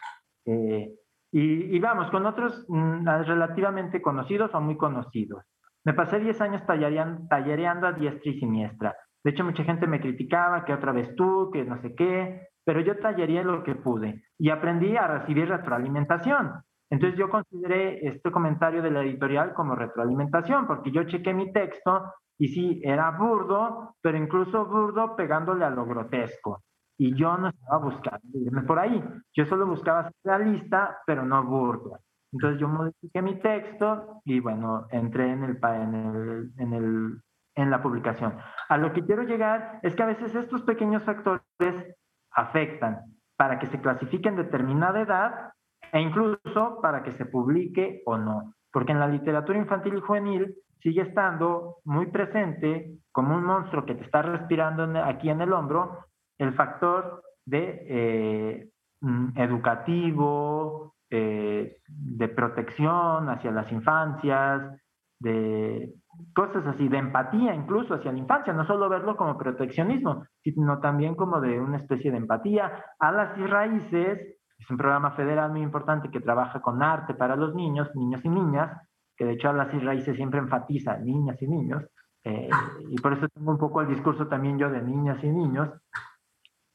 Eh, 0.49 0.94
y, 1.30 1.78
vamos, 1.78 2.11
con 2.11 2.24
otros 2.24 2.64
mm, 2.68 3.07
relativamente 3.26 4.01
conocidos 4.01 4.55
o 4.55 4.61
muy 4.61 4.78
conocidos. 4.78 5.44
Me 5.84 5.92
pasé 5.92 6.18
10 6.18 6.40
años 6.40 6.62
tallereando 6.66 7.86
a 7.86 7.92
diestra 7.92 8.32
y 8.32 8.40
siniestra. 8.40 8.96
De 9.22 9.30
hecho, 9.30 9.44
mucha 9.44 9.64
gente 9.64 9.86
me 9.86 10.01
criticaba 10.01 10.64
que 10.64 10.72
otra 10.72 10.92
vez 10.92 11.14
tú, 11.16 11.51
que 11.53 11.64
no 11.64 11.80
sé 11.82 11.94
qué, 11.94 12.49
pero 12.64 12.80
yo 12.80 12.99
tallería 12.99 13.42
lo 13.42 13.62
que 13.62 13.74
pude 13.74 14.24
y 14.38 14.51
aprendí 14.51 14.96
a 14.96 15.07
recibir 15.07 15.49
retroalimentación. 15.49 16.62
Entonces 16.90 17.18
yo 17.18 17.28
consideré 17.28 18.07
este 18.07 18.30
comentario 18.30 18.82
de 18.82 18.90
la 18.90 19.03
editorial 19.03 19.53
como 19.53 19.74
retroalimentación, 19.74 20.66
porque 20.66 20.90
yo 20.90 21.05
chequé 21.05 21.34
mi 21.34 21.53
texto 21.53 22.12
y 22.38 22.49
sí, 22.49 22.80
era 22.84 23.11
burdo, 23.11 23.96
pero 24.01 24.16
incluso 24.16 24.64
burdo 24.64 25.14
pegándole 25.16 25.64
a 25.64 25.70
lo 25.70 25.84
grotesco. 25.84 26.62
Y 26.99 27.14
yo 27.14 27.36
no 27.38 27.49
estaba 27.49 27.78
buscando 27.78 28.38
irme 28.38 28.62
por 28.62 28.78
ahí. 28.78 29.03
Yo 29.32 29.46
solo 29.46 29.66
buscaba 29.66 30.05
ser 30.05 30.12
realista, 30.24 30.99
pero 31.07 31.24
no 31.24 31.42
burdo. 31.44 32.01
Entonces 32.32 32.61
yo 32.61 32.68
modifiqué 32.68 33.22
mi 33.22 33.38
texto 33.40 34.20
y 34.24 34.40
bueno, 34.40 34.86
entré 34.90 35.32
en, 35.32 35.44
el, 35.44 35.59
en, 35.62 35.94
el, 35.94 36.53
en, 36.59 36.72
el, 36.72 37.22
en 37.55 37.70
la 37.70 37.80
publicación. 37.80 38.36
A 38.68 38.76
lo 38.76 38.92
que 38.92 39.05
quiero 39.05 39.22
llegar 39.22 39.80
es 39.82 39.94
que 39.94 40.03
a 40.03 40.07
veces 40.07 40.34
estos 40.34 40.62
pequeños 40.62 41.05
factores 41.05 41.96
afectan 42.32 43.01
para 43.36 43.59
que 43.59 43.66
se 43.66 43.80
clasifique 43.80 44.28
en 44.28 44.36
determinada 44.36 45.01
edad 45.01 45.53
e 45.92 46.01
incluso 46.01 46.80
para 46.82 47.03
que 47.03 47.12
se 47.12 47.24
publique 47.24 48.03
o 48.05 48.18
no, 48.18 48.55
porque 48.72 48.92
en 48.92 49.01
la 49.01 49.09
literatura 49.09 49.59
infantil 49.59 49.94
y 49.96 50.01
juvenil 50.01 50.55
sigue 50.80 51.03
estando 51.03 51.76
muy 51.84 52.07
presente 52.07 52.99
como 53.11 53.34
un 53.36 53.44
monstruo 53.44 53.86
que 53.86 53.94
te 53.94 54.05
está 54.05 54.22
respirando 54.22 54.84
aquí 55.03 55.30
en 55.30 55.40
el 55.40 55.53
hombro 55.53 56.07
el 56.39 56.55
factor 56.55 57.22
de 57.45 57.86
eh, 57.89 58.70
mm, 59.01 59.39
educativo, 59.39 60.95
eh, 61.11 61.78
de 61.86 62.28
protección 62.28 63.28
hacia 63.28 63.51
las 63.51 63.70
infancias, 63.72 64.80
de 65.20 65.95
cosas 66.34 66.66
así, 66.66 66.89
de 66.89 66.99
empatía 66.99 67.55
incluso 67.55 67.95
hacia 67.95 68.12
la 68.12 68.18
infancia, 68.18 68.53
no 68.53 68.66
solo 68.66 68.89
verlo 68.89 69.16
como 69.16 69.36
proteccionismo, 69.36 70.24
sino 70.43 70.80
también 70.80 71.14
como 71.14 71.41
de 71.41 71.59
una 71.61 71.78
especie 71.78 72.11
de 72.11 72.18
empatía. 72.18 72.84
a 72.99 73.12
las 73.12 73.39
raíces 73.51 74.39
es 74.59 74.70
un 74.70 74.76
programa 74.76 75.12
federal 75.12 75.53
muy 75.53 75.62
importante 75.62 76.11
que 76.11 76.20
trabaja 76.20 76.61
con 76.61 76.82
arte 76.82 77.14
para 77.14 77.36
los 77.36 77.55
niños, 77.55 77.89
niños 77.95 78.24
y 78.24 78.28
niñas, 78.28 78.76
que 79.16 79.24
de 79.24 79.32
hecho 79.32 79.49
Hablas 79.49 79.72
y 79.72 79.78
Raíces 79.78 80.16
siempre 80.16 80.41
enfatiza 80.41 80.99
niñas 80.99 81.41
y 81.41 81.49
niños, 81.49 81.84
eh, 82.24 82.51
y 82.91 82.97
por 83.01 83.12
eso 83.12 83.28
tengo 83.28 83.53
un 83.53 83.59
poco 83.59 83.80
el 83.80 83.89
discurso 83.89 84.26
también 84.26 84.59
yo 84.59 84.68
de 84.70 84.82
niñas 84.82 85.22
y 85.22 85.28
niños. 85.28 85.70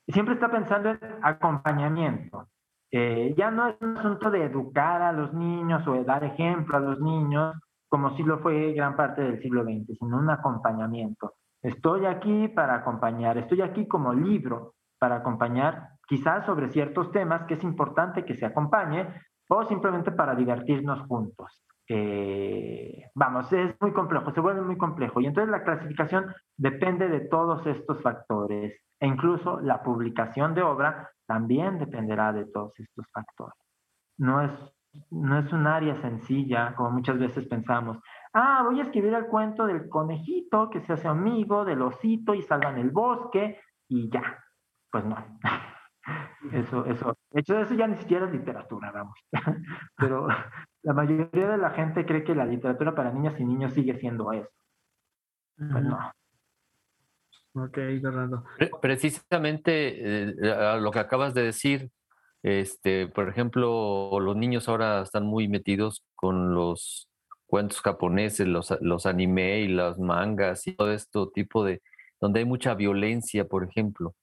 Siempre 0.07 0.35
está 0.35 0.49
pensando 0.49 0.89
en 0.89 0.99
acompañamiento. 1.21 2.47
Ya 2.91 3.49
no 3.49 3.67
es 3.67 3.75
un 3.81 3.97
asunto 3.97 4.29
de 4.29 4.43
educar 4.43 5.01
a 5.01 5.11
los 5.11 5.33
niños 5.33 5.87
o 5.87 5.93
de 5.93 6.03
dar 6.03 6.23
ejemplo 6.23 6.77
a 6.77 6.81
los 6.81 6.99
niños, 6.99 7.55
como 7.89 8.15
si 8.15 8.23
lo 8.23 8.39
fue 8.39 8.73
gran 8.73 8.95
parte 8.95 9.21
del 9.21 9.41
siglo 9.41 9.63
XX, 9.63 9.97
sino 9.97 10.17
un 10.17 10.29
acompañamiento. 10.29 11.33
Estoy 11.61 12.05
aquí 12.05 12.49
para 12.49 12.75
acompañar, 12.75 13.37
estoy 13.37 13.61
aquí 13.61 13.87
como 13.87 14.13
libro 14.13 14.73
para 14.99 15.15
acompañar 15.17 15.89
quizás 16.07 16.45
sobre 16.45 16.69
ciertos 16.69 17.11
temas 17.11 17.43
que 17.45 17.55
es 17.55 17.63
importante 17.63 18.25
que 18.25 18.35
se 18.35 18.45
acompañe 18.45 19.07
o 19.47 19.63
simplemente 19.65 20.11
para 20.11 20.35
divertirnos 20.35 21.07
juntos. 21.07 21.63
Vamos, 23.15 23.51
es 23.53 23.75
muy 23.79 23.91
complejo, 23.93 24.31
se 24.33 24.41
vuelve 24.41 24.61
muy 24.61 24.77
complejo. 24.77 25.21
Y 25.21 25.27
entonces 25.27 25.49
la 25.49 25.63
clasificación 25.63 26.33
depende 26.57 27.07
de 27.07 27.21
todos 27.21 27.65
estos 27.65 28.01
factores 28.01 28.79
e 29.03 29.07
incluso 29.07 29.59
la 29.59 29.83
publicación 29.83 30.55
de 30.55 30.61
obra 30.61 31.11
también 31.25 31.77
dependerá 31.77 32.31
de 32.31 32.45
todos 32.45 32.79
estos 32.79 33.05
factores. 33.11 33.59
No 34.17 34.39
es, 34.39 34.51
no 35.11 35.37
es 35.39 35.51
un 35.51 35.67
área 35.67 35.97
sencilla, 35.97 36.73
como 36.73 36.91
muchas 36.91 37.19
veces 37.19 37.45
pensamos. 37.47 37.97
Ah, 38.33 38.63
voy 38.63 38.79
a 38.79 38.83
escribir 38.83 39.13
el 39.13 39.27
cuento 39.27 39.65
del 39.67 39.89
conejito 39.89 40.69
que 40.69 40.79
se 40.79 40.93
hace 40.93 41.09
amigo 41.09 41.65
del 41.65 41.81
osito 41.81 42.33
y 42.33 42.43
salva 42.43 42.69
en 42.69 42.77
el 42.77 42.91
bosque 42.91 43.59
y 43.89 44.09
ya. 44.09 44.41
Pues 44.89 45.03
no. 45.03 45.17
eso, 46.53 46.85
eso. 46.85 47.13
De 47.31 47.41
hecho, 47.41 47.59
eso 47.59 47.73
ya 47.73 47.87
ni 47.87 47.97
siquiera 47.97 48.25
es 48.27 48.31
literatura, 48.31 48.89
vamos. 48.93 49.19
Pero 49.97 50.29
la 50.81 50.93
mayoría 50.93 51.49
de 51.49 51.57
la 51.57 51.71
gente 51.71 52.05
cree 52.05 52.23
que 52.23 52.35
la 52.35 52.45
literatura 52.45 52.95
para 52.95 53.11
niñas 53.11 53.37
y 53.37 53.43
niños 53.43 53.73
sigue 53.73 53.95
siendo 53.95 54.31
eso. 54.31 54.49
Pues 55.57 55.83
no. 55.83 55.99
Ok, 57.55 57.75
Fernando. 58.01 58.43
Precisamente 58.81 60.31
eh, 60.31 60.33
lo 60.79 60.91
que 60.91 60.99
acabas 60.99 61.35
de 61.35 61.43
decir, 61.43 61.91
este, 62.41 63.07
por 63.07 63.29
ejemplo, 63.29 64.19
los 64.19 64.35
niños 64.35 64.67
ahora 64.67 65.03
están 65.03 65.25
muy 65.25 65.47
metidos 65.47 66.03
con 66.15 66.55
los 66.55 67.09
cuentos 67.45 67.81
japoneses, 67.81 68.47
los, 68.47 68.75
los 68.81 69.05
anime 69.05 69.59
y 69.59 69.67
las 69.67 69.99
mangas 69.99 70.65
y 70.65 70.75
todo 70.75 70.91
esto 70.91 71.29
tipo 71.29 71.63
de, 71.63 71.83
donde 72.19 72.39
hay 72.39 72.45
mucha 72.45 72.73
violencia, 72.73 73.45
por 73.45 73.63
ejemplo. 73.63 74.15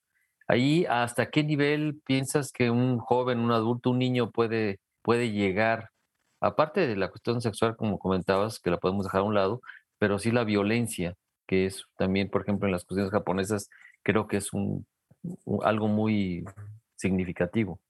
Ahí, 0.49 0.85
¿hasta 0.89 1.31
qué 1.31 1.45
nivel 1.45 2.01
piensas 2.05 2.51
que 2.51 2.71
un 2.71 2.99
joven, 2.99 3.39
un 3.39 3.53
adulto, 3.53 3.91
un 3.91 4.01
niño 4.01 4.33
puede, 4.33 4.81
puede 5.03 5.31
llegar? 5.31 5.91
Aparte 6.41 6.89
de 6.89 6.97
la 6.97 7.11
cuestión 7.11 7.41
sexual, 7.41 7.77
como 7.77 8.01
comentabas, 8.01 8.59
que 8.59 8.71
la 8.71 8.79
podemos 8.79 9.05
dejar 9.05 9.21
a 9.21 9.25
un 9.25 9.35
lado, 9.35 9.61
pero 9.99 10.19
sí 10.19 10.33
la 10.33 10.43
violencia 10.45 11.15
que 11.51 11.67
es 11.67 11.85
también, 11.97 12.31
por 12.31 12.43
ejemplo, 12.43 12.69
en 12.69 12.73
las 12.73 12.85
cuestiones 12.85 13.11
japonesas, 13.11 13.69
creo 14.05 14.29
que 14.29 14.37
es 14.37 14.53
un, 14.53 14.87
algo 15.65 15.89
muy 15.89 16.45
significativo. 16.95 17.81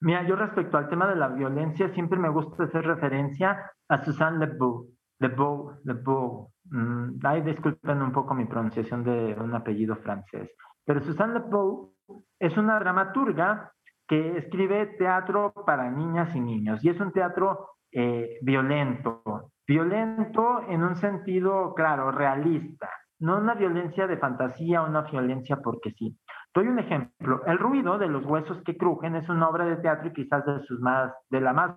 Mira, 0.00 0.26
yo 0.26 0.34
respecto 0.34 0.76
al 0.76 0.88
tema 0.88 1.06
de 1.06 1.14
la 1.14 1.28
violencia, 1.28 1.94
siempre 1.94 2.18
me 2.18 2.30
gusta 2.30 2.64
hacer 2.64 2.84
referencia 2.84 3.70
a 3.88 4.04
Suzanne 4.04 4.44
Lebeau. 4.44 4.88
Lebeau, 5.20 5.78
Lebeau. 5.84 6.50
Mm, 6.64 7.20
ay, 7.22 7.42
disculpen 7.42 8.02
un 8.02 8.10
poco 8.10 8.34
mi 8.34 8.44
pronunciación 8.44 9.04
de 9.04 9.36
un 9.38 9.54
apellido 9.54 9.94
francés. 9.98 10.50
Pero 10.84 11.00
Suzanne 11.00 11.34
Lebeau 11.34 11.94
es 12.40 12.56
una 12.56 12.80
dramaturga 12.80 13.72
que 14.08 14.36
escribe 14.36 14.96
teatro 14.98 15.52
para 15.64 15.92
niñas 15.92 16.34
y 16.34 16.40
niños 16.40 16.84
y 16.84 16.88
es 16.88 16.98
un 16.98 17.12
teatro 17.12 17.68
eh, 17.92 18.40
violento, 18.42 19.52
Violento 19.66 20.62
en 20.68 20.82
un 20.82 20.96
sentido, 20.96 21.74
claro, 21.74 22.10
realista, 22.10 22.90
no 23.20 23.38
una 23.38 23.54
violencia 23.54 24.06
de 24.06 24.18
fantasía, 24.18 24.82
una 24.82 25.02
violencia 25.02 25.56
porque 25.62 25.92
sí. 25.92 26.18
Doy 26.54 26.68
un 26.68 26.78
ejemplo. 26.78 27.42
El 27.46 27.58
ruido 27.58 27.98
de 27.98 28.06
los 28.06 28.24
huesos 28.26 28.62
que 28.64 28.76
crujen 28.76 29.16
es 29.16 29.28
una 29.28 29.48
obra 29.48 29.64
de 29.64 29.76
teatro 29.76 30.08
y 30.08 30.12
quizás 30.12 30.44
de 30.44 30.62
sus 30.66 30.80
más, 30.80 31.12
de 31.30 31.40
la 31.40 31.52
más, 31.52 31.74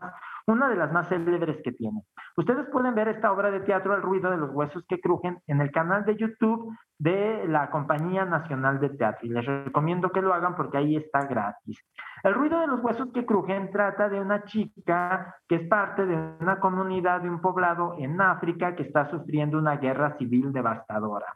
una 0.48 0.70
de 0.70 0.76
las 0.76 0.92
más 0.94 1.10
célebres 1.10 1.58
que 1.62 1.74
tiene. 1.74 2.04
Ustedes 2.38 2.68
pueden 2.72 2.96
ver 2.96 3.10
esta 3.10 3.32
obra 3.32 3.52
de 3.52 3.60
teatro, 3.60 3.94
El 3.94 4.02
ruido 4.02 4.32
de 4.32 4.38
los 4.38 4.52
huesos 4.52 4.86
que 4.88 5.00
crujen, 5.00 5.40
en 5.46 5.60
el 5.60 5.72
canal 5.72 6.06
de 6.06 6.16
YouTube 6.16 6.74
de 6.98 7.46
la 7.48 7.70
Compañía 7.70 8.24
Nacional 8.24 8.80
de 8.80 8.90
Teatro. 8.90 9.28
Y 9.28 9.30
les 9.30 9.46
recomiendo 9.46 10.10
que 10.10 10.22
lo 10.22 10.34
hagan 10.34 10.56
porque 10.56 10.78
ahí 10.78 10.96
está 10.96 11.26
gratis. 11.26 11.84
El 12.24 12.34
ruido 12.34 12.60
de 12.62 12.68
los 12.68 12.82
huesos 12.82 13.10
que 13.14 13.26
crujen 13.26 13.72
trata 13.72 14.08
de 14.08 14.22
una 14.22 14.44
chica 14.46 15.36
que 15.48 15.56
es 15.56 15.68
parte 15.68 16.06
de 16.06 16.16
una 16.40 16.60
comunidad 16.60 17.22
de 17.22 17.30
un 17.30 17.42
poblado 17.42 17.96
en 17.98 18.20
África 18.22 18.76
que 18.76 18.84
está 18.84 19.10
sufriendo 19.10 19.58
una 19.58 19.76
guerra 19.76 20.18
civil 20.18 20.54
devastadora. 20.54 21.28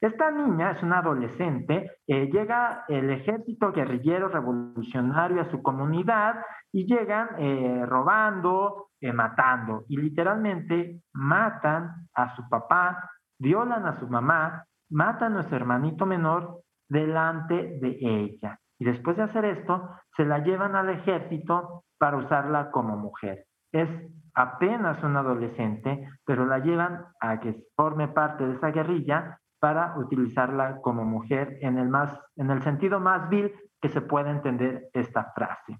Esta 0.00 0.30
niña 0.30 0.72
es 0.72 0.82
una 0.84 0.98
adolescente, 1.00 1.90
eh, 2.06 2.30
llega 2.30 2.84
el 2.86 3.10
ejército 3.10 3.72
guerrillero 3.72 4.28
revolucionario 4.28 5.42
a 5.42 5.50
su 5.50 5.60
comunidad 5.60 6.36
y 6.70 6.86
llegan 6.86 7.30
eh, 7.38 7.84
robando, 7.84 8.90
eh, 9.00 9.12
matando 9.12 9.84
y 9.88 9.96
literalmente 9.96 11.00
matan 11.14 12.06
a 12.14 12.36
su 12.36 12.48
papá, 12.48 13.10
violan 13.40 13.86
a 13.86 13.98
su 13.98 14.06
mamá, 14.06 14.64
matan 14.88 15.36
a 15.36 15.48
su 15.48 15.54
hermanito 15.56 16.06
menor 16.06 16.60
delante 16.88 17.54
de 17.80 17.98
ella. 18.00 18.56
Y 18.78 18.84
después 18.84 19.16
de 19.16 19.24
hacer 19.24 19.44
esto, 19.46 19.90
se 20.16 20.24
la 20.24 20.38
llevan 20.38 20.76
al 20.76 20.90
ejército 20.90 21.82
para 21.98 22.18
usarla 22.18 22.70
como 22.70 22.96
mujer. 22.96 23.46
Es 23.72 23.88
apenas 24.34 25.02
una 25.02 25.20
adolescente, 25.20 26.08
pero 26.24 26.46
la 26.46 26.60
llevan 26.60 27.06
a 27.20 27.40
que 27.40 27.56
forme 27.74 28.06
parte 28.06 28.46
de 28.46 28.54
esa 28.54 28.70
guerrilla 28.70 29.40
para 29.60 29.96
utilizarla 29.98 30.80
como 30.80 31.04
mujer 31.04 31.58
en 31.60 31.78
el, 31.78 31.88
más, 31.88 32.18
en 32.36 32.50
el 32.50 32.62
sentido 32.62 33.00
más 33.00 33.28
vil 33.28 33.52
que 33.80 33.88
se 33.88 34.00
puede 34.00 34.30
entender 34.30 34.88
esta 34.92 35.32
frase. 35.34 35.78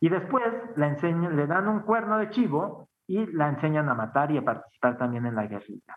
Y 0.00 0.08
después 0.08 0.44
la 0.76 0.88
enseñan, 0.88 1.36
le 1.36 1.46
dan 1.46 1.68
un 1.68 1.80
cuerno 1.80 2.18
de 2.18 2.30
chivo 2.30 2.88
y 3.06 3.26
la 3.32 3.48
enseñan 3.48 3.88
a 3.88 3.94
matar 3.94 4.30
y 4.30 4.38
a 4.38 4.44
participar 4.44 4.98
también 4.98 5.26
en 5.26 5.34
la 5.34 5.46
guerrilla. 5.46 5.96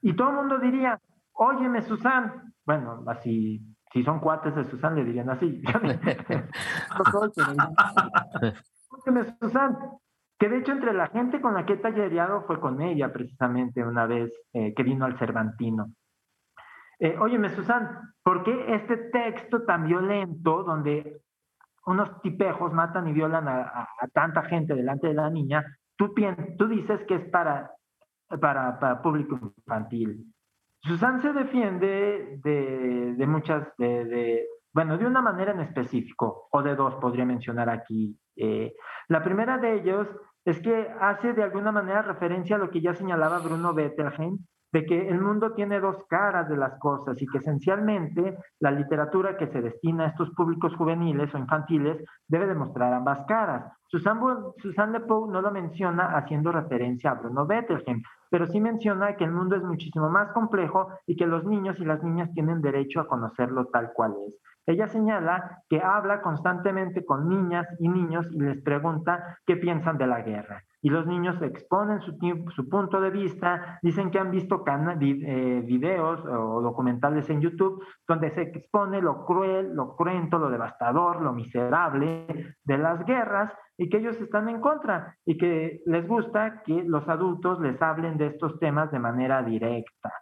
Y 0.00 0.14
todo 0.14 0.30
el 0.30 0.36
mundo 0.36 0.58
diría, 0.58 0.98
óyeme 1.32 1.82
Susan, 1.82 2.54
bueno, 2.64 3.02
así, 3.06 3.60
si 3.92 4.02
son 4.04 4.20
cuates 4.20 4.54
de 4.54 4.64
Susan 4.64 4.94
le 4.94 5.04
dirían 5.04 5.30
así. 5.30 5.62
óyeme 8.90 9.24
Susan, 9.40 9.78
que 10.38 10.48
de 10.48 10.58
hecho 10.58 10.72
entre 10.72 10.92
la 10.92 11.08
gente 11.08 11.40
con 11.40 11.54
la 11.54 11.64
que 11.64 11.74
he 11.74 11.78
tallereado 11.78 12.42
fue 12.42 12.60
con 12.60 12.80
ella 12.80 13.12
precisamente 13.12 13.84
una 13.84 14.06
vez 14.06 14.32
eh, 14.52 14.74
que 14.74 14.82
vino 14.82 15.04
al 15.04 15.18
Cervantino. 15.18 15.92
Eh, 17.02 17.16
óyeme, 17.18 17.48
Susan, 17.48 18.14
¿por 18.22 18.44
qué 18.44 18.76
este 18.76 18.96
texto 18.96 19.64
tan 19.64 19.88
violento 19.88 20.62
donde 20.62 21.20
unos 21.84 22.22
tipejos 22.22 22.72
matan 22.72 23.08
y 23.08 23.12
violan 23.12 23.48
a, 23.48 23.88
tanta 24.12 24.44
gente 24.44 24.72
delante 24.72 25.08
de 25.08 25.14
la 25.14 25.28
niña, 25.28 25.64
tú, 25.96 26.14
tú 26.56 26.68
dices 26.68 27.02
que 27.08 27.16
es 27.16 27.24
para, 27.28 27.72
para, 28.40 29.02
público 29.02 29.52
infantil? 29.58 30.32
Susan 30.80 31.20
se 31.22 31.32
defiende 31.32 32.38
de, 32.44 33.26
muchas, 33.26 33.66
de, 33.78 34.46
bueno, 34.72 34.96
de 34.96 35.04
una 35.04 35.22
manera 35.22 35.50
en 35.50 35.60
específico, 35.60 36.46
o 36.52 36.62
de 36.62 36.76
dos 36.76 36.94
podría 37.00 37.24
mencionar 37.24 37.68
aquí. 37.68 38.16
Eh, 38.36 38.74
la 39.08 39.24
primera 39.24 39.58
de 39.58 39.74
ellos 39.74 40.06
es 40.44 40.60
que 40.60 40.88
hace 41.00 41.32
de 41.32 41.42
alguna 41.42 41.72
manera 41.72 42.02
referencia 42.02 42.54
a 42.54 42.58
lo 42.60 42.70
que 42.70 42.80
ya 42.80 42.94
señalaba 42.94 43.40
Bruno 43.40 43.74
Bettelheim, 43.74 44.38
de 44.72 44.86
que 44.86 45.08
el 45.08 45.20
mundo 45.20 45.52
tiene 45.52 45.78
dos 45.80 45.96
caras 46.08 46.48
de 46.48 46.56
las 46.56 46.78
cosas 46.78 47.20
y 47.20 47.26
que 47.26 47.38
esencialmente 47.38 48.38
la 48.58 48.70
literatura 48.70 49.36
que 49.36 49.48
se 49.48 49.60
destina 49.60 50.04
a 50.04 50.08
estos 50.08 50.30
públicos 50.30 50.74
juveniles 50.76 51.32
o 51.34 51.38
infantiles 51.38 52.02
debe 52.26 52.46
demostrar 52.46 52.92
ambas 52.94 53.26
caras. 53.26 53.70
Susan, 53.86 54.18
Susan 54.56 54.92
Lepoux 54.92 55.30
no 55.30 55.42
lo 55.42 55.50
menciona 55.50 56.16
haciendo 56.16 56.50
referencia 56.50 57.10
a 57.10 57.14
Bruno 57.14 57.46
Bettelheim, 57.46 58.02
pero 58.30 58.46
sí 58.46 58.60
menciona 58.60 59.14
que 59.16 59.24
el 59.24 59.32
mundo 59.32 59.56
es 59.56 59.62
muchísimo 59.62 60.08
más 60.08 60.32
complejo 60.32 60.88
y 61.06 61.16
que 61.16 61.26
los 61.26 61.44
niños 61.44 61.78
y 61.78 61.84
las 61.84 62.02
niñas 62.02 62.32
tienen 62.32 62.62
derecho 62.62 63.00
a 63.00 63.06
conocerlo 63.06 63.66
tal 63.66 63.92
cual 63.92 64.14
es. 64.26 64.34
Ella 64.64 64.88
señala 64.88 65.58
que 65.68 65.82
habla 65.82 66.22
constantemente 66.22 67.04
con 67.04 67.28
niñas 67.28 67.66
y 67.78 67.88
niños 67.88 68.26
y 68.32 68.40
les 68.40 68.62
pregunta 68.62 69.38
qué 69.44 69.56
piensan 69.56 69.98
de 69.98 70.06
la 70.06 70.22
guerra 70.22 70.62
y 70.84 70.90
los 70.90 71.06
niños 71.06 71.40
exponen 71.40 72.00
su, 72.00 72.18
punto 72.68 73.00
de 73.00 73.10
vista, 73.10 73.78
dicen 73.82 74.10
que 74.10 74.18
han 74.18 74.32
visto 74.32 74.64
eh, 74.66 75.62
videos 75.64 76.20
o 76.26 76.60
documentales 76.60 77.30
en 77.30 77.40
YouTube 77.40 77.84
donde 78.06 78.30
se 78.30 78.42
expone 78.42 79.00
lo 79.00 79.24
cruel, 79.24 79.74
lo 79.74 79.94
cruento, 79.94 80.38
lo 80.38 80.50
devastador, 80.50 81.22
lo 81.22 81.32
miserable 81.32 82.56
de 82.64 82.78
las 82.78 83.04
guerras 83.06 83.52
y 83.78 83.88
que 83.88 83.98
ellos 83.98 84.20
están 84.20 84.48
en 84.48 84.60
contra 84.60 85.16
y 85.24 85.38
que 85.38 85.82
les 85.86 86.06
gusta 86.06 86.62
que 86.64 86.82
los 86.82 87.08
adultos 87.08 87.60
les 87.60 87.80
hablen 87.80 88.18
de 88.18 88.26
estos 88.26 88.58
temas 88.58 88.90
de 88.90 88.98
manera 88.98 89.40
directa. 89.42 90.12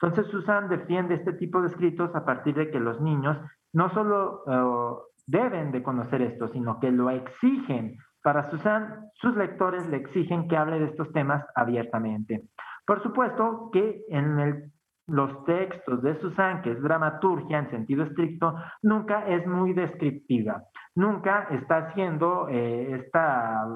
Entonces 0.00 0.30
Susan 0.30 0.68
defiende 0.68 1.14
este 1.14 1.32
tipo 1.32 1.60
de 1.60 1.68
escritos 1.68 2.14
a 2.14 2.24
partir 2.24 2.54
de 2.54 2.70
que 2.70 2.78
los 2.78 3.00
niños 3.00 3.36
no 3.72 3.90
solo 3.90 4.44
eh, 4.46 5.12
deben 5.26 5.72
de 5.72 5.82
conocer 5.82 6.22
esto, 6.22 6.48
sino 6.48 6.78
que 6.78 6.92
lo 6.92 7.10
exigen 7.10 7.96
para 8.24 8.50
Susan, 8.50 9.10
sus 9.16 9.36
lectores 9.36 9.86
le 9.90 9.98
exigen 9.98 10.48
que 10.48 10.56
hable 10.56 10.78
de 10.78 10.86
estos 10.86 11.12
temas 11.12 11.44
abiertamente. 11.54 12.48
Por 12.86 13.02
supuesto 13.02 13.68
que 13.70 14.02
en 14.08 14.72
los 15.06 15.44
textos 15.44 16.02
de 16.02 16.18
Susan, 16.20 16.62
que 16.62 16.72
es 16.72 16.82
dramaturgia 16.82 17.58
en 17.58 17.68
sentido 17.68 18.02
estricto, 18.04 18.54
nunca 18.82 19.26
es 19.28 19.46
muy 19.46 19.74
descriptiva. 19.74 20.62
Nunca 20.94 21.48
está 21.50 21.88
haciendo 21.88 22.48
eh, 22.48 22.98
esta, 22.98 23.66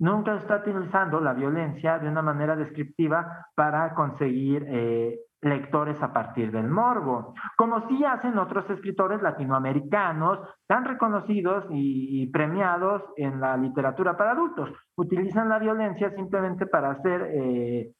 nunca 0.00 0.38
está 0.38 0.56
utilizando 0.56 1.20
la 1.20 1.34
violencia 1.34 2.00
de 2.00 2.08
una 2.08 2.22
manera 2.22 2.56
descriptiva 2.56 3.46
para 3.54 3.94
conseguir 3.94 4.66
eh, 4.66 5.20
lectores 5.40 6.02
a 6.02 6.12
partir 6.12 6.50
del 6.50 6.68
morbo, 6.68 7.34
como 7.56 7.86
sí 7.88 8.04
hacen 8.04 8.38
otros 8.38 8.68
escritores 8.70 9.22
latinoamericanos 9.22 10.40
tan 10.66 10.84
reconocidos 10.84 11.64
y, 11.70 12.26
premiados 12.32 13.02
en 13.16 13.40
la 13.40 13.56
literatura 13.56 14.16
para 14.16 14.32
adultos. 14.32 14.70
Utilizan 14.96 15.48
la 15.48 15.58
violencia 15.58 16.10
simplemente 16.14 16.66
para 16.66 16.90
hacer 16.90 17.22
eh, 17.32 17.92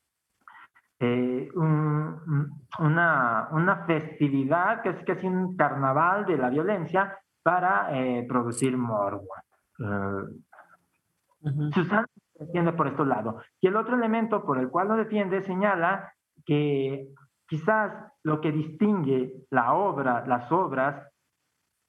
eh, 1.01 1.49
una, 1.55 3.49
una, 3.53 3.85
festividad, 3.87 4.83
que 4.83 4.91
es 4.91 5.05
casi 5.05 5.27
un 5.27 5.57
carnaval 5.57 6.27
de 6.27 6.37
la 6.37 6.51
violencia, 6.51 7.17
para 7.43 7.89
eh, 7.93 8.27
producir 8.29 8.77
morbo. 8.77 9.29
Susana 11.73 12.07
defiende 12.35 12.73
por 12.73 12.89
este 12.89 13.05
lado. 13.07 13.41
Y 13.61 13.69
el 13.69 13.77
otro 13.77 13.97
elemento 13.97 14.45
por 14.45 14.59
el 14.59 14.69
cual 14.69 14.89
lo 14.89 14.97
defiende 14.97 15.43
señala 15.43 16.13
que 16.45 17.09
quizás 17.49 18.13
lo 18.23 18.41
que 18.41 18.53
distingue 18.53 19.47
la 19.51 19.73
obra, 19.73 20.25
las 20.27 20.53
obras 20.53 21.09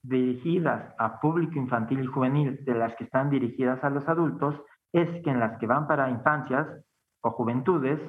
dirigidas 0.02 0.96
a 0.98 1.20
público 1.20 1.60
infantil 1.60 2.04
y 2.04 2.08
juvenil 2.08 2.64
de 2.64 2.74
las 2.74 2.96
que 2.96 3.04
están 3.04 3.30
dirigidas 3.30 3.84
a 3.84 3.90
los 3.90 4.08
adultos 4.08 4.56
es 4.94 5.10
que 5.22 5.30
en 5.30 5.40
las 5.40 5.60
que 5.60 5.68
van 5.68 5.88
para 5.88 6.10
infancias 6.10 6.68
o 7.22 7.32
juventudes 7.32 8.00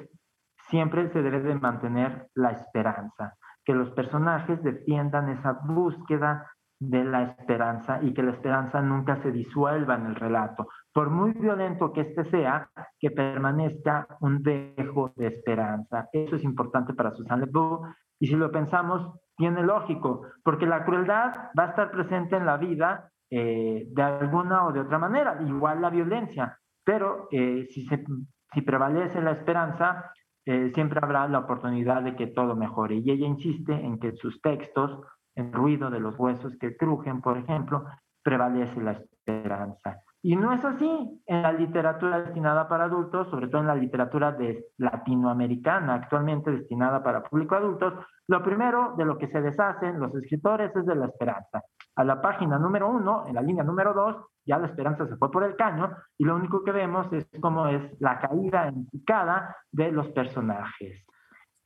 siempre 0.69 1.09
se 1.09 1.21
debe 1.21 1.41
de 1.41 1.55
mantener 1.55 2.29
la 2.33 2.51
esperanza, 2.51 3.35
que 3.65 3.73
los 3.73 3.89
personajes 3.91 4.63
defiendan 4.63 5.29
esa 5.29 5.51
búsqueda 5.51 6.49
de 6.79 7.03
la 7.03 7.23
esperanza 7.23 7.99
y 8.01 8.13
que 8.13 8.23
la 8.23 8.31
esperanza 8.31 8.81
nunca 8.81 9.17
se 9.17 9.31
disuelva 9.31 9.95
en 9.95 10.05
el 10.05 10.15
relato. 10.15 10.67
Por 10.93 11.09
muy 11.09 11.31
violento 11.31 11.93
que 11.93 12.01
éste 12.01 12.25
sea, 12.25 12.69
que 12.99 13.11
permanezca 13.11 14.07
un 14.19 14.43
dejo 14.43 15.13
de 15.15 15.27
esperanza. 15.27 16.09
Eso 16.11 16.35
es 16.35 16.43
importante 16.43 16.93
para 16.93 17.11
Susan 17.11 17.39
Lebeau 17.39 17.83
y 18.21 18.27
si 18.27 18.35
lo 18.35 18.51
pensamos, 18.51 19.19
tiene 19.35 19.63
lógico, 19.63 20.27
porque 20.43 20.67
la 20.67 20.85
crueldad 20.85 21.49
va 21.57 21.63
a 21.63 21.69
estar 21.69 21.89
presente 21.89 22.35
en 22.35 22.45
la 22.45 22.57
vida 22.57 23.09
eh, 23.31 23.87
de 23.89 24.03
alguna 24.03 24.67
o 24.67 24.71
de 24.71 24.81
otra 24.81 24.99
manera, 24.99 25.41
igual 25.41 25.81
la 25.81 25.89
violencia, 25.89 26.59
pero 26.83 27.27
eh, 27.31 27.65
si, 27.71 28.61
prevalece 28.61 29.21
la 29.21 29.31
esperanza, 29.31 30.11
eh, 30.45 30.69
siempre 30.75 30.99
habrá 31.01 31.27
la 31.27 31.39
oportunidad 31.39 32.03
de 32.03 32.15
que 32.15 32.27
todo 32.27 32.55
mejore. 32.55 32.97
Y 32.97 33.09
ella 33.09 33.25
insiste 33.25 33.73
en 33.73 33.97
que 33.97 34.11
sus 34.11 34.39
textos 34.39 35.01
el 35.33 35.51
ruido 35.51 35.89
de 35.89 35.99
los 35.99 36.19
huesos 36.19 36.55
que 36.59 36.77
crujen, 36.77 37.21
por 37.21 37.39
ejemplo, 37.39 37.85
prevalece 38.21 38.81
la 38.81 38.91
esperanza. 38.91 40.03
Y 40.23 40.35
no 40.35 40.53
es 40.53 40.63
así 40.63 41.21
en 41.25 41.41
la 41.41 41.51
literatura 41.51 42.21
destinada 42.21 42.67
para 42.67 42.83
adultos, 42.83 43.27
sobre 43.29 43.47
todo 43.47 43.61
en 43.61 43.67
la 43.67 43.75
literatura 43.75 44.31
de 44.31 44.67
latinoamericana, 44.77 45.95
actualmente 45.95 46.51
destinada 46.51 47.01
para 47.01 47.23
público 47.23 47.55
adultos. 47.55 47.93
Lo 48.27 48.43
primero 48.43 48.93
de 48.97 49.05
lo 49.05 49.17
que 49.17 49.27
se 49.27 49.41
deshacen 49.41 49.99
los 49.99 50.13
escritores 50.13 50.75
es 50.75 50.85
de 50.85 50.95
la 50.95 51.07
esperanza. 51.07 51.63
A 51.95 52.03
la 52.03 52.21
página 52.21 52.59
número 52.59 52.87
uno, 52.87 53.25
en 53.27 53.33
la 53.33 53.41
línea 53.41 53.63
número 53.63 53.93
dos, 53.93 54.15
ya 54.45 54.59
la 54.59 54.67
esperanza 54.67 55.07
se 55.07 55.17
fue 55.17 55.31
por 55.31 55.43
el 55.43 55.55
caño 55.55 55.91
y 56.17 56.23
lo 56.23 56.35
único 56.35 56.63
que 56.63 56.71
vemos 56.71 57.11
es 57.13 57.27
cómo 57.39 57.67
es 57.67 57.81
la 57.99 58.19
caída 58.19 58.67
en 58.67 58.85
picada 58.87 59.55
de 59.71 59.91
los 59.91 60.07
personajes. 60.09 61.03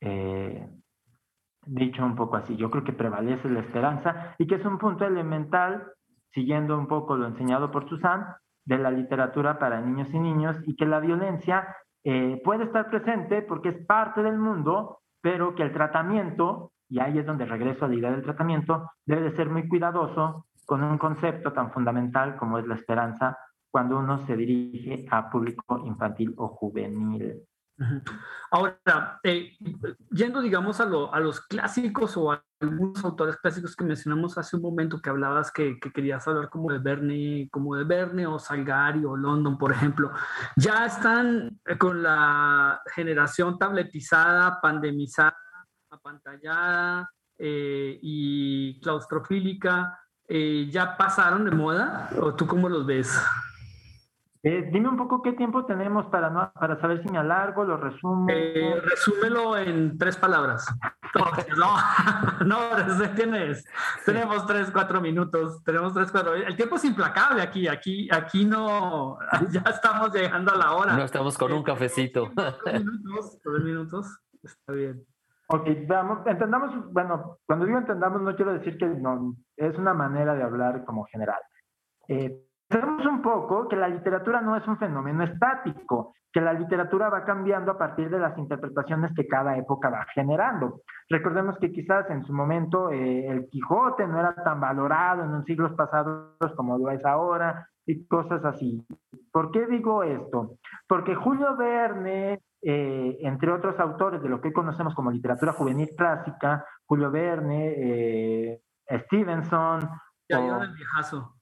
Eh, 0.00 0.66
dicho 1.66 2.04
un 2.04 2.16
poco 2.16 2.36
así. 2.36 2.56
Yo 2.56 2.70
creo 2.70 2.84
que 2.84 2.92
prevalece 2.92 3.50
la 3.50 3.60
esperanza 3.60 4.34
y 4.38 4.46
que 4.46 4.54
es 4.54 4.64
un 4.64 4.78
punto 4.78 5.04
elemental, 5.04 5.92
siguiendo 6.32 6.78
un 6.78 6.86
poco 6.86 7.16
lo 7.16 7.26
enseñado 7.26 7.70
por 7.70 7.88
Susan, 7.88 8.26
de 8.66 8.78
la 8.78 8.90
literatura 8.90 9.58
para 9.58 9.80
niños 9.80 10.08
y 10.12 10.18
niños 10.18 10.56
y 10.66 10.76
que 10.76 10.84
la 10.84 11.00
violencia 11.00 11.74
eh, 12.04 12.40
puede 12.44 12.64
estar 12.64 12.90
presente 12.90 13.42
porque 13.42 13.70
es 13.70 13.86
parte 13.86 14.22
del 14.22 14.38
mundo, 14.38 14.98
pero 15.22 15.54
que 15.54 15.62
el 15.62 15.72
tratamiento, 15.72 16.72
y 16.88 17.00
ahí 17.00 17.18
es 17.18 17.26
donde 17.26 17.46
regreso 17.46 17.84
a 17.84 17.88
la 17.88 17.94
idea 17.94 18.10
del 18.10 18.22
tratamiento, 18.22 18.90
debe 19.04 19.22
de 19.22 19.36
ser 19.36 19.48
muy 19.48 19.66
cuidadoso 19.68 20.46
con 20.66 20.82
un 20.82 20.98
concepto 20.98 21.52
tan 21.52 21.72
fundamental 21.72 22.36
como 22.36 22.58
es 22.58 22.66
la 22.66 22.74
esperanza 22.74 23.38
cuando 23.70 23.98
uno 23.98 24.18
se 24.26 24.36
dirige 24.36 25.06
a 25.10 25.30
público 25.30 25.82
infantil 25.86 26.34
o 26.36 26.48
juvenil. 26.48 27.42
Ahora, 28.50 29.20
eh, 29.22 29.56
yendo, 30.10 30.40
digamos, 30.40 30.80
a, 30.80 30.86
los 30.86 31.40
clásicos 31.40 32.16
o 32.16 32.32
a 32.32 32.42
algunos 32.60 33.04
autores 33.04 33.36
clásicos 33.36 33.76
que 33.76 33.84
mencionamos 33.84 34.38
hace 34.38 34.56
un 34.56 34.62
momento, 34.62 35.00
que 35.00 35.10
hablabas 35.10 35.50
que, 35.50 35.78
querías 35.78 36.26
hablar 36.26 36.48
como 36.48 36.72
de 36.72 36.78
Verne, 36.78 37.48
como 37.50 37.76
de 37.76 37.84
Verne 37.84 38.26
o 38.26 38.38
Salgari 38.38 39.04
o 39.04 39.16
London, 39.16 39.58
por 39.58 39.72
ejemplo, 39.72 40.10
ya 40.56 40.86
están 40.86 41.60
con 41.78 42.02
la 42.02 42.80
generación 42.94 43.58
tabletizada, 43.58 44.60
pandemizada, 44.60 45.36
apantallada 45.90 47.10
eh, 47.38 47.98
y 48.00 48.80
claustrofílica, 48.80 50.00
eh, 50.28 50.68
¿ya 50.70 50.96
pasaron 50.96 51.44
de 51.44 51.50
moda 51.50 52.10
o 52.20 52.34
tú 52.34 52.46
cómo 52.46 52.68
los 52.68 52.86
ves? 52.86 53.16
Eh, 54.42 54.68
dime 54.72 54.88
un 54.88 54.96
poco 54.96 55.22
qué 55.22 55.32
tiempo 55.32 55.64
tenemos 55.64 56.06
para, 56.06 56.30
no, 56.30 56.52
para 56.52 56.80
saber 56.80 57.02
si 57.02 57.08
me 57.10 57.18
alargo, 57.18 57.64
lo 57.64 57.76
resumo. 57.76 58.26
Eh, 58.30 58.80
resúmelo 58.82 59.56
en 59.56 59.98
tres 59.98 60.16
palabras. 60.16 60.66
no, 61.56 62.46
no, 62.46 62.58
tienes. 63.14 63.64
Tenemos 64.04 64.46
tres, 64.46 64.70
cuatro 64.70 65.00
minutos. 65.00 65.62
Tenemos 65.64 65.94
tres, 65.94 66.10
cuatro. 66.10 66.34
El 66.34 66.56
tiempo 66.56 66.76
es 66.76 66.84
implacable 66.84 67.42
aquí. 67.42 67.68
Aquí, 67.68 68.08
aquí 68.10 68.44
no. 68.44 69.18
Ya 69.50 69.62
estamos 69.62 70.12
llegando 70.12 70.52
a 70.52 70.56
la 70.56 70.72
hora. 70.72 70.96
No 70.96 71.04
estamos 71.04 71.36
con 71.36 71.52
un 71.52 71.62
cafecito. 71.62 72.30
Tres 72.64 72.84
minutos, 72.84 73.38
tres 73.42 73.64
minutos. 73.64 74.18
Está 74.42 74.72
bien. 74.72 75.04
Ok, 75.48 75.68
vamos, 75.86 76.26
entendamos, 76.26 76.92
bueno, 76.92 77.38
cuando 77.46 77.66
digo 77.66 77.78
entendamos 77.78 78.20
no 78.20 78.34
quiero 78.34 78.52
decir 78.52 78.76
que 78.76 78.86
no, 78.86 79.36
es 79.56 79.78
una 79.78 79.94
manera 79.94 80.34
de 80.34 80.42
hablar 80.42 80.84
como 80.84 81.04
general. 81.04 81.40
Eh, 82.08 82.45
Sabemos 82.68 83.06
un 83.06 83.22
poco 83.22 83.68
que 83.68 83.76
la 83.76 83.88
literatura 83.88 84.40
no 84.40 84.56
es 84.56 84.66
un 84.66 84.76
fenómeno 84.76 85.22
estático, 85.22 86.14
que 86.32 86.40
la 86.40 86.52
literatura 86.52 87.08
va 87.08 87.24
cambiando 87.24 87.72
a 87.72 87.78
partir 87.78 88.10
de 88.10 88.18
las 88.18 88.36
interpretaciones 88.36 89.12
que 89.14 89.28
cada 89.28 89.56
época 89.56 89.88
va 89.88 90.04
generando. 90.12 90.80
Recordemos 91.08 91.56
que 91.58 91.70
quizás 91.70 92.10
en 92.10 92.24
su 92.24 92.32
momento 92.32 92.90
eh, 92.90 93.28
el 93.28 93.48
Quijote 93.48 94.06
no 94.08 94.18
era 94.18 94.34
tan 94.34 94.60
valorado 94.60 95.22
en 95.22 95.32
los 95.32 95.44
siglos 95.44 95.72
pasados 95.74 96.34
como 96.56 96.76
lo 96.76 96.90
es 96.90 97.04
ahora 97.04 97.68
y 97.86 98.04
cosas 98.06 98.44
así. 98.44 98.84
¿Por 99.32 99.52
qué 99.52 99.66
digo 99.66 100.02
esto? 100.02 100.56
Porque 100.88 101.14
Julio 101.14 101.56
Verne, 101.56 102.42
eh, 102.62 103.18
entre 103.20 103.52
otros 103.52 103.78
autores 103.78 104.20
de 104.20 104.28
lo 104.28 104.40
que 104.40 104.52
conocemos 104.52 104.94
como 104.94 105.12
literatura 105.12 105.52
juvenil 105.52 105.90
clásica, 105.96 106.66
Julio 106.84 107.10
Verne, 107.12 107.74
eh, 107.76 108.60
Stevenson... 109.06 109.88
Ya, 110.28 110.40
o, 110.40 110.62
el 110.62 110.74
viejazo 110.74 111.35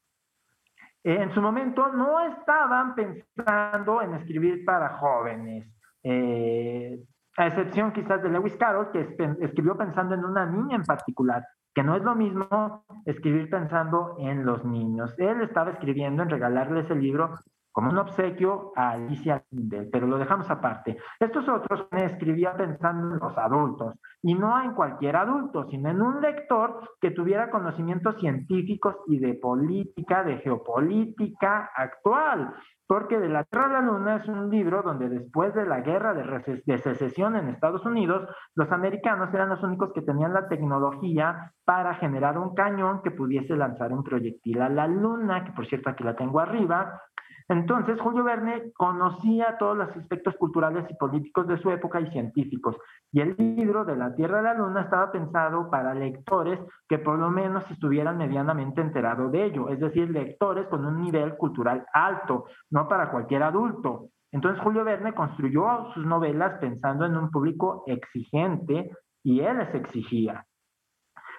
en 1.05 1.33
su 1.35 1.43
momento 1.43 1.89
no 1.93 2.21
estaban 2.21 2.95
pensando 2.95 4.01
en 4.01 4.15
escribir 4.15 4.65
para 4.65 4.97
jóvenes, 4.97 5.67
eh, 6.03 6.99
a 7.37 7.47
excepción 7.47 7.93
quizás 7.93 8.23
de 8.23 8.31
Lewis 8.31 8.57
Carroll, 8.57 8.91
que 8.91 9.15
escribió 9.41 9.77
pensando 9.77 10.15
en 10.15 10.25
una 10.25 10.47
niña 10.47 10.77
en 10.77 10.85
particular, 10.85 11.45
que 11.75 11.83
no 11.83 11.95
es 11.97 12.03
lo 12.03 12.15
mismo 12.15 12.85
escribir 13.05 13.51
pensando 13.51 14.17
en 14.19 14.47
los 14.47 14.65
niños. 14.65 15.15
Él 15.19 15.43
estaba 15.43 15.73
escribiendo 15.73 16.23
en 16.23 16.31
regalarle 16.31 16.81
ese 16.81 16.95
libro 16.95 17.35
como 17.75 17.91
un 17.91 17.99
obsequio 17.99 18.73
a 18.77 18.93
Alicia 18.93 19.43
Kindle, 19.51 19.89
pero 19.91 20.07
lo 20.07 20.17
dejamos 20.17 20.49
aparte. 20.49 20.97
Estos 21.19 21.49
otros 21.49 21.89
escribía 21.91 22.57
pensando 22.57 23.15
en 23.15 23.19
los 23.19 23.37
adultos, 23.37 23.97
y 24.23 24.35
no 24.35 24.63
en 24.63 24.75
cualquier 24.75 25.17
adulto, 25.17 25.69
sino 25.69 25.91
en 25.91 26.01
un 26.01 26.21
lector 26.21 26.89
que 27.01 27.11
tuviera 27.11 27.51
conocimientos 27.51 28.17
científicos 28.21 28.95
y 29.09 29.19
de 29.19 29.35
política, 29.35 30.23
de 30.23 30.39
geopolítica 30.39 31.73
actual, 31.75 32.55
porque 32.87 33.19
De 33.19 33.29
la 33.29 33.45
Tierra 33.45 33.67
a 33.67 33.73
la 33.73 33.81
Luna 33.81 34.17
es 34.17 34.29
un 34.29 34.51
libro 34.51 34.83
donde 34.83 35.09
después 35.09 35.55
de 35.55 35.67
la 35.67 35.81
guerra 35.81 36.13
de, 36.13 36.63
de 36.65 36.79
secesión 36.79 37.35
en 37.35 37.49
Estados 37.49 37.85
Unidos, 37.87 38.29
los 38.55 38.71
americanos 38.71 39.33
eran 39.33 39.49
los 39.49 39.63
únicos 39.63 39.93
que 39.95 40.03
tenían 40.03 40.35
la 40.35 40.49
tecnología 40.49 41.53
para 41.65 41.95
generar 41.95 42.39
un 42.39 42.55
cañón 42.55 43.01
que 43.03 43.11
pudiese 43.11 43.57
lanzar 43.57 43.93
un 43.93 44.05
proyectil 44.05 44.61
a 44.61 44.69
la 44.69 44.87
Luna, 44.87 45.45
que 45.45 45.53
por 45.53 45.67
cierto 45.67 45.91
aquí 45.91 46.05
la 46.05 46.15
tengo 46.15 46.41
arriba, 46.41 47.01
entonces, 47.49 48.01
Julio 48.01 48.25
Verne 48.25 48.73
conocía 48.73 49.59
todos 49.59 49.77
los 49.77 49.95
aspectos 49.95 50.35
culturales 50.37 50.87
y 50.89 50.95
políticos 50.95 51.47
de 51.47 51.59
su 51.59 51.71
época 51.71 52.01
y 52.01 52.11
científicos, 52.11 52.77
y 53.13 53.21
el 53.21 53.37
libro 53.37 53.85
de 53.85 53.97
la 53.97 54.15
Tierra 54.15 54.39
a 54.39 54.43
la 54.43 54.55
Luna 54.55 54.83
estaba 54.83 55.13
pensado 55.13 55.71
para 55.71 55.95
lectores 55.95 56.59
que 56.89 56.99
por 56.99 57.19
lo 57.19 57.31
menos 57.31 57.71
estuvieran 57.71 58.17
medianamente 58.17 58.81
enterados 58.81 59.31
de 59.31 59.45
ello, 59.45 59.69
es 59.69 59.79
decir, 59.79 60.11
lectores 60.11 60.67
con 60.69 60.87
un 60.87 61.03
nivel 61.03 61.37
cultural 61.37 61.85
alto, 61.93 62.47
no 62.71 62.89
para 62.89 63.11
cualquier 63.11 63.43
adulto. 63.43 64.09
Entonces, 64.33 64.63
Julio 64.63 64.83
Verne 64.83 65.13
construyó 65.13 65.93
sus 65.93 66.07
novelas 66.07 66.59
pensando 66.61 67.05
en 67.05 67.17
un 67.17 67.31
público 67.31 67.85
exigente 67.87 68.91
y 69.23 69.41
él 69.41 69.59
les 69.59 69.75
exigía. 69.75 70.47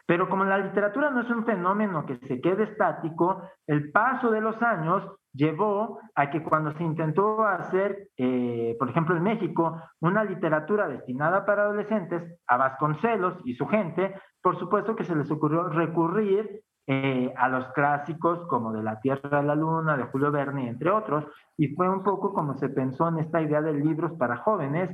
Pero 0.05 0.29
como 0.29 0.45
la 0.45 0.59
literatura 0.59 1.09
no 1.09 1.21
es 1.21 1.29
un 1.31 1.45
fenómeno 1.45 2.05
que 2.05 2.17
se 2.27 2.39
quede 2.39 2.63
estático, 2.63 3.41
el 3.65 3.91
paso 3.91 4.29
de 4.29 4.39
los 4.39 4.61
años 4.61 5.03
llevó 5.35 5.99
a 6.15 6.29
que 6.29 6.41
cuando 6.41 6.71
se 6.73 6.83
intentó 6.83 7.43
hacer, 7.43 8.09
eh, 8.17 8.75
por 8.79 8.89
ejemplo 8.89 9.15
en 9.15 9.23
México, 9.23 9.81
una 9.99 10.23
literatura 10.23 10.87
destinada 10.87 11.45
para 11.45 11.63
adolescentes, 11.63 12.39
a 12.47 12.57
Vasconcelos 12.57 13.37
y 13.43 13.55
su 13.55 13.67
gente, 13.67 14.15
por 14.41 14.57
supuesto 14.57 14.95
que 14.95 15.03
se 15.03 15.15
les 15.15 15.29
ocurrió 15.29 15.67
recurrir 15.69 16.61
eh, 16.87 17.33
a 17.35 17.49
los 17.49 17.65
clásicos 17.73 18.47
como 18.47 18.71
de 18.71 18.83
La 18.83 18.99
Tierra 18.99 19.39
a 19.39 19.43
la 19.43 19.55
Luna, 19.55 19.97
de 19.97 20.03
Julio 20.03 20.31
Verne, 20.31 20.69
entre 20.69 20.91
otros, 20.91 21.25
y 21.57 21.69
fue 21.69 21.89
un 21.89 22.03
poco 22.03 22.33
como 22.33 22.53
se 22.55 22.69
pensó 22.69 23.07
en 23.07 23.19
esta 23.19 23.41
idea 23.41 23.61
de 23.61 23.73
libros 23.73 24.13
para 24.19 24.37
jóvenes, 24.37 24.91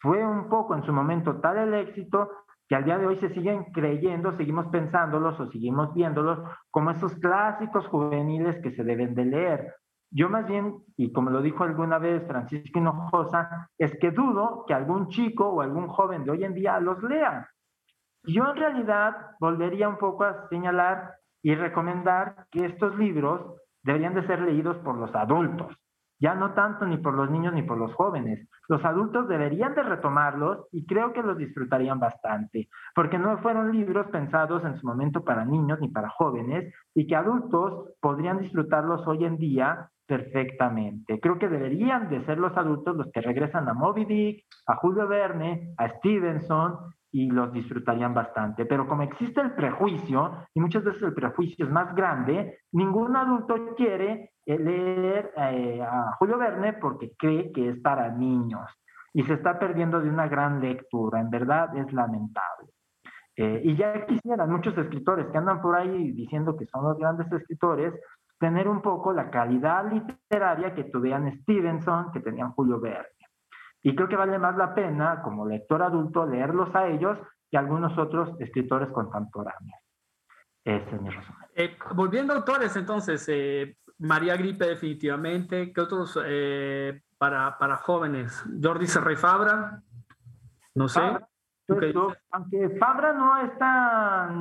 fue 0.00 0.24
un 0.24 0.48
poco 0.48 0.74
en 0.74 0.82
su 0.82 0.92
momento 0.92 1.36
tal 1.36 1.58
el 1.58 1.74
éxito 1.74 2.30
que 2.68 2.76
al 2.76 2.84
día 2.84 2.98
de 2.98 3.06
hoy 3.06 3.16
se 3.16 3.30
siguen 3.30 3.64
creyendo, 3.72 4.32
seguimos 4.32 4.66
pensándolos 4.66 5.40
o 5.40 5.46
seguimos 5.46 5.94
viéndolos 5.94 6.38
como 6.70 6.90
esos 6.90 7.14
clásicos 7.14 7.86
juveniles 7.86 8.60
que 8.62 8.72
se 8.72 8.84
deben 8.84 9.14
de 9.14 9.24
leer. 9.24 9.74
Yo 10.10 10.28
más 10.28 10.46
bien, 10.46 10.74
y 10.96 11.12
como 11.12 11.30
lo 11.30 11.42
dijo 11.42 11.64
alguna 11.64 11.98
vez 11.98 12.26
Francisco 12.26 12.78
Hinojosa, 12.78 13.70
es 13.78 13.98
que 13.98 14.10
dudo 14.10 14.64
que 14.66 14.74
algún 14.74 15.08
chico 15.08 15.48
o 15.48 15.60
algún 15.60 15.88
joven 15.88 16.24
de 16.24 16.30
hoy 16.30 16.44
en 16.44 16.54
día 16.54 16.78
los 16.80 17.02
lea. 17.02 17.48
Yo 18.24 18.50
en 18.50 18.56
realidad 18.56 19.14
volvería 19.40 19.88
un 19.88 19.96
poco 19.96 20.24
a 20.24 20.48
señalar 20.48 21.14
y 21.42 21.54
recomendar 21.54 22.46
que 22.50 22.66
estos 22.66 22.96
libros 22.98 23.54
deberían 23.82 24.14
de 24.14 24.26
ser 24.26 24.40
leídos 24.40 24.76
por 24.78 24.96
los 24.96 25.14
adultos, 25.14 25.74
ya 26.20 26.34
no 26.34 26.52
tanto 26.52 26.86
ni 26.86 26.98
por 26.98 27.14
los 27.14 27.30
niños 27.30 27.54
ni 27.54 27.62
por 27.62 27.78
los 27.78 27.94
jóvenes. 27.94 28.48
Los 28.68 28.84
adultos 28.84 29.28
deberían 29.28 29.74
de 29.74 29.82
retomarlos 29.82 30.66
y 30.72 30.84
creo 30.86 31.12
que 31.12 31.22
los 31.22 31.38
disfrutarían 31.38 32.00
bastante, 32.00 32.68
porque 32.94 33.18
no 33.18 33.38
fueron 33.38 33.72
libros 33.72 34.06
pensados 34.08 34.64
en 34.64 34.78
su 34.78 34.86
momento 34.86 35.24
para 35.24 35.44
niños 35.44 35.78
ni 35.80 35.88
para 35.88 36.10
jóvenes 36.10 36.74
y 36.94 37.06
que 37.06 37.16
adultos 37.16 37.94
podrían 38.00 38.38
disfrutarlos 38.38 39.06
hoy 39.06 39.24
en 39.24 39.36
día 39.36 39.90
perfectamente. 40.06 41.20
Creo 41.20 41.38
que 41.38 41.48
deberían 41.48 42.08
de 42.08 42.24
ser 42.24 42.38
los 42.38 42.56
adultos 42.56 42.96
los 42.96 43.10
que 43.12 43.20
regresan 43.20 43.68
a 43.68 43.74
Moby 43.74 44.06
Dick, 44.06 44.44
a 44.66 44.76
Julio 44.76 45.06
Verne, 45.06 45.74
a 45.76 45.88
Stevenson 45.98 46.76
y 47.10 47.30
los 47.30 47.52
disfrutarían 47.52 48.14
bastante. 48.14 48.66
Pero 48.66 48.86
como 48.86 49.02
existe 49.02 49.40
el 49.40 49.52
prejuicio, 49.52 50.46
y 50.54 50.60
muchas 50.60 50.84
veces 50.84 51.02
el 51.02 51.14
prejuicio 51.14 51.66
es 51.66 51.70
más 51.70 51.94
grande, 51.94 52.60
ningún 52.72 53.16
adulto 53.16 53.74
quiere 53.76 54.32
eh, 54.44 54.58
leer 54.58 55.32
eh, 55.36 55.82
a 55.82 56.12
Julio 56.18 56.38
Verne 56.38 56.74
porque 56.74 57.12
cree 57.18 57.52
que 57.52 57.70
es 57.70 57.80
para 57.80 58.10
niños 58.10 58.68
y 59.12 59.22
se 59.22 59.34
está 59.34 59.58
perdiendo 59.58 60.00
de 60.00 60.08
una 60.08 60.28
gran 60.28 60.60
lectura. 60.60 61.20
En 61.20 61.30
verdad 61.30 61.76
es 61.76 61.92
lamentable. 61.92 62.68
Eh, 63.36 63.62
y 63.64 63.76
ya 63.76 64.04
quisieran 64.04 64.50
muchos 64.50 64.76
escritores 64.76 65.26
que 65.28 65.38
andan 65.38 65.62
por 65.62 65.76
ahí 65.76 66.12
diciendo 66.12 66.56
que 66.56 66.66
son 66.66 66.84
los 66.84 66.98
grandes 66.98 67.30
escritores, 67.32 67.94
tener 68.38 68.68
un 68.68 68.82
poco 68.82 69.12
la 69.12 69.30
calidad 69.30 69.90
literaria 69.90 70.74
que 70.74 70.84
tuvieran 70.84 71.32
Stevenson, 71.40 72.10
que 72.12 72.20
tenían 72.20 72.52
Julio 72.52 72.80
Verne. 72.80 73.17
Y 73.82 73.94
creo 73.94 74.08
que 74.08 74.16
vale 74.16 74.38
más 74.38 74.56
la 74.56 74.74
pena, 74.74 75.22
como 75.22 75.46
lector 75.46 75.82
adulto, 75.82 76.26
leerlos 76.26 76.74
a 76.74 76.88
ellos 76.88 77.18
que 77.50 77.56
a 77.56 77.60
algunos 77.60 77.96
otros 77.96 78.38
escritores 78.40 78.90
contemporáneos. 78.90 79.78
Ese 80.64 80.96
es 80.96 81.00
mi 81.00 81.10
resumen. 81.10 81.48
Eh, 81.54 81.76
volviendo 81.94 82.32
a 82.32 82.36
autores, 82.36 82.76
entonces, 82.76 83.24
eh, 83.28 83.76
María 83.98 84.36
Gripe 84.36 84.66
definitivamente, 84.66 85.72
¿qué 85.72 85.80
otros 85.80 86.18
eh, 86.24 87.00
para, 87.16 87.56
para 87.58 87.76
jóvenes? 87.76 88.44
Jordi 88.62 88.86
Serrey 88.86 89.16
Fabra, 89.16 89.82
no 90.74 90.88
sé. 90.88 91.00
Pues, 91.66 91.94
aunque 92.30 92.78
Fabra 92.78 93.12
no 93.12 93.36
está 93.42 94.32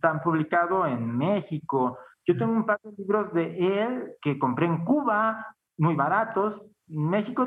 tan 0.00 0.20
publicado 0.22 0.86
en 0.86 1.16
México, 1.16 1.98
yo 2.24 2.36
tengo 2.36 2.52
un 2.52 2.66
par 2.66 2.80
de 2.82 2.92
libros 2.96 3.32
de 3.32 3.82
él 3.82 4.12
que 4.20 4.38
compré 4.38 4.66
en 4.66 4.84
Cuba, 4.84 5.56
muy 5.78 5.94
baratos. 5.94 6.62
En 6.88 7.08
México, 7.08 7.46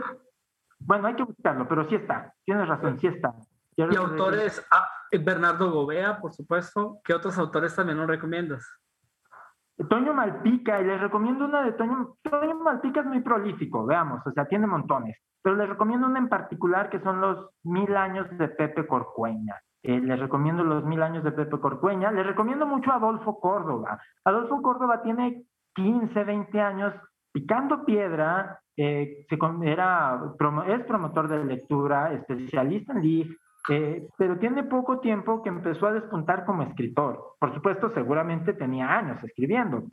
bueno, 0.80 1.08
hay 1.08 1.16
que 1.16 1.24
buscarlo, 1.24 1.68
pero 1.68 1.88
sí 1.88 1.96
está. 1.96 2.34
Tienes 2.46 2.68
razón, 2.68 3.00
sí 3.00 3.08
está. 3.08 3.34
y 3.76 3.96
autores, 3.96 4.66
ah, 4.72 4.88
Bernardo 5.12 5.72
Gobea, 5.72 6.20
por 6.20 6.34
supuesto. 6.34 7.00
¿Qué 7.04 7.14
otros 7.14 7.38
autores 7.38 7.76
también 7.76 7.98
nos 7.98 8.08
recomiendas? 8.08 8.66
Toño 9.90 10.14
Malpica, 10.14 10.82
y 10.82 10.86
les 10.86 11.00
recomiendo 11.00 11.46
una 11.46 11.64
de 11.64 11.72
Toño. 11.74 12.18
Toño 12.22 12.56
Malpica 12.56 13.00
es 13.00 13.06
muy 13.06 13.22
prolífico, 13.22 13.86
veamos, 13.86 14.26
o 14.26 14.32
sea, 14.32 14.46
tiene 14.46 14.68
montones. 14.68 15.18
Pero 15.42 15.56
les 15.56 15.70
recomiendo 15.70 16.08
una 16.08 16.20
en 16.20 16.28
particular 16.28 16.90
que 16.90 17.00
son 17.00 17.22
los 17.22 17.50
mil 17.64 17.96
años 17.96 18.28
de 18.38 18.50
Pepe 18.50 18.86
Corcueña. 18.86 19.56
Eh, 19.82 20.00
les 20.02 20.20
recomiendo 20.20 20.64
Los 20.64 20.84
Mil 20.84 21.02
Años 21.02 21.24
de 21.24 21.32
Pepe 21.32 21.58
Corcueña. 21.60 22.12
Les 22.12 22.26
recomiendo 22.26 22.66
mucho 22.66 22.92
a 22.92 22.96
Adolfo 22.96 23.40
Córdoba. 23.40 24.02
Adolfo 24.26 24.62
Córdoba 24.62 25.02
tiene 25.02 25.46
15, 25.76 26.24
20 26.24 26.62
años 26.62 26.94
picando 27.32 27.86
piedra, 27.86 28.60
eh, 28.82 29.26
era, 29.64 30.22
es 30.68 30.86
promotor 30.86 31.28
de 31.28 31.44
lectura, 31.44 32.14
especialista 32.14 32.94
en 32.94 33.02
LIF, 33.02 33.38
eh, 33.68 34.08
pero 34.18 34.40
tiene 34.40 34.64
poco 34.64 35.02
tiempo 35.02 35.44
que 35.44 35.50
empezó 35.50 35.88
a 35.88 35.92
despuntar 35.92 36.46
como 36.46 36.64
escritor. 36.64 37.36
Por 37.38 37.54
supuesto, 37.54 37.90
seguramente 37.90 38.54
tenía 38.54 38.98
años 38.98 39.22
escribiendo, 39.22 39.84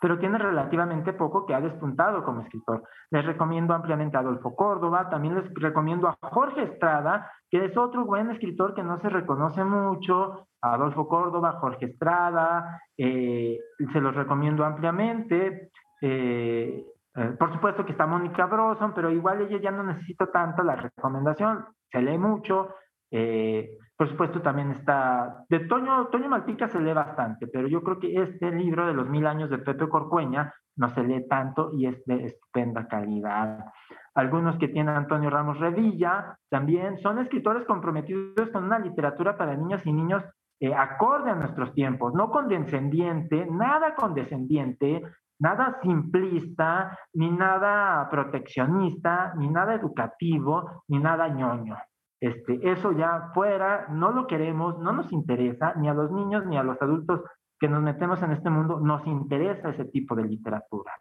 pero 0.00 0.18
tiene 0.18 0.38
relativamente 0.38 1.12
poco 1.12 1.46
que 1.46 1.54
ha 1.54 1.60
despuntado 1.60 2.24
como 2.24 2.40
escritor. 2.40 2.82
Les 3.12 3.24
recomiendo 3.24 3.74
ampliamente 3.74 4.16
a 4.16 4.20
Adolfo 4.20 4.56
Córdoba, 4.56 5.08
también 5.08 5.36
les 5.36 5.54
recomiendo 5.54 6.08
a 6.08 6.18
Jorge 6.20 6.64
Estrada, 6.64 7.30
que 7.48 7.64
es 7.64 7.76
otro 7.76 8.06
buen 8.06 8.28
escritor 8.32 8.74
que 8.74 8.82
no 8.82 9.00
se 9.00 9.08
reconoce 9.08 9.62
mucho, 9.62 10.48
Adolfo 10.60 11.06
Córdoba, 11.06 11.58
Jorge 11.60 11.86
Estrada, 11.86 12.82
eh, 12.98 13.56
se 13.92 14.00
los 14.00 14.16
recomiendo 14.16 14.64
ampliamente. 14.64 15.70
Eh, 16.02 16.84
eh, 17.16 17.34
por 17.38 17.52
supuesto 17.52 17.84
que 17.84 17.92
está 17.92 18.06
Mónica 18.06 18.46
Broson, 18.46 18.92
pero 18.94 19.10
igual 19.10 19.42
ella 19.42 19.58
ya 19.60 19.70
no 19.70 19.82
necesito 19.82 20.28
tanto 20.28 20.62
la 20.62 20.76
recomendación, 20.76 21.66
se 21.90 22.00
lee 22.00 22.18
mucho, 22.18 22.74
eh, 23.10 23.76
por 23.96 24.08
supuesto, 24.08 24.40
también 24.40 24.70
está, 24.70 25.44
de 25.48 25.60
Toño, 25.60 26.06
Toño 26.06 26.28
Malpica 26.28 26.68
se 26.68 26.80
lee 26.80 26.92
bastante, 26.92 27.48
pero 27.48 27.68
yo 27.68 27.82
creo 27.82 27.98
que 27.98 28.14
este 28.22 28.50
libro 28.50 28.86
de 28.86 28.94
los 28.94 29.08
mil 29.08 29.26
años 29.26 29.50
de 29.50 29.58
Pepe 29.58 29.88
Corcueña 29.88 30.54
no 30.76 30.88
se 30.94 31.02
lee 31.02 31.26
tanto 31.28 31.72
y 31.76 31.86
es 31.86 32.02
de 32.06 32.26
estupenda 32.26 32.86
calidad. 32.86 33.66
Algunos 34.14 34.56
que 34.56 34.68
tienen 34.68 34.94
Antonio 34.94 35.28
Ramos 35.28 35.58
Revilla 35.58 36.38
también 36.48 36.98
son 36.98 37.18
escritores 37.18 37.66
comprometidos 37.66 38.48
con 38.52 38.64
una 38.64 38.78
literatura 38.78 39.36
para 39.36 39.56
niños 39.56 39.82
y 39.84 39.92
niños 39.92 40.24
eh, 40.60 40.74
acorde 40.74 41.30
a 41.30 41.34
nuestros 41.34 41.74
tiempos, 41.74 42.14
no 42.14 42.30
condescendiente, 42.30 43.46
nada 43.50 43.94
condescendiente, 43.94 45.02
nada 45.40 45.78
simplista, 45.82 46.96
ni 47.14 47.30
nada 47.30 48.08
proteccionista, 48.10 49.34
ni 49.36 49.48
nada 49.48 49.74
educativo, 49.74 50.84
ni 50.88 50.98
nada 50.98 51.28
ñoño. 51.28 51.76
Este, 52.20 52.70
eso 52.70 52.92
ya 52.92 53.30
fuera, 53.34 53.88
no 53.88 54.12
lo 54.12 54.26
queremos, 54.26 54.78
no 54.78 54.92
nos 54.92 55.10
interesa, 55.12 55.74
ni 55.76 55.88
a 55.88 55.94
los 55.94 56.12
niños 56.12 56.44
ni 56.46 56.58
a 56.58 56.62
los 56.62 56.80
adultos 56.82 57.22
que 57.58 57.68
nos 57.68 57.82
metemos 57.82 58.22
en 58.22 58.32
este 58.32 58.50
mundo, 58.50 58.78
nos 58.80 59.06
interesa 59.06 59.70
ese 59.70 59.86
tipo 59.86 60.14
de 60.14 60.24
literatura. 60.24 60.92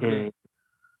Eh, 0.00 0.32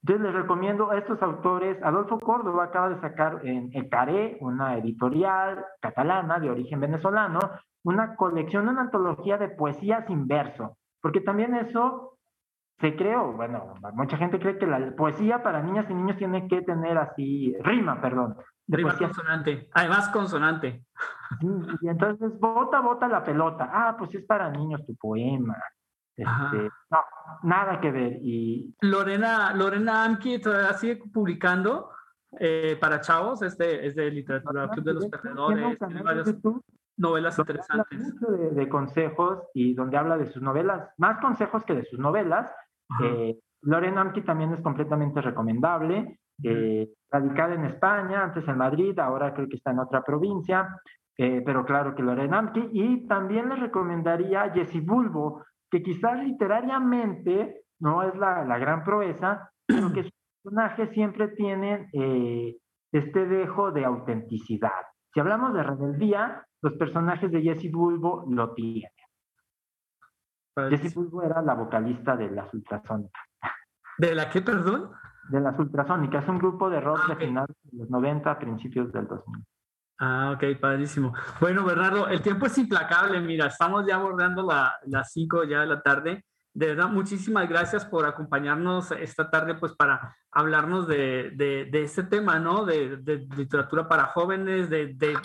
entonces 0.02 0.24
les 0.24 0.34
recomiendo 0.34 0.90
a 0.90 0.98
estos 0.98 1.20
autores, 1.22 1.82
Adolfo 1.82 2.20
Córdoba 2.20 2.64
acaba 2.64 2.88
de 2.90 3.00
sacar 3.00 3.40
en 3.44 3.70
Ecaré, 3.72 4.38
una 4.40 4.76
editorial 4.76 5.64
catalana 5.80 6.38
de 6.38 6.50
origen 6.50 6.80
venezolano, 6.80 7.40
una 7.82 8.14
colección, 8.14 8.68
una 8.68 8.82
antología 8.82 9.38
de 9.38 9.48
poesía 9.48 10.04
sin 10.06 10.28
verso, 10.28 10.76
porque 11.02 11.20
también 11.20 11.54
eso 11.54 12.17
se 12.80 12.96
creó, 12.96 13.32
bueno, 13.32 13.74
mucha 13.94 14.16
gente 14.16 14.38
cree 14.38 14.58
que 14.58 14.66
la 14.66 14.94
poesía 14.94 15.42
para 15.42 15.62
niñas 15.62 15.86
y 15.90 15.94
niños 15.94 16.16
tiene 16.16 16.46
que 16.46 16.62
tener 16.62 16.96
así, 16.96 17.56
rima, 17.60 18.00
perdón, 18.00 18.36
Rima 18.68 18.96
consonante. 18.98 19.68
Además, 19.72 20.10
consonante. 20.10 20.84
Y 21.80 21.88
entonces, 21.88 22.38
bota, 22.38 22.80
bota 22.80 23.08
la 23.08 23.24
pelota. 23.24 23.70
Ah, 23.72 23.96
pues 23.98 24.14
es 24.14 24.24
para 24.26 24.50
niños 24.50 24.84
tu 24.86 24.94
poema. 24.96 25.56
Este, 26.14 26.70
no, 26.90 26.98
nada 27.44 27.80
que 27.80 27.90
ver. 27.90 28.18
Y... 28.20 28.74
Lorena, 28.82 29.54
Lorena 29.54 30.04
Amki 30.04 30.38
todavía 30.40 30.74
sigue 30.74 30.96
publicando 30.96 31.90
eh, 32.38 32.76
para 32.78 33.00
chavos, 33.00 33.40
este 33.40 33.86
es 33.86 33.94
de 33.94 34.10
literatura, 34.10 34.68
Club 34.68 34.84
de 34.84 34.94
los 34.94 35.06
Perdedores, 35.06 35.78
tiene 35.78 36.02
varias 36.02 36.34
novelas 36.98 37.38
interesantes. 37.38 37.98
Mucho 37.98 38.26
de, 38.32 38.68
consejos 38.68 39.44
y 39.54 39.74
donde 39.74 39.96
habla 39.96 40.18
de 40.18 40.30
sus 40.30 40.42
novelas, 40.42 40.90
más 40.98 41.20
consejos 41.20 41.64
que 41.64 41.74
de 41.74 41.84
sus 41.86 41.98
novelas. 41.98 42.50
Eh, 43.02 43.38
Lorena 43.62 44.00
Amki 44.00 44.22
también 44.22 44.52
es 44.52 44.60
completamente 44.60 45.20
recomendable 45.20 46.18
eh, 46.42 46.88
radicada 47.10 47.54
en 47.54 47.64
España, 47.64 48.22
antes 48.22 48.46
en 48.46 48.58
Madrid, 48.58 48.98
ahora 48.98 49.34
creo 49.34 49.48
que 49.48 49.56
está 49.56 49.72
en 49.72 49.80
otra 49.80 50.02
provincia, 50.02 50.80
eh, 51.16 51.42
pero 51.44 51.64
claro 51.64 51.94
que 51.94 52.02
lo 52.02 52.12
hará 52.12 52.24
en 52.24 52.34
Amki. 52.34 52.68
Y 52.72 53.06
también 53.06 53.48
les 53.48 53.58
recomendaría 53.58 54.42
a 54.42 54.50
Jesse 54.50 54.84
Bulbo, 54.84 55.44
que 55.70 55.82
quizás 55.82 56.22
literariamente 56.22 57.62
no 57.80 58.02
es 58.02 58.14
la, 58.16 58.44
la 58.44 58.58
gran 58.58 58.84
proeza, 58.84 59.50
pero 59.66 59.92
que 59.92 60.02
sus 60.04 60.12
personajes 60.42 60.90
siempre 60.90 61.28
tienen 61.28 61.88
eh, 61.92 62.56
este 62.92 63.26
dejo 63.26 63.72
de 63.72 63.84
autenticidad. 63.84 64.82
Si 65.12 65.20
hablamos 65.20 65.54
de 65.54 65.62
rebeldía, 65.62 66.44
los 66.62 66.74
personajes 66.74 67.30
de 67.32 67.42
Jesse 67.42 67.70
Bulbo 67.70 68.24
lo 68.28 68.52
tienen. 68.54 68.90
Jesse 70.70 70.94
Bulbo 70.94 71.22
era 71.22 71.42
la 71.42 71.54
vocalista 71.54 72.16
de 72.16 72.30
las 72.30 72.52
ultrasónicas. 72.52 73.22
¿De 73.98 74.14
la 74.14 74.30
qué, 74.30 74.42
perdón? 74.42 74.90
de 75.28 75.40
las 75.40 75.58
ultrasónicas, 75.58 76.26
un 76.28 76.38
grupo 76.38 76.70
de 76.70 76.80
rock 76.80 77.00
ah, 77.04 77.08
de 77.08 77.26
finales 77.26 77.56
de 77.62 77.78
los 77.78 77.90
90 77.90 78.38
principios 78.38 78.92
del 78.92 79.06
2000. 79.06 79.44
Ah, 80.00 80.32
ok, 80.34 80.58
padrísimo. 80.60 81.12
Bueno, 81.40 81.64
Bernardo, 81.64 82.08
el 82.08 82.22
tiempo 82.22 82.46
es 82.46 82.56
implacable. 82.56 83.20
Mira, 83.20 83.46
estamos 83.46 83.84
ya 83.86 83.96
abordando 83.96 84.46
las 84.86 85.12
5 85.12 85.44
ya 85.44 85.60
de 85.60 85.66
la 85.66 85.82
tarde. 85.82 86.24
De 86.54 86.66
verdad, 86.68 86.88
muchísimas 86.88 87.48
gracias 87.48 87.84
por 87.84 88.06
acompañarnos 88.06 88.90
esta 88.92 89.28
tarde, 89.30 89.54
pues 89.56 89.72
para 89.74 90.16
hablarnos 90.30 90.88
de, 90.88 91.32
de, 91.36 91.82
este 91.82 92.04
tema, 92.04 92.38
¿no? 92.38 92.64
De, 92.64 92.96
de, 92.96 93.18
literatura 93.36 93.86
para 93.88 94.06
jóvenes, 94.06 94.70
de, 94.70 95.18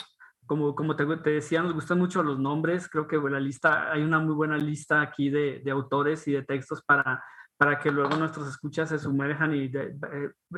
como, 0.54 0.76
como 0.76 0.96
te, 0.96 1.04
te, 1.18 1.32
decía, 1.32 1.64
nos 1.64 1.74
gustan 1.74 1.98
mucho 1.98 2.22
los 2.22 2.38
nombres. 2.38 2.88
Creo 2.88 3.08
que 3.08 3.18
la 3.18 3.40
lista, 3.40 3.92
hay 3.92 4.04
una 4.04 4.20
muy 4.20 4.36
buena 4.36 4.56
lista 4.56 5.02
aquí 5.02 5.32
de, 5.32 5.64
autores 5.72 6.28
y 6.28 6.34
de 6.34 6.44
textos 6.44 6.84
para 6.84 7.24
para 7.56 7.80
que 7.80 7.92
luego 7.92 8.18
nuestros 8.18 8.50
escuchas 8.50 8.90
se 8.90 9.00
sumerjan 9.00 9.56
y 9.56 9.72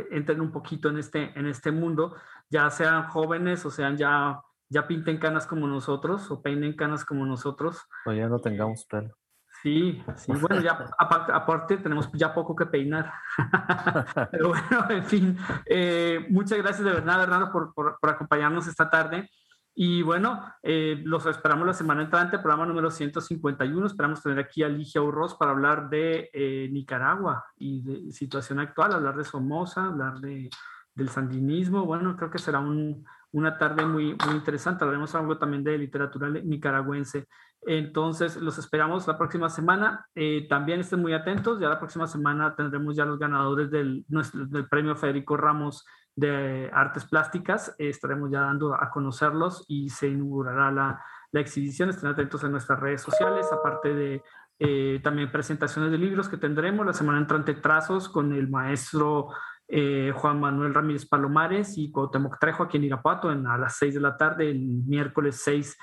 entren 0.09 0.41
un 0.41 0.51
poquito 0.51 0.89
en 0.89 0.97
este, 0.97 1.37
en 1.37 1.45
este 1.45 1.69
mundo, 1.69 2.15
ya 2.49 2.67
sean 2.71 3.09
jóvenes 3.09 3.63
o 3.65 3.69
sean 3.69 3.95
ya, 3.95 4.41
ya 4.69 4.87
pinten 4.87 5.19
canas 5.19 5.45
como 5.45 5.67
nosotros 5.67 6.31
o 6.31 6.41
peinen 6.41 6.75
canas 6.75 7.05
como 7.05 7.25
nosotros. 7.25 7.85
O 8.05 8.13
ya 8.13 8.27
no 8.27 8.39
tengamos 8.39 8.85
pelo. 8.85 9.13
Sí, 9.61 10.03
sí, 10.15 10.31
bueno, 10.31 10.61
ya 10.61 10.71
aparte 10.97 11.77
tenemos 11.77 12.09
ya 12.13 12.33
poco 12.33 12.55
que 12.55 12.65
peinar. 12.65 13.11
Pero 14.31 14.49
bueno, 14.49 14.89
en 14.89 15.03
fin, 15.03 15.37
eh, 15.65 16.25
muchas 16.29 16.57
gracias 16.59 16.83
de 16.83 16.91
verdad, 16.91 17.19
Bernardo, 17.19 17.51
por, 17.51 17.73
por, 17.73 18.09
acompañarnos 18.09 18.67
esta 18.67 18.89
tarde. 18.89 19.29
Y 19.77 20.01
bueno, 20.03 20.41
eh, 20.63 21.01
los 21.03 21.25
esperamos 21.25 21.67
la 21.67 21.73
semana 21.73 22.03
entrante, 22.03 22.39
programa 22.39 22.65
número 22.65 22.89
151. 22.89 23.85
Esperamos 23.85 24.23
tener 24.23 24.39
aquí 24.39 24.63
a 24.63 24.69
Ligia 24.69 25.01
Urroz 25.01 25.35
para 25.35 25.51
hablar 25.51 25.89
de 25.89 26.29
eh, 26.31 26.69
Nicaragua 26.71 27.43
y 27.57 27.81
de 27.81 28.11
situación 28.13 28.59
actual, 28.59 28.93
hablar 28.93 29.17
de 29.17 29.25
Somoza, 29.25 29.87
hablar 29.87 30.19
de, 30.21 30.49
del 30.93 31.09
sandinismo. 31.09 31.85
Bueno, 31.85 32.15
creo 32.15 32.31
que 32.31 32.39
será 32.39 32.59
un, 32.59 33.05
una 33.33 33.57
tarde 33.57 33.85
muy, 33.85 34.15
muy 34.25 34.35
interesante. 34.35 34.85
Hablaremos 34.85 35.13
algo 35.13 35.37
también 35.37 35.61
de 35.61 35.77
literatura 35.77 36.29
nicaragüense. 36.29 37.27
Entonces, 37.67 38.37
los 38.37 38.57
esperamos 38.57 39.05
la 39.07 39.17
próxima 39.17 39.49
semana. 39.49 40.07
Eh, 40.15 40.47
también 40.47 40.79
estén 40.79 41.01
muy 41.01 41.11
atentos. 41.11 41.59
Ya 41.59 41.67
la 41.67 41.79
próxima 41.79 42.07
semana 42.07 42.55
tendremos 42.55 42.95
ya 42.95 43.03
los 43.03 43.19
ganadores 43.19 43.69
del, 43.69 44.05
del 44.07 44.69
premio 44.69 44.95
Federico 44.95 45.35
Ramos 45.35 45.85
de 46.15 46.69
Artes 46.73 47.05
Plásticas. 47.05 47.75
Eh, 47.77 47.89
estaremos 47.89 48.31
ya 48.31 48.41
dando 48.41 48.73
a 48.73 48.89
conocerlos 48.89 49.65
y 49.67 49.89
se 49.89 50.07
inaugurará 50.07 50.71
la, 50.71 51.03
la 51.31 51.39
exhibición. 51.39 51.89
Estén 51.89 52.09
atentos 52.09 52.43
en 52.43 52.51
nuestras 52.51 52.79
redes 52.79 53.01
sociales, 53.01 53.47
aparte 53.51 53.93
de 53.93 54.23
eh, 54.57 55.01
también 55.03 55.31
presentaciones 55.31 55.91
de 55.91 55.97
libros 55.97 56.29
que 56.29 56.37
tendremos 56.37 56.85
la 56.85 56.93
semana 56.93 57.19
entrante 57.19 57.55
trazos 57.55 58.07
con 58.07 58.31
el 58.31 58.49
maestro 58.49 59.27
eh, 59.67 60.13
Juan 60.15 60.39
Manuel 60.39 60.73
Ramírez 60.73 61.05
Palomares 61.05 61.77
y 61.77 61.91
Cuauhtémoc 61.91 62.39
Trejo 62.39 62.63
aquí 62.63 62.77
en 62.77 62.85
Irapuato 62.85 63.31
en, 63.31 63.47
a 63.47 63.57
las 63.57 63.75
6 63.77 63.95
de 63.95 63.99
la 63.99 64.15
tarde, 64.15 64.49
el 64.49 64.61
miércoles 64.61 65.41
6 65.43 65.77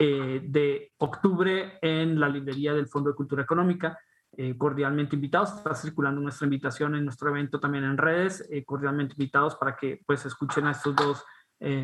eh, 0.00 0.42
de 0.44 0.92
octubre 0.98 1.78
en 1.80 2.20
la 2.20 2.28
librería 2.28 2.74
del 2.74 2.88
Fondo 2.88 3.10
de 3.10 3.16
Cultura 3.16 3.42
Económica. 3.42 3.98
Eh, 4.40 4.56
cordialmente 4.56 5.16
invitados, 5.16 5.56
está 5.56 5.74
circulando 5.74 6.20
nuestra 6.20 6.46
invitación 6.46 6.94
en 6.94 7.04
nuestro 7.04 7.28
evento 7.28 7.58
también 7.58 7.82
en 7.84 7.98
redes, 7.98 8.48
cordialmente 8.64 9.14
invitados 9.14 9.56
para 9.56 9.76
que 9.76 10.00
pues 10.06 10.24
escuchen 10.24 10.66
a 10.66 10.70
estos 10.70 10.94
dos, 10.94 11.24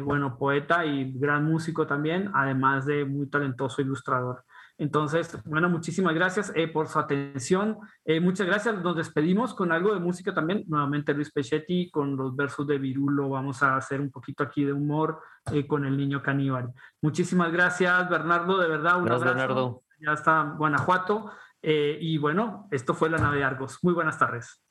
bueno, 0.05 0.39
poeta 0.39 0.87
y 0.87 1.13
gran 1.19 1.45
músico 1.45 1.85
también, 1.85 2.31
además 2.33 2.87
de 2.87 3.05
muy 3.05 3.27
talentoso 3.27 3.83
ilustrador. 3.83 4.45
Entonces, 4.77 5.39
bueno, 5.45 5.69
muchísimas 5.69 6.15
gracias 6.15 6.53
eh, 6.57 6.67
por 6.67 6.89
su 6.89 6.99
atención. 6.99 7.79
Eh, 8.05 8.19
muchas 8.19 8.47
gracias. 8.47 8.83
Nos 8.83 8.97
despedimos 8.97 9.55
con 9.55 9.71
algo 9.71 9.95
de 9.95 10.01
música 10.01 10.35
también. 10.35 10.65
Nuevamente 10.67 11.15
Luis 11.15 11.31
Pechetti 11.31 11.91
con 11.91 12.17
los 12.17 12.35
versos 12.35 12.67
de 12.67 12.79
Virulo. 12.79 13.29
Vamos 13.29 13.63
a 13.63 13.77
hacer 13.77 14.01
un 14.01 14.11
poquito 14.11 14.43
aquí 14.43 14.65
de 14.65 14.73
humor 14.73 15.21
eh, 15.53 15.67
con 15.67 15.85
el 15.85 15.97
niño 15.97 16.23
caníbal. 16.23 16.73
Muchísimas 17.01 17.53
gracias, 17.53 18.11
Bernardo. 18.11 18.59
De 18.59 18.69
verdad, 18.69 18.99
un 18.99 19.05
gracias, 19.05 19.31
abrazo. 19.31 19.49
Bernardo. 19.49 19.83
Ya 20.01 20.13
está 20.13 20.55
Guanajuato. 20.59 21.31
Y 21.65 22.19
bueno, 22.19 22.69
esto 22.71 22.95
fue 22.95 23.09
la 23.09 23.19
nave 23.19 23.39
de 23.39 23.45
Argos. 23.45 23.79
Muy 23.83 23.95
buenas 23.95 24.19
tardes. 24.19 24.63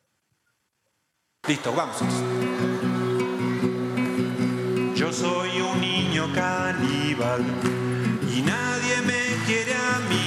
Listo, 1.47 1.73
vamos. 1.73 1.97
Yo 4.95 5.11
soy 5.11 5.59
un 5.59 5.81
niño 5.81 6.27
caníbal 6.33 7.41
y 8.33 8.41
nadie 8.41 9.01
me 9.05 9.45
quiere 9.45 9.73
a 9.73 9.99
mí. 10.09 10.22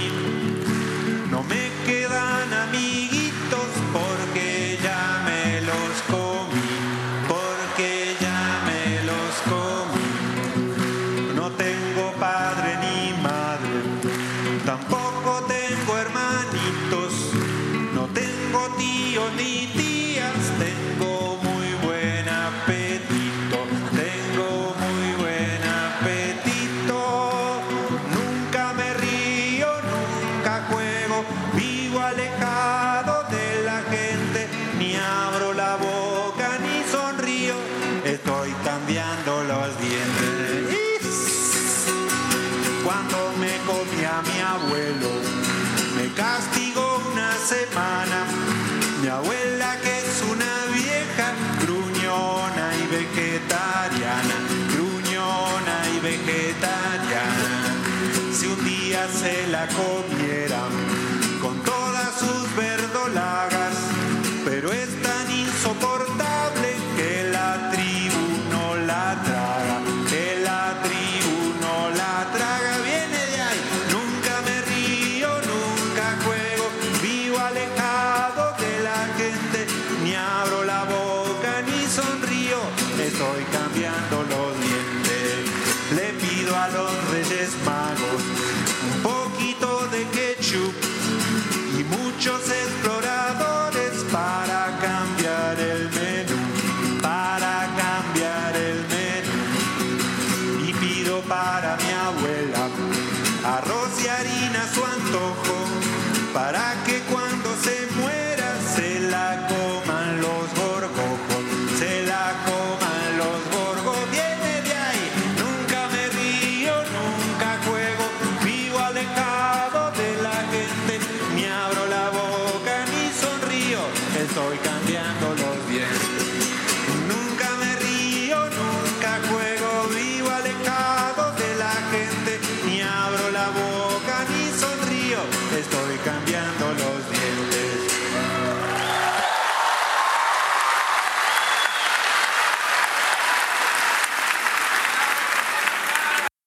Cambiando 38.87 39.43
los 39.43 39.81
dientes. 39.81 40.79
Cuando 42.85 43.33
me 43.41 43.57
comía 43.67 44.23
mi 44.23 44.41
abuelo, 44.41 45.11
me 45.97 46.13
castigó 46.15 47.03
una 47.13 47.33
semana. 47.33 48.27
Mi 49.03 49.09
abuela 49.09 49.77
que 49.83 49.99
es 49.99 50.23
una 50.31 50.53
vieja 50.73 51.33
gruñona 51.63 52.71
y 52.77 52.87
vegetariana, 52.87 54.37
gruñona 54.73 55.77
y 55.93 56.01
vegetariana. 56.01 57.75
Si 58.33 58.47
un 58.47 58.65
día 58.65 59.09
se 59.09 59.49
la 59.49 59.67
comieran 59.67 60.76